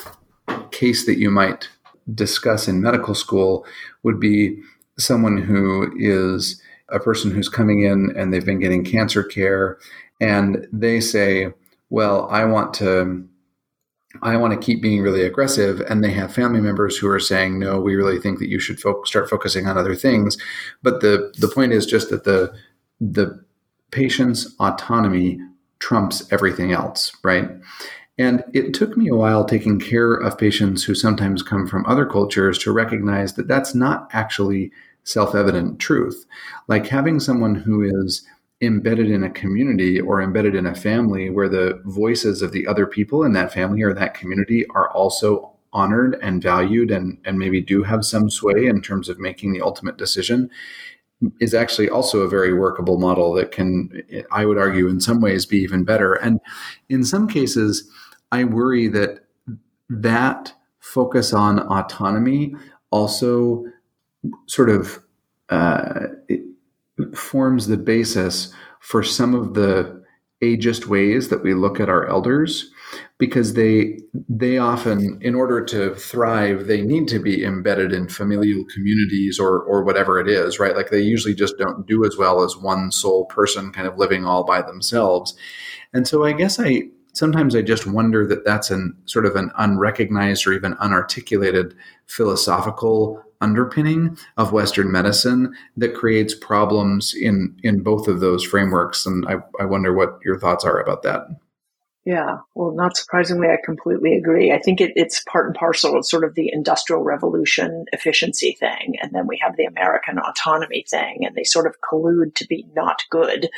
case 0.72 1.06
that 1.06 1.18
you 1.18 1.32
might 1.32 1.70
discuss 2.14 2.68
in 2.68 2.82
medical 2.82 3.14
school 3.14 3.66
would 4.04 4.20
be 4.20 4.62
someone 4.98 5.38
who 5.38 5.92
is 5.98 6.62
a 6.90 7.00
person 7.00 7.32
who's 7.32 7.50
coming 7.50 7.84
in 7.84 8.14
and 8.18 8.34
they've 8.34 8.46
been 8.46 8.60
getting 8.60 8.84
cancer 8.84 9.24
care 9.24 9.78
and 10.20 10.68
they 10.72 11.00
say, 11.00 11.54
well, 11.90 12.28
I 12.30 12.46
want 12.46 12.74
to 12.76 13.28
I 14.22 14.38
want 14.38 14.54
to 14.54 14.66
keep 14.66 14.82
being 14.82 15.02
really 15.02 15.24
aggressive. 15.24 15.82
And 15.82 16.04
they 16.04 16.12
have 16.12 16.34
family 16.34 16.62
members 16.62 16.98
who 16.98 17.08
are 17.08 17.20
saying, 17.20 17.60
no, 17.60 17.80
we 17.80 17.96
really 17.96 18.20
think 18.20 18.40
that 18.40 18.50
you 18.50 18.60
should 18.60 18.80
fo- 18.80 19.04
start 19.04 19.30
focusing 19.30 19.68
on 19.68 19.78
other 19.78 19.96
things. 19.96 20.38
But 20.82 21.02
the, 21.02 21.34
the 21.38 21.48
point 21.48 21.74
is 21.74 21.86
just 21.86 22.10
that 22.10 22.24
the, 22.24 22.52
the 23.00 23.44
patient's 23.92 24.56
autonomy 24.60 25.40
trumps 25.80 26.32
everything 26.32 26.72
else, 26.72 27.12
right? 27.24 27.50
And 28.18 28.44
it 28.54 28.74
took 28.74 28.98
me 28.98 29.10
a 29.10 29.16
while 29.16 29.46
taking 29.46 29.80
care 29.80 30.14
of 30.14 30.38
patients 30.38 30.84
who 30.84 30.96
sometimes 30.96 31.44
come 31.44 31.68
from 31.68 31.86
other 31.86 32.06
cultures 32.06 32.58
to 32.60 32.72
recognize 32.72 33.34
that 33.34 33.48
that's 33.48 33.76
not 33.76 34.10
actually 34.12 34.72
self 35.04 35.36
evident 35.36 35.80
truth. 35.80 36.26
Like 36.68 36.88
having 36.88 37.20
someone 37.20 37.56
who 37.56 37.84
is 37.84 38.26
embedded 38.60 39.12
in 39.12 39.24
a 39.24 39.30
community 39.30 40.00
or 40.00 40.22
embedded 40.22 40.56
in 40.56 40.66
a 40.66 40.76
family 40.76 41.30
where 41.30 41.48
the 41.48 41.80
voices 41.86 42.42
of 42.42 42.52
the 42.52 42.66
other 42.66 42.88
people 42.88 43.24
in 43.24 43.34
that 43.34 43.54
family 43.54 43.84
or 43.84 43.94
that 43.94 44.16
community 44.16 44.66
are 44.70 44.90
also 44.92 45.54
honored 45.74 46.18
and 46.24 46.42
valued 46.42 46.90
and, 46.90 47.20
and 47.24 47.38
maybe 47.38 47.62
do 47.62 47.84
have 47.84 48.04
some 48.04 48.32
sway 48.32 48.66
in 48.66 48.82
terms 48.82 49.10
of 49.10 49.20
making 49.20 49.54
the 49.54 49.62
ultimate 49.62 49.98
decision 49.98 50.50
is 51.40 51.54
actually 51.54 51.90
also 51.90 52.22
a 52.22 52.30
very 52.30 52.54
workable 52.54 53.00
model 53.00 53.34
that 53.34 53.52
can, 53.52 54.04
I 54.32 54.46
would 54.46 54.58
argue, 54.58 54.88
in 54.88 55.00
some 55.02 55.20
ways 55.20 55.46
be 55.46 55.58
even 55.58 55.84
better. 55.84 56.14
And 56.14 56.40
in 56.90 57.04
some 57.04 57.28
cases, 57.28 57.90
I 58.32 58.44
worry 58.44 58.88
that 58.90 59.26
that 59.90 60.54
focus 60.80 61.34
on 61.34 61.60
autonomy 61.60 62.56
also 62.92 63.66
sort 64.48 64.70
of 64.70 65.04
uh, 65.50 66.08
forms 67.14 67.68
the 67.68 67.78
basis 67.78 68.54
for 68.80 69.04
some 69.04 69.34
of 69.34 69.54
the 69.54 70.04
ageist 70.42 70.86
ways 70.86 71.30
that 71.30 71.44
we 71.44 71.54
look 71.54 71.80
at 71.80 71.90
our 71.90 72.06
elders 72.08 72.70
because 73.18 73.56
they 73.56 74.00
they 74.30 74.58
often 74.60 75.18
in 75.22 75.34
order 75.34 75.66
to 75.66 75.96
thrive 75.96 76.68
they 76.68 76.82
need 76.82 77.08
to 77.08 77.18
be 77.18 77.44
embedded 77.44 77.92
in 77.92 78.08
familial 78.08 78.64
communities 78.66 79.40
or 79.40 79.62
or 79.64 79.84
whatever 79.84 80.20
it 80.20 80.28
is 80.28 80.60
right? 80.60 80.76
Like 80.76 80.92
they 80.92 81.02
usually 81.02 81.34
just 81.34 81.58
don't 81.58 81.88
do 81.88 82.06
as 82.06 82.18
well 82.18 82.44
as 82.44 82.56
one 82.56 82.92
sole 82.92 83.26
person 83.26 83.72
kind 83.72 83.88
of 83.88 83.98
living 83.98 84.26
all 84.26 84.44
by 84.44 84.62
themselves. 84.62 85.36
And 85.92 86.08
so 86.08 86.24
i 86.24 86.34
guess 86.34 86.60
i 86.60 86.84
sometimes 87.18 87.56
I 87.56 87.62
just 87.64 87.88
wonder 87.88 88.28
that 88.28 88.46
that's 88.46 88.70
an 88.70 88.96
sort 89.06 89.26
of 89.26 89.36
an 89.36 89.52
unrecognized 89.58 90.46
or 90.46 90.54
even 90.54 90.76
unarticulated 90.76 91.74
philosophical 92.06 93.24
underpinning 93.42 94.18
of 94.38 94.52
Western 94.52 94.92
medicine 94.92 95.54
that 95.76 95.96
creates 95.96 96.36
problems 96.36 97.14
in 97.14 97.58
in 97.64 97.82
both 97.82 98.08
of 98.08 98.20
those 98.20 98.44
frameworks. 98.44 99.06
And 99.06 99.26
I, 99.28 99.38
I 99.60 99.66
wonder 99.66 99.94
what 99.94 100.20
your 100.24 100.40
thoughts 100.40 100.64
are 100.64 100.80
about 100.80 101.04
that. 101.04 101.28
Yeah, 102.06 102.38
well, 102.56 102.72
not 102.72 102.96
surprisingly, 102.96 103.50
I 103.50 103.58
completely 103.66 104.16
agree. 104.16 104.54
I 104.54 104.60
think 104.60 104.80
it, 104.80 104.94
it's 104.96 105.22
part 105.30 105.48
and 105.48 105.54
parcel 105.54 105.98
of 105.98 106.06
sort 106.06 106.24
of 106.24 106.36
the 106.36 106.50
industrial 106.54 107.04
revolution 107.04 107.84
efficiency 107.92 108.56
thing. 108.58 108.96
And 109.02 109.12
then 109.12 109.28
we 109.28 109.38
have 109.44 109.58
the 109.58 109.66
American 109.66 110.18
autonomy 110.18 110.86
thing, 110.90 111.26
and 111.26 111.36
they 111.36 111.44
sort 111.44 111.68
of 111.68 111.76
collude 111.82 112.34
to 112.36 112.48
be 112.48 112.66
not 112.74 113.04
good, 113.10 113.50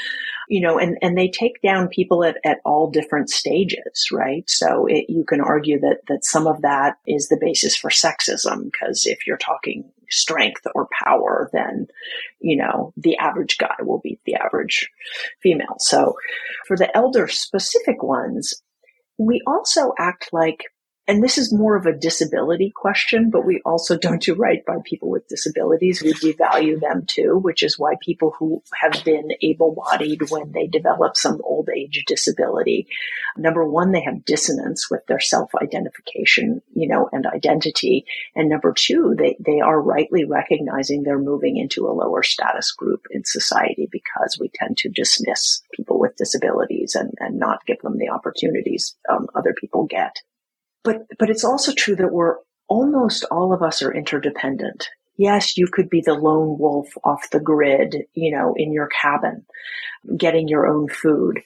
you 0.49 0.59
know, 0.59 0.79
and, 0.79 0.97
and 1.03 1.15
they 1.15 1.29
take 1.29 1.61
down 1.61 1.87
people 1.87 2.23
at, 2.23 2.37
at 2.43 2.57
all 2.65 2.89
different 2.89 3.29
stages, 3.29 4.09
right? 4.11 4.49
So 4.49 4.87
it, 4.87 5.05
you 5.07 5.23
can 5.23 5.41
argue 5.41 5.79
that, 5.81 5.99
that 6.07 6.25
some 6.25 6.47
of 6.47 6.63
that 6.63 6.95
is 7.05 7.29
the 7.29 7.37
basis 7.39 7.75
for 7.77 7.91
sexism, 7.91 8.63
because 8.63 9.05
if 9.05 9.27
you're 9.27 9.37
talking 9.37 9.91
strength 10.09 10.61
or 10.73 10.87
power, 11.05 11.51
then, 11.53 11.85
you 12.39 12.57
know, 12.57 12.93
the 12.97 13.15
average 13.17 13.59
guy 13.59 13.75
will 13.81 14.01
beat 14.03 14.19
the 14.25 14.33
average 14.33 14.89
female. 15.41 15.75
So 15.77 16.15
for 16.67 16.75
the 16.75 16.89
elder 16.97 17.27
specific 17.27 18.01
ones, 18.01 18.55
we 19.19 19.43
also 19.45 19.93
act 19.99 20.29
like 20.33 20.63
and 21.09 21.23
this 21.23 21.39
is 21.39 21.51
more 21.51 21.75
of 21.75 21.87
a 21.87 21.97
disability 21.97 22.69
question, 22.69 23.31
but 23.31 23.43
we 23.43 23.61
also 23.65 23.97
don't 23.97 24.21
do 24.21 24.35
right 24.35 24.63
by 24.63 24.75
people 24.85 25.09
with 25.09 25.27
disabilities. 25.27 26.03
We 26.03 26.13
devalue 26.13 26.79
them 26.79 27.05
too, 27.07 27.39
which 27.39 27.63
is 27.63 27.79
why 27.79 27.95
people 27.99 28.35
who 28.37 28.61
have 28.79 29.03
been 29.03 29.31
able 29.41 29.73
bodied 29.73 30.29
when 30.29 30.51
they 30.51 30.67
develop 30.67 31.17
some 31.17 31.41
old 31.43 31.67
age 31.75 32.03
disability, 32.05 32.85
number 33.35 33.67
one, 33.67 33.91
they 33.91 34.03
have 34.03 34.23
dissonance 34.23 34.91
with 34.91 35.03
their 35.07 35.19
self 35.19 35.49
identification, 35.59 36.61
you 36.75 36.87
know, 36.87 37.09
and 37.11 37.25
identity. 37.25 38.05
And 38.35 38.47
number 38.47 38.71
two, 38.71 39.15
they, 39.17 39.35
they 39.39 39.61
are 39.61 39.81
rightly 39.81 40.25
recognizing 40.25 41.01
they're 41.01 41.17
moving 41.17 41.57
into 41.57 41.87
a 41.87 41.91
lower 41.91 42.21
status 42.21 42.71
group 42.71 43.07
in 43.09 43.25
society 43.25 43.89
because 43.91 44.37
we 44.39 44.51
tend 44.53 44.77
to 44.77 44.89
dismiss 44.89 45.63
people 45.73 45.99
with 45.99 46.17
disabilities 46.17 46.93
and, 46.93 47.15
and 47.17 47.39
not 47.39 47.65
give 47.65 47.79
them 47.79 47.97
the 47.97 48.09
opportunities 48.09 48.95
um, 49.11 49.25
other 49.33 49.55
people 49.59 49.85
get. 49.85 50.15
But, 50.83 51.07
but 51.17 51.29
it's 51.29 51.43
also 51.43 51.73
true 51.73 51.95
that 51.97 52.11
we're 52.11 52.37
almost 52.67 53.25
all 53.29 53.53
of 53.53 53.61
us 53.61 53.81
are 53.81 53.93
interdependent. 53.93 54.89
Yes, 55.17 55.57
you 55.57 55.67
could 55.67 55.89
be 55.89 56.01
the 56.01 56.13
lone 56.13 56.57
wolf 56.57 56.87
off 57.03 57.29
the 57.29 57.41
grid, 57.41 58.05
you 58.13 58.31
know, 58.31 58.53
in 58.55 58.71
your 58.71 58.87
cabin, 58.87 59.45
getting 60.15 60.47
your 60.47 60.65
own 60.65 60.87
food. 60.87 61.41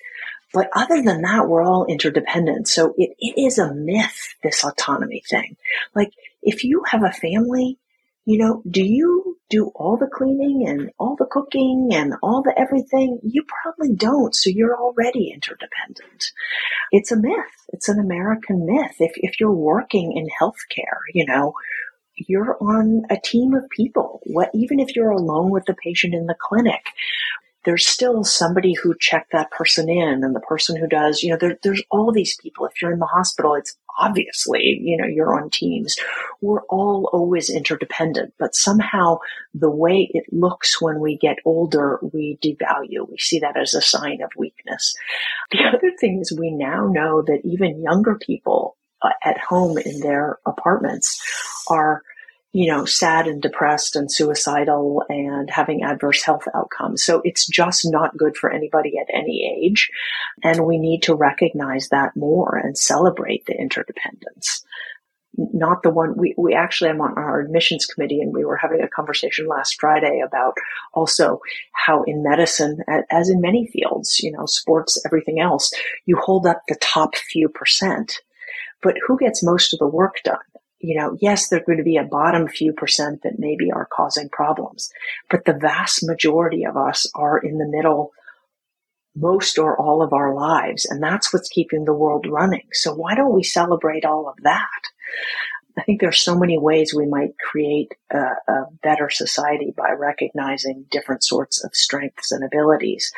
But 0.54 0.70
other 0.76 1.02
than 1.02 1.24
that, 1.24 1.48
we're 1.48 1.64
all 1.64 1.86
interdependent. 1.86 2.68
So 2.68 2.94
it, 2.98 3.16
it 3.18 3.42
is 3.42 3.58
a 3.58 3.74
myth, 3.74 4.36
this 4.44 4.64
autonomy 4.64 5.24
thing. 5.28 5.58
Like, 5.96 6.14
if 6.44 6.64
you 6.64 6.84
have 6.88 7.04
a 7.04 7.12
family, 7.12 7.80
you 8.26 8.38
know, 8.38 8.62
do 8.70 8.84
you 8.84 9.33
do 9.50 9.72
all 9.76 9.98
the 9.98 10.10
cleaning 10.12 10.68
and 10.68 10.92
all 10.98 11.16
the 11.18 11.28
cooking 11.30 11.90
and 11.94 12.14
all 12.24 12.42
the 12.42 12.54
everything? 12.58 13.20
You 13.24 13.44
probably 13.48 13.96
don't. 13.96 14.34
So 14.36 14.50
you're 14.50 14.78
already 14.78 15.32
interdependent. 15.34 16.32
It's 16.92 17.12
a 17.12 17.18
myth. 17.18 17.54
It's 17.70 17.90
an 17.90 18.00
American 18.00 18.66
myth. 18.66 18.96
If, 19.00 19.14
if 19.16 19.40
you're 19.40 19.52
working 19.52 20.14
in 20.16 20.28
healthcare, 20.42 21.02
you 21.14 21.26
know, 21.26 21.54
you're 22.16 22.58
on 22.62 23.04
a 23.10 23.18
team 23.24 23.54
of 23.54 23.70
people. 23.70 24.22
What, 24.24 24.50
even 24.54 24.80
if 24.80 24.96
you're 24.96 25.12
alone 25.12 25.50
with 25.50 25.66
the 25.66 25.76
patient 25.76 26.14
in 26.14 26.28
the 26.28 26.36
clinic, 26.40 26.86
there's 27.66 27.88
still 27.88 28.24
somebody 28.24 28.74
who 28.74 28.96
checked 29.00 29.32
that 29.32 29.52
person 29.52 29.90
in 29.90 30.24
and 30.24 30.36
the 30.36 30.42
person 30.42 30.76
who 30.76 30.88
does, 30.88 31.24
you 31.24 31.32
know, 31.32 31.38
there, 31.38 31.58
there's 31.64 31.82
all 31.92 32.12
these 32.12 32.36
people. 32.38 32.66
If 32.66 32.82
you're 32.82 32.92
in 32.92 33.00
the 33.00 33.06
hospital, 33.06 33.56
it's 33.56 33.78
obviously, 34.00 34.80
you 34.82 34.98
know, 34.98 35.06
you're 35.06 35.36
on 35.36 35.50
teams. 35.50 35.96
We're 36.42 36.64
all 36.64 37.10
always 37.14 37.50
interdependent, 37.50 38.34
but 38.38 38.56
somehow 38.56 39.20
the 39.54 39.70
way 39.70 40.10
it 40.14 40.26
looks 40.32 40.82
when 40.82 41.00
we 41.00 41.18
get 41.18 41.38
older, 41.46 42.00
we 42.02 42.38
devalue. 42.44 43.10
We 43.10 43.18
see 43.18 43.40
that 43.40 43.58
as 43.58 43.74
a 43.74 43.82
sign 43.82 44.22
of 44.22 44.32
weakness. 44.38 44.94
The 45.52 45.64
other 45.66 45.92
thing 46.00 46.20
is 46.20 46.38
we 46.38 46.52
now 46.52 46.88
know 46.88 47.22
that 47.22 47.42
even 47.44 47.82
younger 47.82 48.16
people 48.16 48.76
uh, 49.02 49.10
at 49.24 49.38
home 49.38 49.78
in 49.78 50.00
their 50.00 50.40
apartments 50.46 51.22
are 51.70 52.02
you 52.54 52.72
know, 52.72 52.86
sad 52.86 53.28
and 53.28 53.42
depressed 53.42 53.96
and 53.96 54.12
suicidal 54.12 55.04
and 55.10 55.50
having 55.50 55.84
adverse 55.84 56.24
health 56.24 56.48
outcomes. 56.54 57.04
So 57.04 57.20
it's 57.24 57.48
just 57.48 57.82
not 57.84 58.16
good 58.16 58.38
for 58.38 58.52
anybody 58.52 58.94
at 59.00 59.12
any 59.12 59.60
age. 59.60 59.90
And 60.44 60.66
we 60.66 60.78
need 60.78 61.02
to 61.04 61.16
recognize 61.16 61.90
that 61.90 62.16
more 62.16 62.56
and 62.56 62.78
celebrate 62.78 63.48
the 63.48 63.60
interdependence. 63.60 64.64
Not 65.36 65.82
the 65.82 65.90
one 65.90 66.16
we, 66.16 66.36
we 66.38 66.54
actually 66.54 66.92
I'm 66.92 67.02
on 67.02 67.18
our 67.18 67.40
admissions 67.40 67.88
committee 67.88 68.22
and 68.22 68.32
we 68.32 68.46
were 68.46 68.58
having 68.58 68.82
a 68.82 68.88
conversation 68.88 69.48
last 69.48 69.82
Friday 69.82 70.22
about 70.24 70.54
also 70.94 71.40
how 71.72 72.04
in 72.04 72.22
medicine, 72.22 72.78
as 73.10 73.30
in 73.30 73.42
many 73.42 73.66
fields, 73.66 74.20
you 74.20 74.32
know, 74.32 74.46
sports, 74.46 75.02
everything 75.08 75.40
else, 75.40 75.74
you 76.06 76.18
hold 76.18 76.46
up 76.46 76.62
the 76.68 76.78
top 76.80 77.16
few 77.16 77.50
percent, 77.50 78.20
but 78.84 78.94
who 79.08 79.18
gets 79.18 79.42
most 79.42 79.74
of 79.74 79.80
the 79.80 79.88
work 79.88 80.18
done? 80.24 80.38
You 80.84 81.00
know, 81.00 81.18
yes, 81.22 81.48
there's 81.48 81.64
going 81.66 81.78
to 81.78 81.84
be 81.84 81.96
a 81.96 82.04
bottom 82.04 82.48
few 82.48 82.74
percent 82.74 83.24
that 83.24 83.40
maybe 83.40 83.72
are 83.72 83.88
causing 83.92 84.28
problems, 84.30 84.92
but 85.30 85.46
the 85.46 85.54
vast 85.54 86.06
majority 86.06 86.66
of 86.66 86.76
us 86.76 87.10
are 87.16 87.38
in 87.40 87.58
the 87.58 87.68
middle 87.68 88.12
most 89.16 89.58
or 89.58 89.80
all 89.80 90.02
of 90.02 90.12
our 90.12 90.34
lives. 90.34 90.86
And 90.86 91.02
that's 91.02 91.34
what's 91.34 91.48
keeping 91.48 91.86
the 91.86 91.94
world 91.94 92.26
running. 92.30 92.68
So 92.74 92.94
why 92.94 93.16
don't 93.16 93.34
we 93.34 93.44
celebrate 93.44 94.04
all 94.04 94.28
of 94.28 94.36
that? 94.44 94.70
I 95.78 95.82
think 95.82 96.02
there's 96.02 96.22
so 96.22 96.38
many 96.38 96.58
ways 96.58 96.94
we 96.94 97.08
might 97.08 97.38
create 97.40 97.94
a, 98.12 98.18
a, 98.48 98.66
better 98.84 99.10
society 99.10 99.74
by 99.76 99.92
recognizing 99.92 100.86
different 100.92 101.24
sorts 101.24 101.64
of 101.64 101.74
strengths 101.74 102.32
and 102.32 102.44
abilities, 102.44 103.12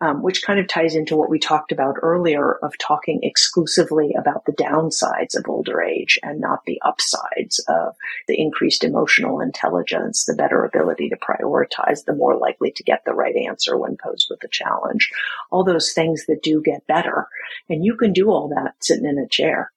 um, 0.00 0.22
which 0.22 0.42
kind 0.42 0.58
of 0.58 0.66
ties 0.66 0.96
into 0.96 1.16
what 1.16 1.30
we 1.30 1.38
talked 1.38 1.72
about 1.72 1.96
earlier 2.02 2.54
of 2.62 2.76
talking 2.78 3.20
exclusively 3.22 4.14
about 4.18 4.44
the 4.44 4.52
downsides 4.52 5.36
of 5.36 5.48
older 5.48 5.82
age 5.82 6.18
and 6.22 6.40
not 6.40 6.64
the 6.64 6.80
upsides 6.84 7.64
of 7.68 7.94
the 8.26 8.40
increased 8.40 8.82
emotional 8.82 9.40
intelligence, 9.40 10.24
the 10.24 10.34
better 10.34 10.64
ability 10.64 11.10
to 11.10 11.16
prioritize, 11.16 12.04
the 12.04 12.14
more 12.14 12.36
likely 12.36 12.72
to 12.72 12.82
get 12.82 13.04
the 13.04 13.14
right 13.14 13.36
answer 13.36 13.76
when 13.76 13.96
posed 13.96 14.26
with 14.30 14.42
a 14.42 14.48
challenge. 14.48 15.10
All 15.50 15.64
those 15.64 15.92
things 15.92 16.26
that 16.26 16.42
do 16.42 16.60
get 16.60 16.86
better. 16.86 17.28
And 17.68 17.84
you 17.84 17.94
can 17.96 18.12
do 18.12 18.30
all 18.30 18.48
that 18.48 18.74
sitting 18.80 19.06
in 19.06 19.18
a 19.18 19.28
chair. 19.28 19.70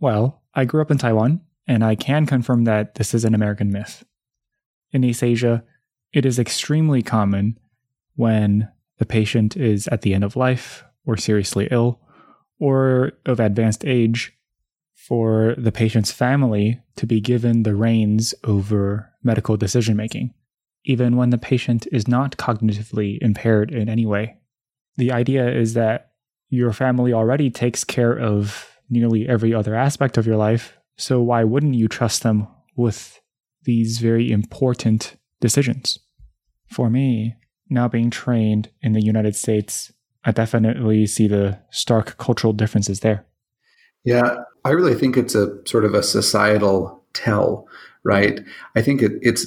Well, 0.00 0.40
I 0.54 0.64
grew 0.64 0.80
up 0.80 0.90
in 0.90 0.98
Taiwan, 0.98 1.40
and 1.66 1.84
I 1.84 1.94
can 1.94 2.26
confirm 2.26 2.64
that 2.64 2.94
this 2.94 3.14
is 3.14 3.24
an 3.24 3.34
American 3.34 3.70
myth. 3.70 4.04
In 4.92 5.04
East 5.04 5.22
Asia, 5.22 5.64
it 6.12 6.24
is 6.24 6.38
extremely 6.38 7.02
common 7.02 7.58
when 8.14 8.68
the 8.98 9.06
patient 9.06 9.56
is 9.56 9.88
at 9.88 10.02
the 10.02 10.14
end 10.14 10.22
of 10.22 10.36
life 10.36 10.84
or 11.04 11.16
seriously 11.16 11.68
ill 11.70 12.00
or 12.60 13.12
of 13.26 13.40
advanced 13.40 13.84
age 13.84 14.32
for 14.94 15.54
the 15.58 15.72
patient's 15.72 16.12
family 16.12 16.80
to 16.96 17.06
be 17.06 17.20
given 17.20 17.64
the 17.64 17.74
reins 17.74 18.34
over 18.44 19.10
medical 19.22 19.56
decision 19.56 19.96
making, 19.96 20.32
even 20.84 21.16
when 21.16 21.30
the 21.30 21.38
patient 21.38 21.86
is 21.90 22.06
not 22.06 22.36
cognitively 22.36 23.18
impaired 23.20 23.72
in 23.72 23.88
any 23.88 24.06
way. 24.06 24.36
The 24.96 25.10
idea 25.10 25.50
is 25.50 25.74
that 25.74 26.12
your 26.48 26.72
family 26.72 27.12
already 27.12 27.50
takes 27.50 27.82
care 27.82 28.16
of 28.16 28.73
nearly 28.90 29.28
every 29.28 29.54
other 29.54 29.74
aspect 29.74 30.16
of 30.16 30.26
your 30.26 30.36
life. 30.36 30.78
So 30.96 31.20
why 31.20 31.44
wouldn't 31.44 31.74
you 31.74 31.88
trust 31.88 32.22
them 32.22 32.46
with 32.76 33.20
these 33.64 33.98
very 33.98 34.30
important 34.30 35.16
decisions? 35.40 35.98
For 36.68 36.90
me, 36.90 37.36
now 37.68 37.88
being 37.88 38.10
trained 38.10 38.68
in 38.82 38.92
the 38.92 39.04
United 39.04 39.36
States, 39.36 39.92
I 40.24 40.32
definitely 40.32 41.06
see 41.06 41.28
the 41.28 41.58
stark 41.70 42.16
cultural 42.18 42.52
differences 42.52 43.00
there. 43.00 43.26
Yeah, 44.04 44.36
I 44.64 44.70
really 44.70 44.94
think 44.94 45.16
it's 45.16 45.34
a 45.34 45.58
sort 45.66 45.84
of 45.84 45.94
a 45.94 46.02
societal 46.02 47.04
tell, 47.14 47.68
right? 48.04 48.40
I 48.76 48.82
think 48.82 49.02
it, 49.02 49.12
it's 49.22 49.46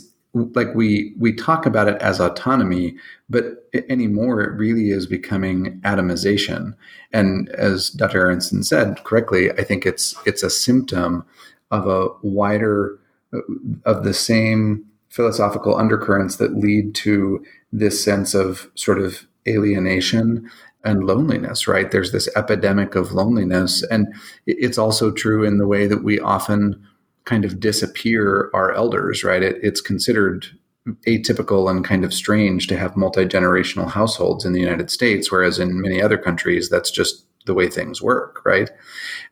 like 0.55 0.73
we 0.75 1.13
we 1.17 1.33
talk 1.33 1.65
about 1.65 1.87
it 1.87 2.01
as 2.01 2.19
autonomy, 2.19 2.95
but 3.29 3.67
anymore 3.89 4.41
it 4.41 4.57
really 4.57 4.89
is 4.89 5.05
becoming 5.05 5.79
atomization. 5.81 6.75
And 7.13 7.49
as 7.49 7.89
Dr. 7.89 8.21
Aronson 8.21 8.63
said 8.63 9.03
correctly, 9.03 9.51
I 9.51 9.63
think 9.63 9.85
it's 9.85 10.15
it's 10.25 10.43
a 10.43 10.49
symptom 10.49 11.25
of 11.71 11.87
a 11.87 12.07
wider 12.21 12.99
uh, 13.33 13.39
of 13.85 14.03
the 14.03 14.13
same 14.13 14.85
philosophical 15.09 15.75
undercurrents 15.75 16.37
that 16.37 16.57
lead 16.57 16.93
to 16.95 17.43
this 17.71 18.03
sense 18.03 18.33
of 18.33 18.69
sort 18.75 18.99
of 18.99 19.27
alienation 19.47 20.49
and 20.83 21.05
loneliness, 21.05 21.67
right? 21.67 21.91
There's 21.91 22.11
this 22.11 22.29
epidemic 22.35 22.95
of 22.95 23.11
loneliness. 23.11 23.83
And 23.83 24.13
it's 24.45 24.77
also 24.77 25.11
true 25.11 25.43
in 25.43 25.57
the 25.57 25.67
way 25.67 25.87
that 25.87 26.03
we 26.03 26.19
often 26.19 26.81
kind 27.27 27.43
of 27.43 27.59
disappear 27.59 28.49
our 28.53 28.73
elders, 28.73 29.23
right? 29.23 29.43
It, 29.43 29.57
it's 29.61 29.81
considered 29.81 30.47
atypical 31.05 31.69
and 31.69 31.83
kind 31.83 32.05
of 32.05 32.13
strange 32.13 32.67
to 32.67 32.77
have 32.77 32.95
multi 32.95 33.25
generational 33.25 33.89
households 33.91 34.45
in 34.45 34.53
the 34.53 34.61
United 34.61 34.89
States, 34.89 35.29
whereas 35.29 35.59
in 35.59 35.81
many 35.81 36.01
other 36.01 36.17
countries, 36.17 36.69
that's 36.69 36.89
just 36.89 37.25
the 37.45 37.53
way 37.53 37.69
things 37.69 38.01
work, 38.01 38.41
right? 38.45 38.71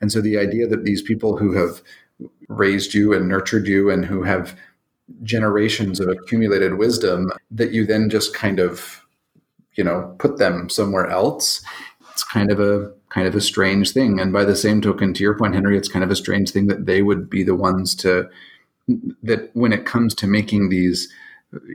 And 0.02 0.12
so 0.12 0.20
the 0.20 0.38
idea 0.38 0.68
that 0.68 0.84
these 0.84 1.02
people 1.02 1.38
who 1.38 1.54
have 1.54 1.82
raised 2.50 2.94
you 2.94 3.14
and 3.14 3.30
nurtured 3.30 3.66
you 3.68 3.90
and 3.90 4.06
who 4.06 4.24
have 4.24 4.56
generations 5.24 6.00
of 6.00 6.10
accumulated 6.10 6.78
wisdom 6.78 7.32
that 7.50 7.72
you 7.72 7.86
then 7.86 8.10
just 8.10 8.34
kind 8.34 8.60
of 8.60 9.06
you 9.74 9.84
know 9.84 10.16
put 10.18 10.38
them 10.38 10.68
somewhere 10.70 11.08
else 11.08 11.64
it's 12.12 12.24
kind 12.24 12.50
of 12.50 12.60
a 12.60 12.92
kind 13.16 13.28
of 13.28 13.36
a 13.36 13.42
strange 13.42 13.92
thing. 13.92 14.20
And 14.20 14.34
by 14.34 14.44
the 14.44 14.58
same 14.58 14.82
token, 14.82 15.14
to 15.14 15.24
your 15.24 15.38
point, 15.38 15.56
Henry, 15.56 15.78
it's 15.78 15.88
kind 15.88 16.04
of 16.04 16.12
a 16.12 16.18
strange 16.18 16.52
thing 16.52 16.68
that 16.68 16.86
they 16.86 17.02
would 17.02 17.30
be 17.30 17.44
the 17.44 17.56
ones 17.56 17.96
to 17.96 18.30
that 19.24 19.50
when 19.54 19.74
it 19.74 19.86
comes 19.86 20.14
to 20.14 20.28
making 20.28 20.70
these 20.70 21.12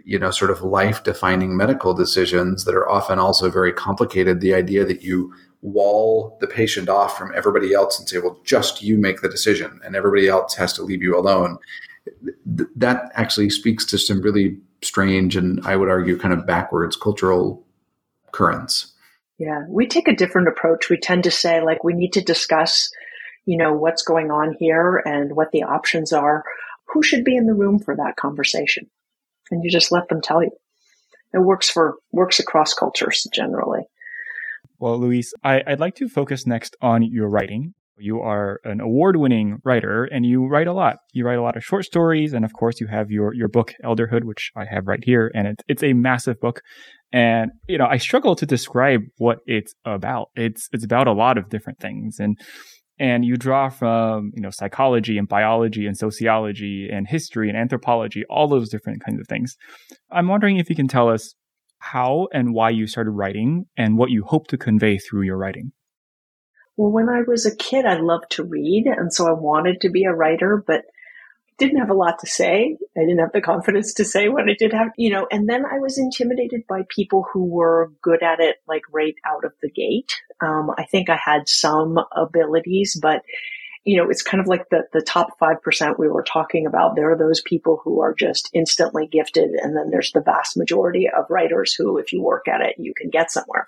you 0.04 0.18
know 0.18 0.30
sort 0.30 0.50
of 0.50 0.62
life 0.62 1.02
defining 1.02 1.56
medical 1.56 1.94
decisions 1.94 2.64
that 2.64 2.74
are 2.74 2.88
often 2.88 3.18
also 3.18 3.50
very 3.50 3.72
complicated 3.72 4.40
the 4.40 4.54
idea 4.54 4.84
that 4.84 5.02
you 5.02 5.32
wall 5.62 6.36
the 6.40 6.46
patient 6.46 6.88
off 6.88 7.16
from 7.16 7.32
everybody 7.34 7.72
else 7.72 7.98
and 7.98 8.08
say 8.08 8.18
well 8.18 8.38
just 8.44 8.82
you 8.82 8.96
make 8.96 9.22
the 9.22 9.28
decision 9.28 9.80
and 9.84 9.96
everybody 9.96 10.28
else 10.28 10.54
has 10.54 10.72
to 10.72 10.82
leave 10.82 11.02
you 11.02 11.18
alone 11.18 11.58
that 12.76 13.10
actually 13.14 13.50
speaks 13.50 13.84
to 13.84 13.98
some 13.98 14.20
really 14.20 14.56
strange 14.82 15.34
and 15.34 15.60
i 15.66 15.74
would 15.74 15.88
argue 15.88 16.16
kind 16.16 16.34
of 16.34 16.46
backwards 16.46 16.94
cultural 16.94 17.64
currents 18.32 18.89
yeah, 19.40 19.64
we 19.70 19.86
take 19.86 20.06
a 20.06 20.14
different 20.14 20.48
approach. 20.48 20.90
We 20.90 20.98
tend 20.98 21.24
to 21.24 21.30
say, 21.30 21.62
like, 21.62 21.82
we 21.82 21.94
need 21.94 22.12
to 22.12 22.20
discuss, 22.20 22.90
you 23.46 23.56
know, 23.56 23.72
what's 23.72 24.02
going 24.02 24.30
on 24.30 24.54
here 24.60 24.98
and 24.98 25.34
what 25.34 25.50
the 25.50 25.62
options 25.62 26.12
are. 26.12 26.44
Who 26.88 27.02
should 27.02 27.24
be 27.24 27.36
in 27.36 27.46
the 27.46 27.54
room 27.54 27.78
for 27.78 27.96
that 27.96 28.16
conversation? 28.16 28.90
And 29.50 29.64
you 29.64 29.70
just 29.70 29.90
let 29.90 30.10
them 30.10 30.20
tell 30.20 30.42
you. 30.42 30.50
It 31.32 31.38
works 31.38 31.70
for, 31.70 31.94
works 32.12 32.38
across 32.38 32.74
cultures 32.74 33.26
generally. 33.32 33.80
Well, 34.78 34.98
Louise, 34.98 35.32
I, 35.42 35.62
would 35.66 35.80
like 35.80 35.94
to 35.96 36.08
focus 36.10 36.46
next 36.46 36.76
on 36.82 37.02
your 37.02 37.30
writing. 37.30 37.72
You 38.00 38.20
are 38.20 38.60
an 38.64 38.80
award-winning 38.80 39.58
writer 39.64 40.04
and 40.04 40.24
you 40.24 40.46
write 40.46 40.66
a 40.66 40.72
lot. 40.72 40.96
You 41.12 41.24
write 41.24 41.38
a 41.38 41.42
lot 41.42 41.56
of 41.56 41.64
short 41.64 41.84
stories. 41.84 42.32
And 42.32 42.44
of 42.44 42.52
course, 42.52 42.80
you 42.80 42.86
have 42.86 43.10
your, 43.10 43.34
your 43.34 43.48
book, 43.48 43.74
Elderhood, 43.84 44.24
which 44.24 44.50
I 44.56 44.64
have 44.64 44.86
right 44.86 45.02
here. 45.02 45.30
And 45.34 45.48
it, 45.48 45.62
it's 45.68 45.82
a 45.82 45.92
massive 45.92 46.40
book. 46.40 46.62
And, 47.12 47.50
you 47.68 47.78
know, 47.78 47.86
I 47.86 47.98
struggle 47.98 48.36
to 48.36 48.46
describe 48.46 49.00
what 49.18 49.38
it's 49.46 49.74
about. 49.84 50.28
It's, 50.36 50.68
it's 50.72 50.84
about 50.84 51.08
a 51.08 51.12
lot 51.12 51.38
of 51.38 51.48
different 51.48 51.80
things. 51.80 52.18
And, 52.18 52.38
and 52.98 53.24
you 53.24 53.36
draw 53.36 53.68
from, 53.68 54.30
you 54.34 54.42
know, 54.42 54.50
psychology 54.50 55.18
and 55.18 55.26
biology 55.26 55.86
and 55.86 55.96
sociology 55.96 56.88
and 56.92 57.08
history 57.08 57.48
and 57.48 57.56
anthropology, 57.56 58.24
all 58.28 58.46
those 58.46 58.68
different 58.68 59.02
kinds 59.04 59.20
of 59.20 59.26
things. 59.26 59.56
I'm 60.10 60.28
wondering 60.28 60.58
if 60.58 60.68
you 60.68 60.76
can 60.76 60.88
tell 60.88 61.08
us 61.08 61.34
how 61.78 62.28
and 62.32 62.52
why 62.52 62.70
you 62.70 62.86
started 62.86 63.12
writing 63.12 63.64
and 63.76 63.96
what 63.96 64.10
you 64.10 64.22
hope 64.24 64.48
to 64.48 64.58
convey 64.58 64.98
through 64.98 65.22
your 65.22 65.38
writing. 65.38 65.72
Well, 66.80 66.92
when 66.92 67.10
I 67.10 67.20
was 67.28 67.44
a 67.44 67.54
kid, 67.54 67.84
I 67.84 68.00
loved 68.00 68.30
to 68.30 68.42
read. 68.42 68.86
And 68.86 69.12
so 69.12 69.28
I 69.28 69.32
wanted 69.32 69.82
to 69.82 69.90
be 69.90 70.04
a 70.04 70.14
writer, 70.14 70.64
but 70.66 70.86
didn't 71.58 71.76
have 71.76 71.90
a 71.90 71.94
lot 71.94 72.20
to 72.20 72.26
say. 72.26 72.78
I 72.96 73.00
didn't 73.00 73.18
have 73.18 73.32
the 73.32 73.42
confidence 73.42 73.92
to 73.94 74.04
say 74.06 74.30
what 74.30 74.48
I 74.48 74.54
did 74.58 74.72
have, 74.72 74.88
you 74.96 75.10
know, 75.10 75.26
and 75.30 75.46
then 75.46 75.66
I 75.66 75.78
was 75.78 75.98
intimidated 75.98 76.62
by 76.66 76.86
people 76.88 77.26
who 77.30 77.44
were 77.44 77.92
good 78.00 78.22
at 78.22 78.40
it, 78.40 78.56
like 78.66 78.80
right 78.90 79.14
out 79.26 79.44
of 79.44 79.52
the 79.60 79.68
gate. 79.68 80.22
Um, 80.40 80.70
I 80.78 80.84
think 80.84 81.10
I 81.10 81.20
had 81.22 81.50
some 81.50 81.98
abilities, 82.16 82.98
but 82.98 83.24
you 83.84 83.98
know, 83.98 84.08
it's 84.08 84.22
kind 84.22 84.40
of 84.40 84.46
like 84.46 84.68
the, 84.70 84.84
the 84.94 85.02
top 85.02 85.38
5% 85.38 85.98
we 85.98 86.08
were 86.08 86.22
talking 86.22 86.66
about. 86.66 86.96
There 86.96 87.10
are 87.10 87.18
those 87.18 87.42
people 87.42 87.80
who 87.82 88.00
are 88.00 88.14
just 88.14 88.50
instantly 88.54 89.06
gifted. 89.06 89.50
And 89.50 89.76
then 89.76 89.90
there's 89.90 90.12
the 90.12 90.20
vast 90.20 90.56
majority 90.56 91.08
of 91.08 91.30
writers 91.30 91.74
who, 91.74 91.98
if 91.98 92.12
you 92.12 92.22
work 92.22 92.46
at 92.48 92.60
it, 92.60 92.76
you 92.78 92.92
can 92.94 93.08
get 93.08 93.30
somewhere. 93.30 93.66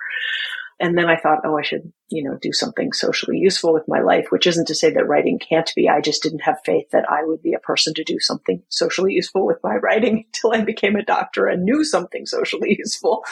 And 0.82 0.98
then 0.98 1.06
I 1.06 1.16
thought, 1.16 1.42
oh, 1.44 1.56
I 1.56 1.62
should, 1.62 1.92
you 2.08 2.24
know, 2.24 2.36
do 2.42 2.52
something 2.52 2.92
socially 2.92 3.38
useful 3.38 3.72
with 3.72 3.86
my 3.86 4.00
life, 4.00 4.26
which 4.30 4.48
isn't 4.48 4.66
to 4.66 4.74
say 4.74 4.90
that 4.90 5.06
writing 5.06 5.38
can't 5.38 5.70
be. 5.76 5.88
I 5.88 6.00
just 6.00 6.24
didn't 6.24 6.40
have 6.40 6.58
faith 6.64 6.90
that 6.90 7.08
I 7.08 7.22
would 7.22 7.40
be 7.40 7.54
a 7.54 7.60
person 7.60 7.94
to 7.94 8.02
do 8.02 8.18
something 8.18 8.64
socially 8.68 9.12
useful 9.12 9.46
with 9.46 9.58
my 9.62 9.76
writing 9.82 10.24
until 10.26 10.60
I 10.60 10.64
became 10.64 10.96
a 10.96 11.04
doctor 11.04 11.46
and 11.46 11.62
knew 11.62 11.84
something 11.84 12.26
socially 12.26 12.74
useful. 12.80 13.24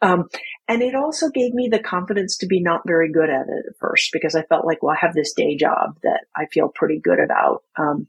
Um, 0.00 0.30
and 0.68 0.80
it 0.80 0.94
also 0.94 1.28
gave 1.28 1.52
me 1.52 1.68
the 1.68 1.80
confidence 1.80 2.38
to 2.38 2.46
be 2.46 2.62
not 2.62 2.80
very 2.86 3.12
good 3.12 3.28
at 3.28 3.46
it 3.46 3.66
at 3.68 3.78
first 3.78 4.08
because 4.10 4.34
I 4.34 4.44
felt 4.44 4.64
like, 4.64 4.82
well, 4.82 4.96
I 4.96 5.06
have 5.06 5.14
this 5.14 5.34
day 5.34 5.54
job 5.54 5.98
that 6.02 6.24
I 6.34 6.46
feel 6.46 6.70
pretty 6.74 6.98
good 6.98 7.20
about. 7.20 7.62
Um, 7.78 8.08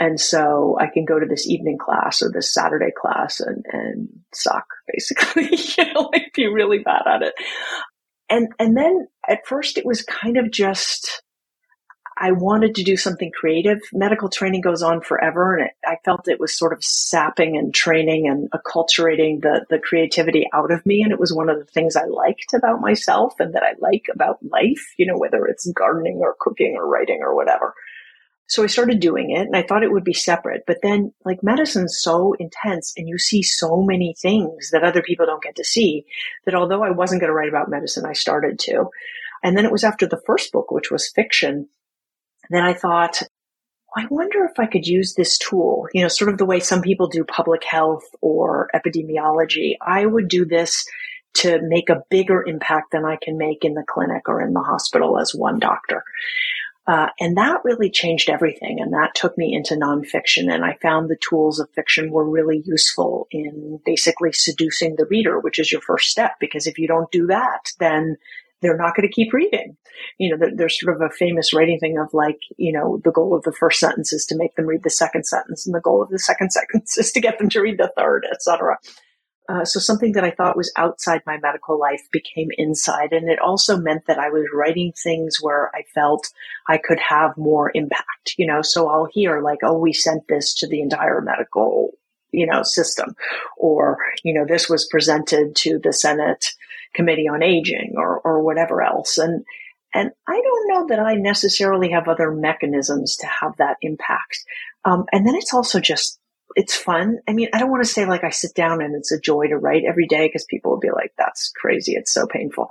and 0.00 0.20
so 0.20 0.76
I 0.80 0.88
can 0.88 1.04
go 1.04 1.20
to 1.20 1.26
this 1.26 1.46
evening 1.46 1.78
class 1.78 2.20
or 2.20 2.32
this 2.32 2.52
Saturday 2.52 2.90
class 2.90 3.38
and, 3.38 3.64
and 3.70 4.08
suck 4.34 4.66
basically, 4.92 5.56
you 5.78 5.94
know, 5.94 6.10
like 6.12 6.32
be 6.34 6.48
really 6.48 6.78
bad 6.78 7.02
at 7.06 7.22
it 7.22 7.34
and 8.32 8.48
and 8.58 8.76
then 8.76 9.06
at 9.28 9.46
first 9.46 9.78
it 9.78 9.86
was 9.86 10.02
kind 10.02 10.36
of 10.36 10.50
just 10.50 11.22
I 12.18 12.30
wanted 12.32 12.76
to 12.76 12.84
do 12.84 12.96
something 12.96 13.32
creative. 13.32 13.80
Medical 13.92 14.28
training 14.28 14.60
goes 14.60 14.82
on 14.82 15.00
forever, 15.00 15.56
and 15.56 15.66
it, 15.66 15.72
I 15.84 15.96
felt 16.04 16.28
it 16.28 16.38
was 16.38 16.56
sort 16.56 16.72
of 16.72 16.84
sapping 16.84 17.56
and 17.56 17.74
training 17.74 18.28
and 18.28 18.50
acculturating 18.52 19.42
the 19.42 19.66
the 19.68 19.78
creativity 19.78 20.46
out 20.52 20.70
of 20.70 20.84
me. 20.86 21.02
And 21.02 21.12
it 21.12 21.20
was 21.20 21.34
one 21.34 21.48
of 21.48 21.58
the 21.58 21.64
things 21.64 21.96
I 21.96 22.04
liked 22.04 22.54
about 22.54 22.80
myself 22.80 23.34
and 23.38 23.54
that 23.54 23.62
I 23.62 23.74
like 23.78 24.06
about 24.12 24.38
life. 24.42 24.94
You 24.96 25.06
know, 25.06 25.18
whether 25.18 25.46
it's 25.46 25.70
gardening 25.72 26.20
or 26.22 26.36
cooking 26.38 26.76
or 26.76 26.88
writing 26.88 27.20
or 27.22 27.34
whatever. 27.34 27.74
So 28.52 28.62
I 28.62 28.66
started 28.66 29.00
doing 29.00 29.30
it 29.30 29.46
and 29.46 29.56
I 29.56 29.62
thought 29.62 29.82
it 29.82 29.90
would 29.90 30.04
be 30.04 30.12
separate. 30.12 30.64
But 30.66 30.80
then 30.82 31.14
like 31.24 31.42
medicine's 31.42 31.98
so 31.98 32.34
intense 32.34 32.92
and 32.98 33.08
you 33.08 33.16
see 33.16 33.42
so 33.42 33.80
many 33.80 34.14
things 34.20 34.72
that 34.72 34.84
other 34.84 35.00
people 35.00 35.24
don't 35.24 35.42
get 35.42 35.56
to 35.56 35.64
see 35.64 36.04
that 36.44 36.54
although 36.54 36.82
I 36.82 36.90
wasn't 36.90 37.22
going 37.22 37.30
to 37.30 37.34
write 37.34 37.48
about 37.48 37.70
medicine, 37.70 38.04
I 38.04 38.12
started 38.12 38.58
to. 38.58 38.90
And 39.42 39.56
then 39.56 39.64
it 39.64 39.72
was 39.72 39.84
after 39.84 40.06
the 40.06 40.20
first 40.26 40.52
book, 40.52 40.70
which 40.70 40.90
was 40.90 41.08
fiction, 41.08 41.70
then 42.50 42.62
I 42.62 42.74
thought, 42.74 43.22
I 43.96 44.04
wonder 44.10 44.44
if 44.44 44.60
I 44.60 44.66
could 44.66 44.86
use 44.86 45.14
this 45.14 45.38
tool, 45.38 45.88
you 45.94 46.02
know, 46.02 46.08
sort 46.08 46.30
of 46.30 46.36
the 46.36 46.44
way 46.44 46.60
some 46.60 46.82
people 46.82 47.08
do 47.08 47.24
public 47.24 47.64
health 47.64 48.04
or 48.20 48.68
epidemiology. 48.74 49.76
I 49.80 50.04
would 50.04 50.28
do 50.28 50.44
this 50.44 50.86
to 51.36 51.58
make 51.62 51.88
a 51.88 52.02
bigger 52.10 52.46
impact 52.46 52.92
than 52.92 53.06
I 53.06 53.16
can 53.16 53.38
make 53.38 53.64
in 53.64 53.72
the 53.72 53.84
clinic 53.88 54.28
or 54.28 54.42
in 54.42 54.52
the 54.52 54.60
hospital 54.60 55.18
as 55.18 55.34
one 55.34 55.58
doctor. 55.58 56.04
Uh, 56.86 57.08
and 57.20 57.36
that 57.36 57.60
really 57.64 57.90
changed 57.90 58.28
everything. 58.28 58.80
And 58.80 58.92
that 58.92 59.14
took 59.14 59.38
me 59.38 59.54
into 59.54 59.74
nonfiction. 59.74 60.52
And 60.52 60.64
I 60.64 60.76
found 60.82 61.08
the 61.08 61.16
tools 61.16 61.60
of 61.60 61.70
fiction 61.70 62.10
were 62.10 62.28
really 62.28 62.62
useful 62.64 63.28
in 63.30 63.80
basically 63.84 64.32
seducing 64.32 64.96
the 64.96 65.06
reader, 65.06 65.38
which 65.38 65.60
is 65.60 65.70
your 65.70 65.80
first 65.80 66.08
step. 66.08 66.32
Because 66.40 66.66
if 66.66 66.78
you 66.78 66.88
don't 66.88 67.10
do 67.12 67.26
that, 67.28 67.70
then 67.78 68.16
they're 68.62 68.76
not 68.76 68.96
going 68.96 69.06
to 69.06 69.14
keep 69.14 69.32
reading. 69.32 69.76
You 70.18 70.36
know, 70.36 70.48
there's 70.54 70.80
sort 70.80 70.96
of 70.96 71.02
a 71.02 71.10
famous 71.10 71.52
writing 71.52 71.78
thing 71.78 71.98
of 71.98 72.14
like, 72.14 72.40
you 72.56 72.72
know, 72.72 73.00
the 73.04 73.12
goal 73.12 73.36
of 73.36 73.42
the 73.42 73.52
first 73.52 73.78
sentence 73.78 74.12
is 74.12 74.24
to 74.26 74.36
make 74.36 74.54
them 74.54 74.66
read 74.66 74.82
the 74.82 74.90
second 74.90 75.26
sentence, 75.26 75.66
and 75.66 75.74
the 75.74 75.80
goal 75.80 76.02
of 76.02 76.08
the 76.08 76.18
second 76.18 76.50
sentence 76.52 76.96
is 76.96 77.12
to 77.12 77.20
get 77.20 77.38
them 77.38 77.50
to 77.50 77.60
read 77.60 77.78
the 77.78 77.92
third, 77.96 78.26
etc. 78.32 78.78
Uh, 79.48 79.64
so 79.64 79.80
something 79.80 80.12
that 80.12 80.24
I 80.24 80.30
thought 80.30 80.56
was 80.56 80.72
outside 80.76 81.22
my 81.26 81.36
medical 81.38 81.78
life 81.78 82.02
became 82.12 82.48
inside. 82.56 83.12
And 83.12 83.28
it 83.28 83.40
also 83.40 83.76
meant 83.76 84.06
that 84.06 84.18
I 84.18 84.28
was 84.28 84.46
writing 84.54 84.92
things 84.92 85.38
where 85.40 85.70
I 85.74 85.82
felt 85.94 86.30
I 86.68 86.78
could 86.78 87.00
have 87.00 87.36
more 87.36 87.70
impact, 87.74 88.34
you 88.38 88.46
know, 88.46 88.62
so 88.62 88.88
I'll 88.88 89.08
hear 89.10 89.42
like, 89.42 89.58
oh, 89.62 89.78
we 89.78 89.92
sent 89.92 90.28
this 90.28 90.54
to 90.54 90.68
the 90.68 90.80
entire 90.80 91.20
medical, 91.20 91.90
you 92.30 92.46
know, 92.46 92.62
system 92.62 93.16
or, 93.56 93.98
you 94.22 94.32
know, 94.32 94.46
this 94.46 94.68
was 94.68 94.86
presented 94.88 95.56
to 95.56 95.80
the 95.82 95.92
Senate 95.92 96.46
Committee 96.94 97.28
on 97.28 97.42
Aging 97.42 97.94
or, 97.96 98.20
or 98.20 98.42
whatever 98.42 98.80
else. 98.80 99.18
And, 99.18 99.44
and 99.92 100.12
I 100.28 100.40
don't 100.40 100.68
know 100.68 100.86
that 100.86 101.00
I 101.00 101.16
necessarily 101.16 101.90
have 101.90 102.06
other 102.06 102.30
mechanisms 102.30 103.16
to 103.18 103.26
have 103.26 103.56
that 103.58 103.76
impact. 103.82 104.38
Um, 104.84 105.04
and 105.12 105.26
then 105.26 105.34
it's 105.34 105.52
also 105.52 105.80
just 105.80 106.18
it's 106.56 106.76
fun. 106.76 107.18
I 107.28 107.32
mean, 107.32 107.48
I 107.52 107.58
don't 107.58 107.70
want 107.70 107.84
to 107.84 107.90
say 107.90 108.06
like 108.06 108.24
I 108.24 108.30
sit 108.30 108.54
down 108.54 108.82
and 108.82 108.94
it's 108.94 109.12
a 109.12 109.20
joy 109.20 109.48
to 109.48 109.56
write 109.56 109.84
every 109.88 110.06
day 110.06 110.26
because 110.26 110.44
people 110.44 110.72
will 110.72 110.80
be 110.80 110.90
like, 110.90 111.12
that's 111.18 111.52
crazy. 111.60 111.92
It's 111.92 112.12
so 112.12 112.26
painful. 112.26 112.68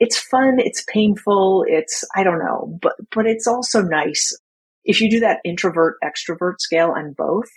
It's 0.00 0.18
fun. 0.18 0.58
It's 0.58 0.84
painful. 0.88 1.64
It's, 1.66 2.04
I 2.14 2.24
don't 2.24 2.38
know, 2.38 2.78
but, 2.80 2.94
but 3.14 3.26
it's 3.26 3.46
also 3.46 3.82
nice. 3.82 4.36
If 4.84 5.00
you 5.00 5.10
do 5.10 5.20
that 5.20 5.40
introvert 5.44 5.96
extrovert 6.02 6.60
scale 6.60 6.92
on 6.96 7.12
both, 7.12 7.48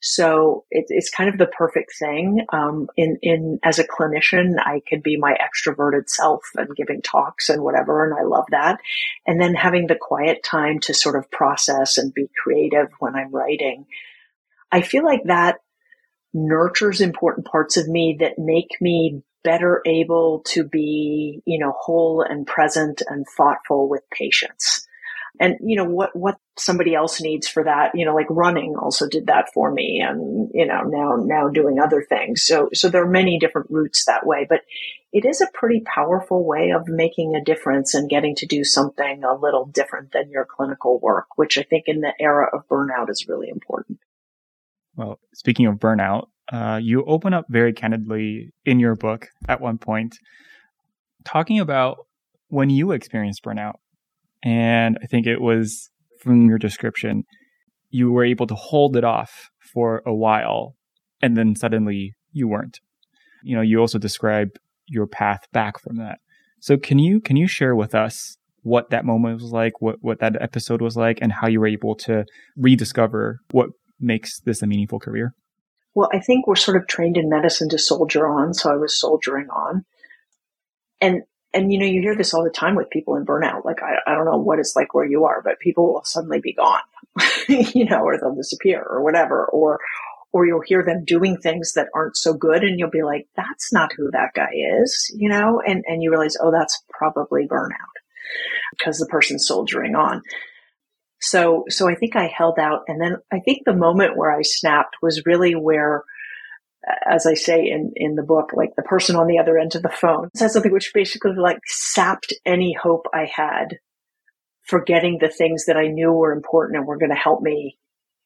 so 0.00 0.64
it, 0.70 0.86
it's 0.88 1.10
kind 1.10 1.28
of 1.28 1.38
the 1.38 1.46
perfect 1.46 1.92
thing. 1.98 2.46
Um, 2.52 2.88
in, 2.96 3.18
in, 3.22 3.58
as 3.64 3.78
a 3.78 3.86
clinician, 3.86 4.54
I 4.58 4.80
could 4.88 5.02
be 5.02 5.16
my 5.16 5.34
extroverted 5.34 6.08
self 6.08 6.42
and 6.56 6.74
giving 6.76 7.02
talks 7.02 7.48
and 7.48 7.62
whatever. 7.62 8.04
And 8.04 8.14
I 8.14 8.22
love 8.22 8.46
that. 8.50 8.78
And 9.26 9.40
then 9.40 9.54
having 9.54 9.86
the 9.86 9.98
quiet 10.00 10.42
time 10.44 10.78
to 10.80 10.94
sort 10.94 11.16
of 11.16 11.30
process 11.30 11.98
and 11.98 12.14
be 12.14 12.30
creative 12.42 12.88
when 13.00 13.16
I'm 13.16 13.32
writing. 13.32 13.86
I 14.70 14.82
feel 14.82 15.04
like 15.04 15.24
that 15.24 15.58
nurtures 16.34 17.00
important 17.00 17.46
parts 17.46 17.76
of 17.76 17.88
me 17.88 18.18
that 18.20 18.38
make 18.38 18.76
me 18.80 19.22
better 19.44 19.80
able 19.86 20.42
to 20.46 20.64
be, 20.64 21.40
you 21.46 21.58
know, 21.58 21.72
whole 21.78 22.22
and 22.22 22.46
present 22.46 23.02
and 23.08 23.24
thoughtful 23.36 23.88
with 23.88 24.02
patients. 24.10 24.86
And, 25.40 25.56
you 25.60 25.76
know, 25.76 25.84
what, 25.84 26.14
what 26.16 26.36
somebody 26.58 26.94
else 26.94 27.20
needs 27.20 27.46
for 27.46 27.62
that, 27.62 27.92
you 27.94 28.04
know, 28.04 28.14
like 28.14 28.26
running 28.28 28.74
also 28.76 29.08
did 29.08 29.28
that 29.28 29.50
for 29.54 29.70
me 29.70 30.04
and, 30.04 30.50
you 30.52 30.66
know, 30.66 30.82
now, 30.82 31.14
now 31.16 31.48
doing 31.48 31.78
other 31.78 32.02
things. 32.02 32.42
So, 32.42 32.70
so 32.74 32.88
there 32.88 33.04
are 33.04 33.10
many 33.10 33.38
different 33.38 33.70
routes 33.70 34.04
that 34.06 34.26
way, 34.26 34.46
but 34.48 34.62
it 35.12 35.24
is 35.24 35.40
a 35.40 35.50
pretty 35.54 35.80
powerful 35.80 36.44
way 36.44 36.70
of 36.70 36.88
making 36.88 37.36
a 37.36 37.44
difference 37.44 37.94
and 37.94 38.10
getting 38.10 38.34
to 38.36 38.46
do 38.46 38.64
something 38.64 39.22
a 39.22 39.34
little 39.34 39.66
different 39.66 40.10
than 40.12 40.30
your 40.30 40.44
clinical 40.44 40.98
work, 40.98 41.26
which 41.36 41.56
I 41.56 41.62
think 41.62 41.84
in 41.86 42.00
the 42.00 42.12
era 42.18 42.48
of 42.52 42.66
burnout 42.68 43.08
is 43.08 43.28
really 43.28 43.48
important. 43.48 44.00
Well, 44.98 45.20
speaking 45.32 45.66
of 45.66 45.76
burnout, 45.76 46.24
uh, 46.52 46.80
you 46.82 47.04
open 47.04 47.32
up 47.32 47.44
very 47.48 47.72
candidly 47.72 48.50
in 48.64 48.80
your 48.80 48.96
book 48.96 49.28
at 49.48 49.60
one 49.60 49.78
point, 49.78 50.16
talking 51.24 51.60
about 51.60 51.98
when 52.48 52.68
you 52.68 52.90
experienced 52.90 53.44
burnout. 53.44 53.74
And 54.42 54.98
I 55.00 55.06
think 55.06 55.24
it 55.24 55.40
was 55.40 55.88
from 56.20 56.48
your 56.48 56.58
description, 56.58 57.22
you 57.90 58.10
were 58.10 58.24
able 58.24 58.48
to 58.48 58.56
hold 58.56 58.96
it 58.96 59.04
off 59.04 59.50
for 59.72 60.02
a 60.04 60.12
while, 60.12 60.74
and 61.22 61.36
then 61.36 61.54
suddenly 61.54 62.14
you 62.32 62.48
weren't. 62.48 62.80
You 63.44 63.54
know, 63.54 63.62
you 63.62 63.78
also 63.78 63.98
describe 63.98 64.48
your 64.88 65.06
path 65.06 65.42
back 65.52 65.78
from 65.78 65.96
that. 65.98 66.18
So 66.60 66.76
can 66.76 66.98
you 66.98 67.20
can 67.20 67.36
you 67.36 67.46
share 67.46 67.76
with 67.76 67.94
us 67.94 68.36
what 68.62 68.90
that 68.90 69.04
moment 69.04 69.40
was 69.40 69.52
like, 69.52 69.80
what 69.80 69.98
what 70.00 70.18
that 70.18 70.42
episode 70.42 70.82
was 70.82 70.96
like, 70.96 71.20
and 71.22 71.32
how 71.32 71.46
you 71.46 71.60
were 71.60 71.68
able 71.68 71.94
to 71.96 72.24
rediscover 72.56 73.38
what 73.52 73.68
makes 74.00 74.40
this 74.40 74.62
a 74.62 74.66
meaningful 74.66 74.98
career? 74.98 75.34
Well, 75.94 76.08
I 76.12 76.20
think 76.20 76.46
we're 76.46 76.56
sort 76.56 76.76
of 76.76 76.86
trained 76.86 77.16
in 77.16 77.28
medicine 77.28 77.68
to 77.70 77.78
soldier 77.78 78.26
on, 78.26 78.54
so 78.54 78.72
I 78.72 78.76
was 78.76 78.98
soldiering 78.98 79.48
on. 79.50 79.84
And 81.00 81.22
and 81.54 81.72
you 81.72 81.78
know, 81.78 81.86
you 81.86 82.02
hear 82.02 82.16
this 82.16 82.34
all 82.34 82.44
the 82.44 82.50
time 82.50 82.76
with 82.76 82.90
people 82.90 83.16
in 83.16 83.24
burnout. 83.24 83.64
Like 83.64 83.82
I, 83.82 84.10
I 84.10 84.14
don't 84.14 84.26
know 84.26 84.38
what 84.38 84.58
it's 84.58 84.76
like 84.76 84.94
where 84.94 85.06
you 85.06 85.24
are, 85.24 85.42
but 85.42 85.58
people 85.60 85.92
will 85.92 86.04
suddenly 86.04 86.40
be 86.40 86.52
gone, 86.52 86.82
you 87.48 87.86
know, 87.86 88.02
or 88.02 88.18
they'll 88.18 88.34
disappear 88.34 88.82
or 88.82 89.02
whatever, 89.02 89.46
or 89.46 89.80
or 90.32 90.46
you'll 90.46 90.60
hear 90.60 90.84
them 90.84 91.04
doing 91.04 91.36
things 91.36 91.72
that 91.74 91.88
aren't 91.94 92.16
so 92.16 92.34
good 92.34 92.62
and 92.62 92.78
you'll 92.78 92.90
be 92.90 93.02
like, 93.02 93.26
that's 93.36 93.72
not 93.72 93.92
who 93.96 94.10
that 94.10 94.34
guy 94.34 94.50
is, 94.82 95.10
you 95.16 95.28
know, 95.28 95.60
and, 95.66 95.84
and 95.86 96.02
you 96.02 96.10
realize, 96.10 96.36
oh, 96.40 96.52
that's 96.52 96.82
probably 96.90 97.46
burnout 97.48 97.96
because 98.72 98.98
the 98.98 99.06
person's 99.06 99.46
soldiering 99.46 99.94
on. 99.94 100.22
So, 101.20 101.64
so 101.68 101.88
I 101.88 101.94
think 101.94 102.16
I 102.16 102.26
held 102.26 102.58
out. 102.58 102.82
And 102.88 103.00
then 103.00 103.16
I 103.32 103.40
think 103.40 103.62
the 103.64 103.74
moment 103.74 104.16
where 104.16 104.30
I 104.30 104.42
snapped 104.42 104.96
was 105.02 105.26
really 105.26 105.54
where, 105.54 106.04
as 107.10 107.26
I 107.26 107.34
say 107.34 107.66
in, 107.66 107.92
in 107.96 108.14
the 108.14 108.22
book, 108.22 108.50
like 108.54 108.70
the 108.76 108.82
person 108.82 109.16
on 109.16 109.26
the 109.26 109.38
other 109.38 109.58
end 109.58 109.74
of 109.74 109.82
the 109.82 109.88
phone 109.88 110.30
said 110.36 110.50
something 110.50 110.72
which 110.72 110.92
basically 110.94 111.34
like 111.36 111.58
sapped 111.66 112.32
any 112.46 112.72
hope 112.72 113.06
I 113.12 113.24
had 113.24 113.78
for 114.62 114.82
getting 114.82 115.18
the 115.18 115.30
things 115.30 115.64
that 115.66 115.76
I 115.76 115.88
knew 115.88 116.12
were 116.12 116.32
important 116.32 116.78
and 116.78 116.86
were 116.86 116.98
going 116.98 117.10
to 117.10 117.16
help 117.16 117.42
me 117.42 117.78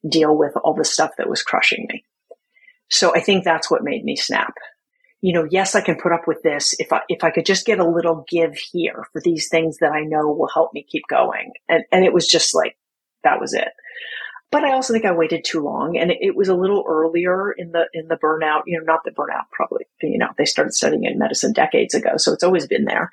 deal 0.08 0.36
with 0.36 0.52
all 0.62 0.74
the 0.74 0.84
stuff 0.84 1.12
that 1.16 1.30
was 1.30 1.42
crushing 1.42 1.86
me. 1.88 2.04
So 2.90 3.14
I 3.14 3.20
think 3.20 3.44
that's 3.44 3.70
what 3.70 3.84
made 3.84 4.04
me 4.04 4.16
snap. 4.16 4.54
You 5.20 5.32
know, 5.32 5.46
yes, 5.48 5.76
I 5.76 5.80
can 5.80 5.96
put 5.96 6.12
up 6.12 6.26
with 6.26 6.42
this 6.42 6.74
if 6.80 6.92
I, 6.92 7.02
if 7.08 7.22
I 7.22 7.30
could 7.30 7.46
just 7.46 7.64
get 7.64 7.78
a 7.78 7.88
little 7.88 8.24
give 8.28 8.56
here 8.56 9.06
for 9.12 9.22
these 9.22 9.48
things 9.48 9.78
that 9.78 9.92
I 9.92 10.00
know 10.00 10.28
will 10.32 10.50
help 10.52 10.74
me 10.74 10.84
keep 10.86 11.04
going. 11.08 11.52
And, 11.68 11.84
and 11.92 12.04
it 12.04 12.12
was 12.12 12.26
just 12.26 12.56
like, 12.56 12.76
that 13.24 13.40
was 13.40 13.54
it. 13.54 13.68
But 14.50 14.64
I 14.64 14.72
also 14.72 14.92
think 14.92 15.06
I 15.06 15.12
waited 15.12 15.44
too 15.44 15.60
long 15.60 15.96
and 15.96 16.10
it, 16.10 16.36
was 16.36 16.48
a 16.48 16.54
little 16.54 16.84
earlier 16.86 17.52
in 17.52 17.72
the, 17.72 17.86
in 17.94 18.08
the 18.08 18.16
burnout, 18.16 18.62
you 18.66 18.78
know, 18.78 18.84
not 18.84 19.00
the 19.02 19.10
burnout 19.10 19.44
probably, 19.50 19.86
you 20.02 20.18
know, 20.18 20.28
they 20.36 20.44
started 20.44 20.74
studying 20.74 21.04
in 21.04 21.18
medicine 21.18 21.54
decades 21.54 21.94
ago. 21.94 22.18
So 22.18 22.34
it's 22.34 22.42
always 22.44 22.66
been 22.66 22.84
there. 22.84 23.10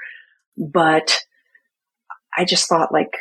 But 0.58 1.24
I 2.38 2.44
just 2.44 2.68
thought 2.68 2.92
like, 2.92 3.14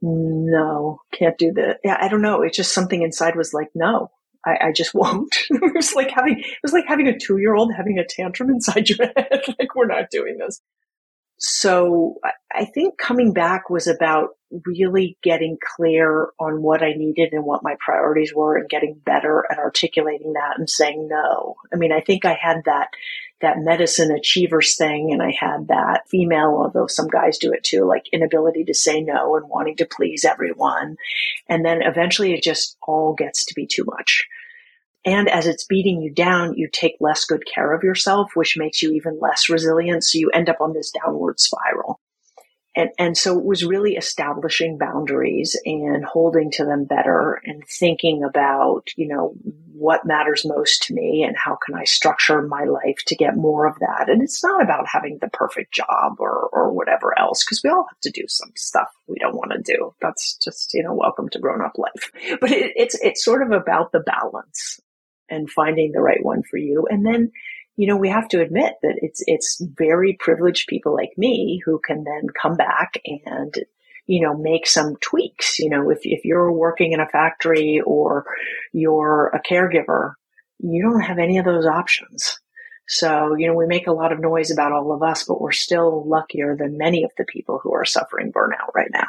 no, 0.00 1.00
can't 1.12 1.36
do 1.36 1.52
that. 1.52 1.80
Yeah, 1.84 1.98
I 2.00 2.08
don't 2.08 2.22
know. 2.22 2.40
It's 2.40 2.56
just 2.56 2.72
something 2.72 3.02
inside 3.02 3.36
was 3.36 3.52
like, 3.52 3.68
no, 3.74 4.10
I, 4.44 4.68
I 4.68 4.72
just 4.72 4.94
won't. 4.94 5.36
it 5.50 5.74
was 5.74 5.94
like 5.94 6.10
having 6.10 6.38
it 6.40 6.58
was 6.62 6.72
like 6.72 6.86
having 6.88 7.06
a 7.06 7.18
two 7.18 7.38
year 7.38 7.54
old 7.54 7.72
having 7.74 7.98
a 7.98 8.04
tantrum 8.04 8.50
inside 8.50 8.88
your 8.88 8.98
head. 9.16 9.42
like 9.58 9.74
we're 9.74 9.86
not 9.86 10.10
doing 10.10 10.38
this. 10.38 10.60
So 11.44 12.20
I 12.54 12.66
think 12.66 12.98
coming 12.98 13.32
back 13.32 13.68
was 13.68 13.88
about 13.88 14.36
really 14.64 15.18
getting 15.24 15.58
clear 15.76 16.28
on 16.38 16.62
what 16.62 16.84
I 16.84 16.92
needed 16.92 17.32
and 17.32 17.44
what 17.44 17.64
my 17.64 17.74
priorities 17.84 18.32
were 18.32 18.56
and 18.56 18.68
getting 18.68 19.00
better 19.04 19.44
at 19.50 19.58
articulating 19.58 20.34
that 20.34 20.58
and 20.58 20.70
saying 20.70 21.08
no. 21.08 21.56
I 21.72 21.76
mean, 21.76 21.90
I 21.90 22.00
think 22.00 22.24
I 22.24 22.38
had 22.40 22.58
that, 22.66 22.90
that 23.40 23.58
medicine 23.58 24.12
achievers 24.12 24.76
thing 24.76 25.10
and 25.10 25.20
I 25.20 25.32
had 25.36 25.66
that 25.66 26.08
female, 26.08 26.60
although 26.62 26.86
some 26.86 27.08
guys 27.08 27.38
do 27.38 27.52
it 27.52 27.64
too, 27.64 27.86
like 27.86 28.04
inability 28.12 28.62
to 28.66 28.74
say 28.74 29.00
no 29.00 29.34
and 29.34 29.48
wanting 29.48 29.76
to 29.78 29.86
please 29.86 30.24
everyone. 30.24 30.96
And 31.48 31.64
then 31.64 31.82
eventually 31.82 32.34
it 32.34 32.44
just 32.44 32.76
all 32.86 33.14
gets 33.14 33.46
to 33.46 33.54
be 33.54 33.66
too 33.66 33.84
much. 33.84 34.28
And 35.04 35.28
as 35.28 35.46
it's 35.46 35.64
beating 35.64 36.00
you 36.00 36.12
down, 36.12 36.54
you 36.54 36.68
take 36.72 36.96
less 37.00 37.24
good 37.24 37.44
care 37.44 37.72
of 37.72 37.82
yourself, 37.82 38.30
which 38.34 38.56
makes 38.56 38.82
you 38.82 38.92
even 38.92 39.18
less 39.20 39.48
resilient. 39.48 40.04
So 40.04 40.18
you 40.18 40.30
end 40.30 40.48
up 40.48 40.60
on 40.60 40.72
this 40.72 40.92
downward 40.92 41.40
spiral. 41.40 41.98
And, 42.74 42.88
and 42.98 43.18
so 43.18 43.38
it 43.38 43.44
was 43.44 43.66
really 43.66 43.96
establishing 43.96 44.78
boundaries 44.78 45.60
and 45.66 46.04
holding 46.04 46.50
to 46.52 46.64
them 46.64 46.86
better 46.86 47.38
and 47.44 47.62
thinking 47.68 48.22
about, 48.24 48.88
you 48.96 49.08
know, 49.08 49.34
what 49.74 50.06
matters 50.06 50.46
most 50.46 50.84
to 50.84 50.94
me 50.94 51.22
and 51.22 51.36
how 51.36 51.58
can 51.66 51.74
I 51.74 51.84
structure 51.84 52.40
my 52.40 52.64
life 52.64 53.02
to 53.08 53.16
get 53.16 53.36
more 53.36 53.66
of 53.66 53.78
that. 53.80 54.08
And 54.08 54.22
it's 54.22 54.42
not 54.42 54.62
about 54.62 54.86
having 54.86 55.18
the 55.20 55.28
perfect 55.28 55.74
job 55.74 56.14
or, 56.18 56.48
or 56.50 56.72
whatever 56.72 57.12
else, 57.18 57.44
because 57.44 57.60
we 57.62 57.68
all 57.68 57.86
have 57.90 58.00
to 58.02 58.10
do 58.10 58.26
some 58.26 58.52
stuff 58.56 58.88
we 59.06 59.18
don't 59.18 59.36
want 59.36 59.50
to 59.52 59.60
do. 59.60 59.94
That's 60.00 60.38
just, 60.38 60.72
you 60.72 60.82
know, 60.82 60.94
welcome 60.94 61.28
to 61.30 61.40
grown 61.40 61.60
up 61.60 61.76
life. 61.76 62.38
But 62.40 62.52
it, 62.52 62.72
it's, 62.76 62.98
it's 63.02 63.22
sort 63.22 63.42
of 63.42 63.50
about 63.50 63.92
the 63.92 64.00
balance 64.00 64.80
and 65.32 65.50
finding 65.50 65.92
the 65.92 66.00
right 66.00 66.22
one 66.22 66.42
for 66.42 66.58
you. 66.58 66.86
And 66.88 67.04
then, 67.04 67.32
you 67.76 67.86
know, 67.86 67.96
we 67.96 68.10
have 68.10 68.28
to 68.28 68.42
admit 68.42 68.74
that 68.82 68.98
it's, 68.98 69.22
it's 69.26 69.60
very 69.76 70.16
privileged 70.20 70.68
people 70.68 70.94
like 70.94 71.12
me 71.16 71.60
who 71.64 71.80
can 71.84 72.04
then 72.04 72.28
come 72.40 72.56
back 72.56 73.00
and, 73.24 73.54
you 74.06 74.20
know, 74.20 74.36
make 74.36 74.66
some 74.66 74.96
tweaks. 75.00 75.58
You 75.58 75.70
know, 75.70 75.90
if, 75.90 76.00
if 76.02 76.24
you're 76.24 76.52
working 76.52 76.92
in 76.92 77.00
a 77.00 77.08
factory 77.08 77.80
or 77.84 78.26
you're 78.72 79.28
a 79.28 79.40
caregiver, 79.42 80.12
you 80.58 80.82
don't 80.82 81.00
have 81.00 81.18
any 81.18 81.38
of 81.38 81.44
those 81.44 81.66
options. 81.66 82.38
So, 82.88 83.34
you 83.36 83.46
know, 83.46 83.54
we 83.54 83.66
make 83.66 83.86
a 83.86 83.92
lot 83.92 84.12
of 84.12 84.20
noise 84.20 84.50
about 84.50 84.72
all 84.72 84.92
of 84.92 85.02
us, 85.02 85.24
but 85.24 85.40
we're 85.40 85.52
still 85.52 86.06
luckier 86.06 86.56
than 86.56 86.76
many 86.76 87.04
of 87.04 87.12
the 87.16 87.24
people 87.24 87.58
who 87.62 87.72
are 87.72 87.84
suffering 87.84 88.32
burnout 88.32 88.74
right 88.74 88.90
now. 88.92 89.08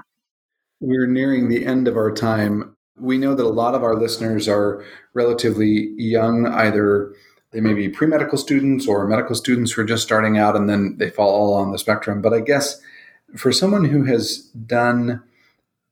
We're 0.80 1.07
nearing 1.07 1.49
the 1.49 1.65
end 1.65 1.88
of 1.88 1.97
our 1.97 2.11
time. 2.11 2.76
We 2.99 3.17
know 3.17 3.35
that 3.35 3.45
a 3.45 3.49
lot 3.49 3.75
of 3.75 3.83
our 3.83 3.95
listeners 3.95 4.47
are 4.47 4.83
relatively 5.13 5.93
young, 5.97 6.45
either 6.47 7.13
they 7.51 7.61
may 7.61 7.73
be 7.73 7.89
pre 7.89 8.07
medical 8.07 8.37
students 8.37 8.87
or 8.87 9.07
medical 9.07 9.35
students 9.35 9.71
who 9.71 9.81
are 9.81 9.85
just 9.85 10.03
starting 10.03 10.37
out 10.37 10.55
and 10.55 10.69
then 10.69 10.97
they 10.97 11.09
fall 11.09 11.29
all 11.29 11.53
on 11.53 11.71
the 11.71 11.79
spectrum. 11.79 12.21
But 12.21 12.33
I 12.33 12.39
guess 12.39 12.81
for 13.35 13.51
someone 13.51 13.85
who 13.85 14.03
has 14.03 14.39
done 14.65 15.21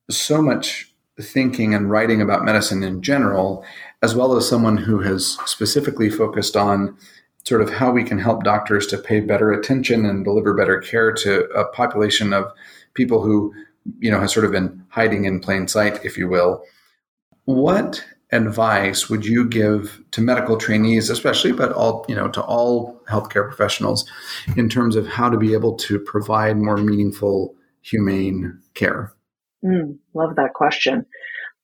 so 0.09 0.41
much 0.41 0.91
thinking 1.19 1.73
and 1.73 1.89
writing 1.89 2.21
about 2.21 2.43
medicine 2.43 2.83
in 2.83 3.01
general, 3.01 3.63
as 4.01 4.15
well 4.15 4.35
as 4.35 4.47
someone 4.47 4.77
who 4.77 4.99
has 5.01 5.37
specifically 5.45 6.09
focused 6.09 6.57
on 6.57 6.97
sort 7.43 7.61
of 7.61 7.69
how 7.71 7.91
we 7.91 8.03
can 8.03 8.19
help 8.19 8.43
doctors 8.43 8.87
to 8.87 8.97
pay 8.97 9.19
better 9.19 9.51
attention 9.51 10.05
and 10.05 10.23
deliver 10.23 10.53
better 10.53 10.79
care 10.79 11.11
to 11.11 11.45
a 11.51 11.65
population 11.65 12.33
of 12.33 12.51
people 12.93 13.21
who, 13.21 13.53
you 13.99 14.11
know, 14.11 14.19
has 14.19 14.33
sort 14.33 14.45
of 14.45 14.51
been 14.51 14.83
hiding 14.89 15.25
in 15.25 15.39
plain 15.39 15.67
sight, 15.67 16.03
if 16.05 16.17
you 16.17 16.27
will. 16.27 16.63
What 17.45 18.05
advice 18.31 19.09
would 19.09 19.25
you 19.25 19.47
give 19.47 20.01
to 20.11 20.21
medical 20.21 20.57
trainees, 20.57 21.09
especially, 21.09 21.51
but 21.51 21.71
all 21.73 22.05
you 22.07 22.15
know, 22.15 22.29
to 22.29 22.41
all 22.41 23.01
healthcare 23.09 23.47
professionals, 23.47 24.09
in 24.55 24.69
terms 24.69 24.95
of 24.95 25.07
how 25.07 25.29
to 25.29 25.37
be 25.37 25.53
able 25.53 25.75
to 25.75 25.99
provide 25.99 26.57
more 26.57 26.77
meaningful, 26.77 27.55
humane 27.81 28.59
care? 28.73 29.13
Mm, 29.63 29.97
love 30.13 30.35
that 30.37 30.53
question. 30.53 31.05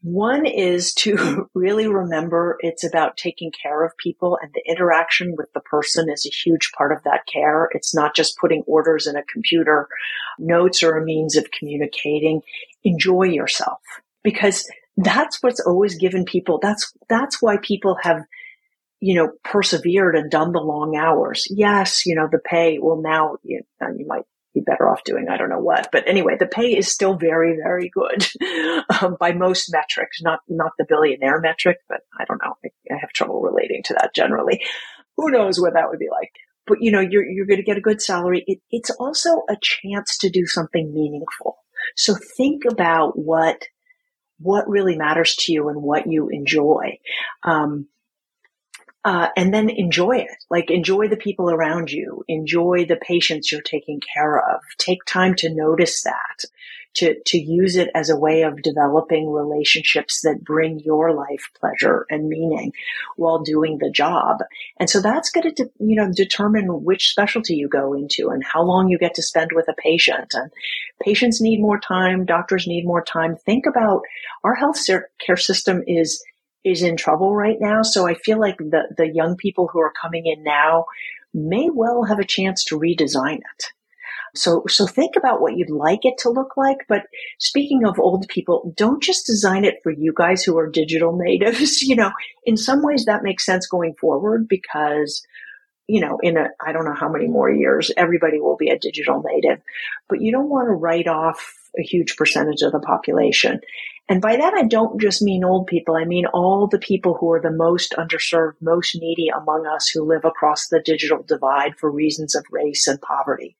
One 0.01 0.45
is 0.45 0.93
to 0.95 1.49
really 1.55 1.87
remember 1.87 2.57
it's 2.59 2.83
about 2.83 3.17
taking 3.17 3.51
care 3.51 3.83
of 3.83 3.97
people 3.97 4.37
and 4.41 4.51
the 4.53 4.63
interaction 4.69 5.35
with 5.37 5.51
the 5.53 5.59
person 5.61 6.09
is 6.09 6.25
a 6.25 6.29
huge 6.29 6.71
part 6.77 6.91
of 6.91 7.03
that 7.03 7.21
care. 7.31 7.69
It's 7.71 7.95
not 7.95 8.15
just 8.15 8.37
putting 8.37 8.63
orders 8.67 9.07
in 9.07 9.15
a 9.15 9.23
computer. 9.31 9.87
Notes 10.37 10.83
are 10.83 10.97
a 10.97 11.03
means 11.03 11.35
of 11.35 11.49
communicating. 11.51 12.41
Enjoy 12.83 13.23
yourself 13.23 13.79
because 14.23 14.69
that's 14.97 15.41
what's 15.41 15.59
always 15.59 15.95
given 15.95 16.25
people 16.25 16.59
that's 16.61 16.93
that's 17.07 17.41
why 17.41 17.57
people 17.57 17.97
have 18.01 18.21
you 18.99 19.15
know 19.15 19.31
persevered 19.43 20.15
and 20.15 20.31
done 20.31 20.51
the 20.51 20.59
long 20.59 20.95
hours. 20.95 21.47
Yes 21.49 22.05
you 22.05 22.15
know 22.15 22.27
the 22.31 22.39
pay 22.39 22.79
well 22.81 23.01
now 23.01 23.37
you, 23.43 23.61
you 23.81 24.05
might 24.07 24.23
be 24.53 24.61
better 24.61 24.89
off 24.89 25.03
doing 25.03 25.27
i 25.29 25.37
don't 25.37 25.49
know 25.49 25.59
what 25.59 25.89
but 25.91 26.07
anyway 26.07 26.35
the 26.39 26.47
pay 26.47 26.75
is 26.75 26.87
still 26.87 27.15
very 27.15 27.55
very 27.55 27.91
good 27.93 28.25
um, 29.01 29.15
by 29.19 29.31
most 29.31 29.71
metrics 29.71 30.19
not 30.21 30.39
not 30.47 30.71
the 30.79 30.85
billionaire 30.89 31.39
metric 31.39 31.77
but 31.87 31.99
i 32.19 32.25
don't 32.25 32.41
know 32.43 32.55
I, 32.65 32.93
I 32.93 32.97
have 32.99 33.11
trouble 33.11 33.41
relating 33.41 33.83
to 33.83 33.93
that 33.93 34.13
generally. 34.13 34.61
Who 35.17 35.31
knows 35.31 35.59
what 35.59 35.73
that 35.73 35.89
would 35.89 35.99
be 35.99 36.09
like? 36.11 36.31
But 36.65 36.77
you 36.81 36.91
know 36.91 36.99
you're 36.99 37.25
you're 37.25 37.45
going 37.45 37.59
to 37.59 37.63
get 37.63 37.77
a 37.77 37.81
good 37.81 38.01
salary. 38.01 38.43
It, 38.45 38.59
it's 38.71 38.89
also 38.91 39.43
a 39.49 39.57
chance 39.61 40.17
to 40.19 40.29
do 40.29 40.45
something 40.45 40.93
meaningful. 40.93 41.57
So 41.95 42.15
think 42.15 42.63
about 42.69 43.17
what 43.17 43.67
what 44.39 44.69
really 44.69 44.97
matters 44.97 45.35
to 45.35 45.51
you 45.51 45.69
and 45.69 45.81
what 45.81 46.07
you 46.07 46.29
enjoy. 46.29 46.99
Um, 47.43 47.87
uh, 49.05 49.29
and 49.37 49.53
then 49.53 49.69
enjoy 49.69 50.17
it. 50.17 50.43
Like 50.49 50.69
enjoy 50.69 51.07
the 51.07 51.15
people 51.15 51.49
around 51.49 51.91
you. 51.91 52.25
Enjoy 52.27 52.85
the 52.85 52.97
patients 52.97 53.51
you're 53.51 53.61
taking 53.61 54.01
care 54.01 54.37
of. 54.37 54.61
Take 54.77 55.05
time 55.05 55.33
to 55.35 55.53
notice 55.53 56.03
that 56.03 56.43
to, 56.97 57.15
to 57.25 57.37
use 57.37 57.75
it 57.75 57.89
as 57.93 58.09
a 58.09 58.17
way 58.17 58.41
of 58.41 58.61
developing 58.61 59.29
relationships 59.29 60.21
that 60.21 60.43
bring 60.43 60.79
your 60.79 61.13
life 61.13 61.49
pleasure 61.59 62.05
and 62.09 62.27
meaning 62.27 62.73
while 63.15 63.39
doing 63.39 63.77
the 63.77 63.91
job. 63.91 64.39
And 64.79 64.89
so 64.89 64.99
that's 64.99 65.29
going 65.29 65.53
to, 65.53 65.63
de- 65.63 65.71
you 65.79 65.95
know, 65.95 66.11
determine 66.11 66.83
which 66.83 67.09
specialty 67.09 67.55
you 67.55 67.69
go 67.69 67.93
into 67.93 68.29
and 68.29 68.43
how 68.43 68.63
long 68.63 68.89
you 68.89 68.97
get 68.97 69.13
to 69.15 69.23
spend 69.23 69.51
with 69.53 69.67
a 69.67 69.73
patient. 69.73 70.33
And 70.33 70.51
patients 71.01 71.39
need 71.39 71.61
more 71.61 71.79
time. 71.79 72.25
Doctors 72.25 72.65
need 72.67 72.85
more 72.85 73.03
time. 73.03 73.35
Think 73.35 73.65
about 73.67 74.01
our 74.43 74.55
health 74.55 74.79
care 75.23 75.37
system 75.37 75.83
is, 75.85 76.23
is 76.63 76.81
in 76.81 76.97
trouble 76.97 77.35
right 77.35 77.57
now. 77.59 77.83
So 77.83 78.07
I 78.07 78.15
feel 78.15 78.39
like 78.39 78.57
the, 78.57 78.93
the 78.97 79.07
young 79.07 79.37
people 79.37 79.67
who 79.67 79.79
are 79.79 79.93
coming 80.01 80.25
in 80.25 80.43
now 80.43 80.85
may 81.33 81.69
well 81.71 82.05
have 82.05 82.19
a 82.19 82.25
chance 82.25 82.63
to 82.65 82.79
redesign 82.79 83.37
it. 83.37 83.71
So, 84.35 84.63
so 84.67 84.85
think 84.85 85.15
about 85.15 85.41
what 85.41 85.55
you'd 85.55 85.69
like 85.69 86.03
it 86.03 86.17
to 86.19 86.29
look 86.29 86.57
like. 86.57 86.77
But 86.87 87.03
speaking 87.39 87.85
of 87.85 87.99
old 87.99 88.27
people, 88.27 88.73
don't 88.75 89.01
just 89.01 89.25
design 89.25 89.65
it 89.65 89.79
for 89.83 89.91
you 89.91 90.13
guys 90.15 90.43
who 90.43 90.57
are 90.57 90.69
digital 90.69 91.17
natives. 91.17 91.81
you 91.87 91.95
know, 91.95 92.11
in 92.45 92.57
some 92.57 92.83
ways 92.83 93.05
that 93.05 93.23
makes 93.23 93.45
sense 93.45 93.67
going 93.67 93.95
forward 93.99 94.47
because, 94.47 95.25
you 95.87 96.01
know, 96.01 96.19
in 96.21 96.37
a, 96.37 96.49
I 96.65 96.71
don't 96.71 96.85
know 96.85 96.95
how 96.95 97.09
many 97.09 97.27
more 97.27 97.49
years, 97.49 97.91
everybody 97.97 98.39
will 98.39 98.57
be 98.57 98.69
a 98.69 98.79
digital 98.79 99.23
native, 99.25 99.61
but 100.09 100.21
you 100.21 100.31
don't 100.31 100.49
want 100.49 100.67
to 100.67 100.73
write 100.73 101.07
off 101.07 101.53
a 101.77 101.83
huge 101.83 102.15
percentage 102.15 102.61
of 102.61 102.71
the 102.71 102.79
population. 102.79 103.59
And 104.09 104.21
by 104.21 104.37
that, 104.37 104.53
I 104.53 104.63
don't 104.63 105.01
just 105.01 105.21
mean 105.21 105.43
old 105.43 105.67
people. 105.67 105.95
I 105.95 106.05
mean 106.05 106.25
all 106.27 106.67
the 106.67 106.79
people 106.79 107.15
who 107.15 107.31
are 107.33 107.41
the 107.41 107.51
most 107.51 107.93
underserved, 107.97 108.53
most 108.61 108.95
needy 108.95 109.27
among 109.27 109.67
us 109.67 109.89
who 109.89 110.03
live 110.03 110.23
across 110.23 110.67
the 110.67 110.81
digital 110.81 111.23
divide 111.23 111.77
for 111.77 111.91
reasons 111.91 112.33
of 112.33 112.45
race 112.49 112.87
and 112.87 113.01
poverty. 113.01 113.57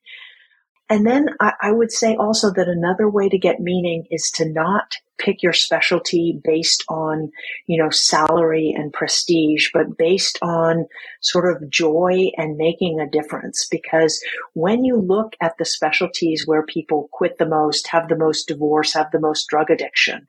And 0.88 1.06
then 1.06 1.28
I, 1.40 1.52
I, 1.60 1.72
would 1.72 1.92
say 1.92 2.16
also 2.16 2.50
that 2.52 2.68
another 2.68 3.10
way 3.10 3.28
to 3.28 3.38
get 3.38 3.60
meaning 3.60 4.06
is 4.10 4.30
to 4.36 4.48
not 4.48 4.94
pick 5.18 5.42
your 5.42 5.52
specialty 5.52 6.40
based 6.44 6.84
on, 6.88 7.30
you 7.66 7.82
know, 7.82 7.90
salary 7.90 8.74
and 8.76 8.92
prestige, 8.92 9.68
but 9.72 9.98
based 9.98 10.38
on 10.42 10.86
sort 11.20 11.54
of 11.54 11.68
joy 11.68 12.30
and 12.36 12.56
making 12.56 13.00
a 13.00 13.10
difference. 13.10 13.66
Because 13.70 14.22
when 14.54 14.84
you 14.84 14.96
look 14.96 15.34
at 15.40 15.56
the 15.58 15.64
specialties 15.64 16.46
where 16.46 16.64
people 16.64 17.08
quit 17.12 17.38
the 17.38 17.46
most, 17.46 17.88
have 17.88 18.08
the 18.08 18.16
most 18.16 18.48
divorce, 18.48 18.94
have 18.94 19.10
the 19.10 19.20
most 19.20 19.48
drug 19.48 19.70
addiction, 19.70 20.26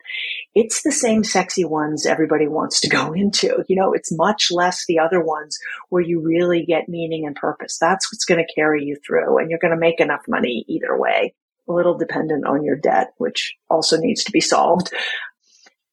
it's 0.55 0.81
the 0.81 0.91
same 0.91 1.23
sexy 1.23 1.65
ones 1.65 2.05
everybody 2.05 2.47
wants 2.47 2.81
to 2.81 2.89
go 2.89 3.13
into. 3.13 3.63
You 3.67 3.75
know, 3.75 3.93
it's 3.93 4.11
much 4.11 4.51
less 4.51 4.85
the 4.87 4.99
other 4.99 5.21
ones 5.21 5.57
where 5.89 6.01
you 6.01 6.21
really 6.21 6.65
get 6.65 6.89
meaning 6.89 7.25
and 7.25 7.35
purpose. 7.35 7.77
That's 7.79 8.11
what's 8.11 8.25
going 8.25 8.43
to 8.45 8.53
carry 8.53 8.83
you 8.83 8.97
through 9.05 9.37
and 9.37 9.49
you're 9.49 9.59
going 9.59 9.73
to 9.73 9.79
make 9.79 9.99
enough 9.99 10.21
money 10.27 10.65
either 10.67 10.97
way 10.97 11.33
a 11.69 11.73
little 11.73 11.97
dependent 11.97 12.45
on 12.45 12.63
your 12.63 12.75
debt, 12.75 13.13
which 13.17 13.55
also 13.69 13.97
needs 13.97 14.23
to 14.25 14.31
be 14.31 14.41
solved. 14.41 14.91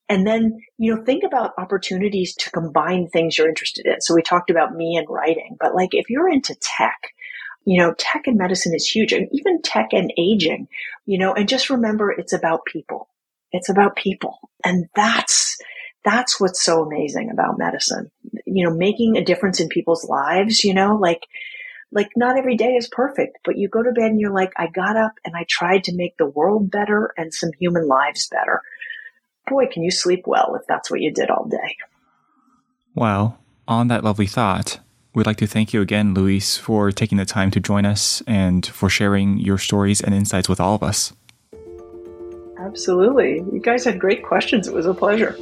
And 0.09 0.27
then, 0.27 0.61
you 0.79 0.95
know, 0.95 1.05
think 1.05 1.25
about 1.25 1.55
opportunities 1.59 2.35
to 2.37 2.51
combine 2.51 3.09
things 3.09 3.37
you're 3.37 3.49
interested 3.49 3.87
in. 3.87 4.01
So 4.01 4.15
we 4.15 4.23
talked 4.23 4.51
about 4.51 4.75
me 4.75 4.97
and 4.97 5.09
writing, 5.09 5.57
but 5.61 5.75
like 5.75 5.91
if 5.93 6.09
you're 6.09 6.31
into 6.31 6.55
tech, 6.61 6.99
you 7.65 7.79
know, 7.79 7.95
tech 7.99 8.27
and 8.27 8.39
medicine 8.39 8.75
is 8.75 8.87
huge 8.87 9.13
and 9.13 9.29
even 9.33 9.61
tech 9.63 9.89
and 9.93 10.13
aging, 10.17 10.69
you 11.07 11.19
know, 11.19 11.35
and 11.35 11.49
just 11.49 11.71
remember 11.71 12.11
it's 12.11 12.33
about 12.33 12.65
people. 12.65 13.09
It's 13.53 13.69
about 13.69 13.97
people. 13.97 14.39
And 14.65 14.89
that's, 14.95 15.59
that's 16.05 16.41
what's 16.41 16.63
so 16.63 16.85
amazing 16.85 17.31
about 17.31 17.59
medicine. 17.59 18.11
You 18.45 18.65
know, 18.65 18.75
making 18.75 19.17
a 19.17 19.25
difference 19.25 19.61
in 19.61 19.69
people's 19.69 20.05
lives, 20.09 20.63
you 20.63 20.73
know, 20.73 20.97
like, 20.97 21.23
like 21.93 22.11
not 22.17 22.39
every 22.39 22.57
day 22.57 22.75
is 22.75 22.89
perfect, 22.89 23.39
but 23.45 23.57
you 23.57 23.69
go 23.69 23.83
to 23.83 23.93
bed 23.93 24.11
and 24.11 24.21
you're 24.21 24.33
like, 24.33 24.53
I 24.57 24.67
got 24.67 24.97
up 24.97 25.13
and 25.25 25.37
I 25.37 25.45
tried 25.49 25.85
to 25.85 25.95
make 25.95 26.17
the 26.17 26.27
world 26.27 26.71
better 26.71 27.13
and 27.17 27.33
some 27.33 27.51
human 27.59 27.87
lives 27.87 28.29
better. 28.29 28.63
Boy, 29.49 29.67
can 29.73 29.83
you 29.83 29.91
sleep 29.91 30.25
well 30.27 30.57
if 30.61 30.67
that's 30.67 30.91
what 30.91 31.01
you 31.01 31.13
did 31.13 31.31
all 31.31 31.47
day. 31.49 31.77
Well, 32.95 33.39
on 33.69 33.89
that 33.89 34.03
lovely 34.03 34.27
thought, 34.27 34.81
we'd 35.15 35.27
like 35.27 35.37
to 35.39 35.47
thank 35.47 35.73
you 35.73 35.81
again, 35.81 36.15
Louise, 36.15 36.57
for 36.57 36.91
taking 36.91 37.19
the 37.19 37.25
time 37.25 37.51
to 37.53 37.61
join 37.61 37.87
us 37.87 38.23
and 38.27 38.67
for 38.67 38.89
sharing 38.89 39.39
your 39.39 39.59
stories 39.59 40.01
and 40.01 40.15
insights 40.15 40.49
with 40.49 40.61
all 40.61 40.75
of 40.75 40.83
us. 40.83 41.13
Absolutely. 42.59 43.37
You 43.53 43.61
guys 43.63 43.85
had 43.85 44.01
great 44.01 44.25
questions. 44.25 44.67
It 44.67 44.75
was 44.75 44.87
a 44.87 44.95
pleasure. 44.95 45.37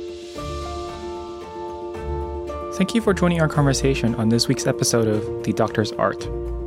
Thank 2.75 2.93
you 2.93 3.01
for 3.01 3.15
joining 3.15 3.41
our 3.41 3.47
conversation 3.47 4.17
on 4.17 4.29
this 4.29 4.49
week's 4.49 4.67
episode 4.67 5.07
of 5.07 5.45
The 5.45 5.53
Doctor's 5.53 5.93
Art. 5.93 6.25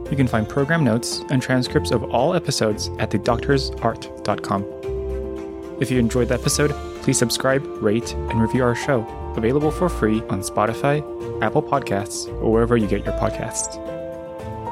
You 0.09 0.15
can 0.15 0.25
find 0.25 0.47
program 0.47 0.85
notes 0.85 1.21
and 1.29 1.41
transcripts 1.41 1.91
of 1.91 2.01
all 2.01 2.33
episodes 2.33 2.87
at 2.99 3.09
thedoctorsart.com. 3.09 4.63
If 5.81 5.91
you 5.91 5.99
enjoyed 5.99 6.29
the 6.29 6.35
episode, 6.35 6.71
please 7.01 7.17
subscribe, 7.17 7.61
rate, 7.83 8.13
and 8.13 8.41
review 8.41 8.63
our 8.63 8.73
show, 8.73 9.05
available 9.35 9.69
for 9.69 9.89
free 9.89 10.21
on 10.29 10.39
Spotify, 10.39 11.03
Apple 11.43 11.61
Podcasts, 11.61 12.29
or 12.41 12.53
wherever 12.53 12.77
you 12.77 12.87
get 12.87 13.03
your 13.03 13.15
podcasts. 13.15 13.75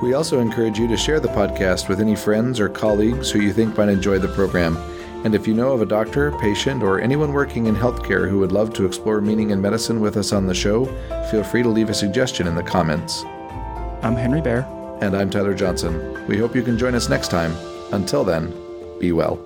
We 0.01 0.13
also 0.13 0.39
encourage 0.39 0.79
you 0.79 0.87
to 0.87 0.95
share 0.95 1.19
the 1.19 1.27
podcast 1.27 1.89
with 1.89 1.99
any 1.99 2.15
friends 2.15 2.61
or 2.61 2.69
colleagues 2.69 3.29
who 3.29 3.41
you 3.41 3.51
think 3.51 3.77
might 3.77 3.89
enjoy 3.89 4.19
the 4.19 4.29
program. 4.29 4.77
And 5.25 5.33
if 5.33 5.47
you 5.47 5.55
know 5.55 5.71
of 5.71 5.81
a 5.81 5.87
doctor, 5.87 6.31
patient, 6.33 6.83
or 6.83 7.01
anyone 7.01 7.33
working 7.33 7.65
in 7.65 7.75
healthcare 7.75 8.29
who 8.29 8.37
would 8.37 8.51
love 8.51 8.73
to 8.75 8.85
explore 8.85 9.21
meaning 9.21 9.49
in 9.49 9.59
medicine 9.59 9.99
with 9.99 10.17
us 10.17 10.31
on 10.31 10.45
the 10.45 10.53
show, 10.53 10.85
feel 11.31 11.43
free 11.43 11.63
to 11.63 11.69
leave 11.69 11.89
a 11.89 11.95
suggestion 11.95 12.45
in 12.45 12.53
the 12.53 12.61
comments. 12.61 13.23
I'm 14.03 14.15
Henry 14.15 14.39
Bair. 14.39 14.67
And 15.01 15.17
I'm 15.17 15.31
Tyler 15.31 15.55
Johnson. 15.55 16.25
We 16.27 16.37
hope 16.37 16.55
you 16.55 16.61
can 16.61 16.77
join 16.77 16.93
us 16.93 17.09
next 17.09 17.29
time. 17.29 17.53
Until 17.91 18.23
then, 18.23 18.53
be 18.99 19.11
well. 19.11 19.43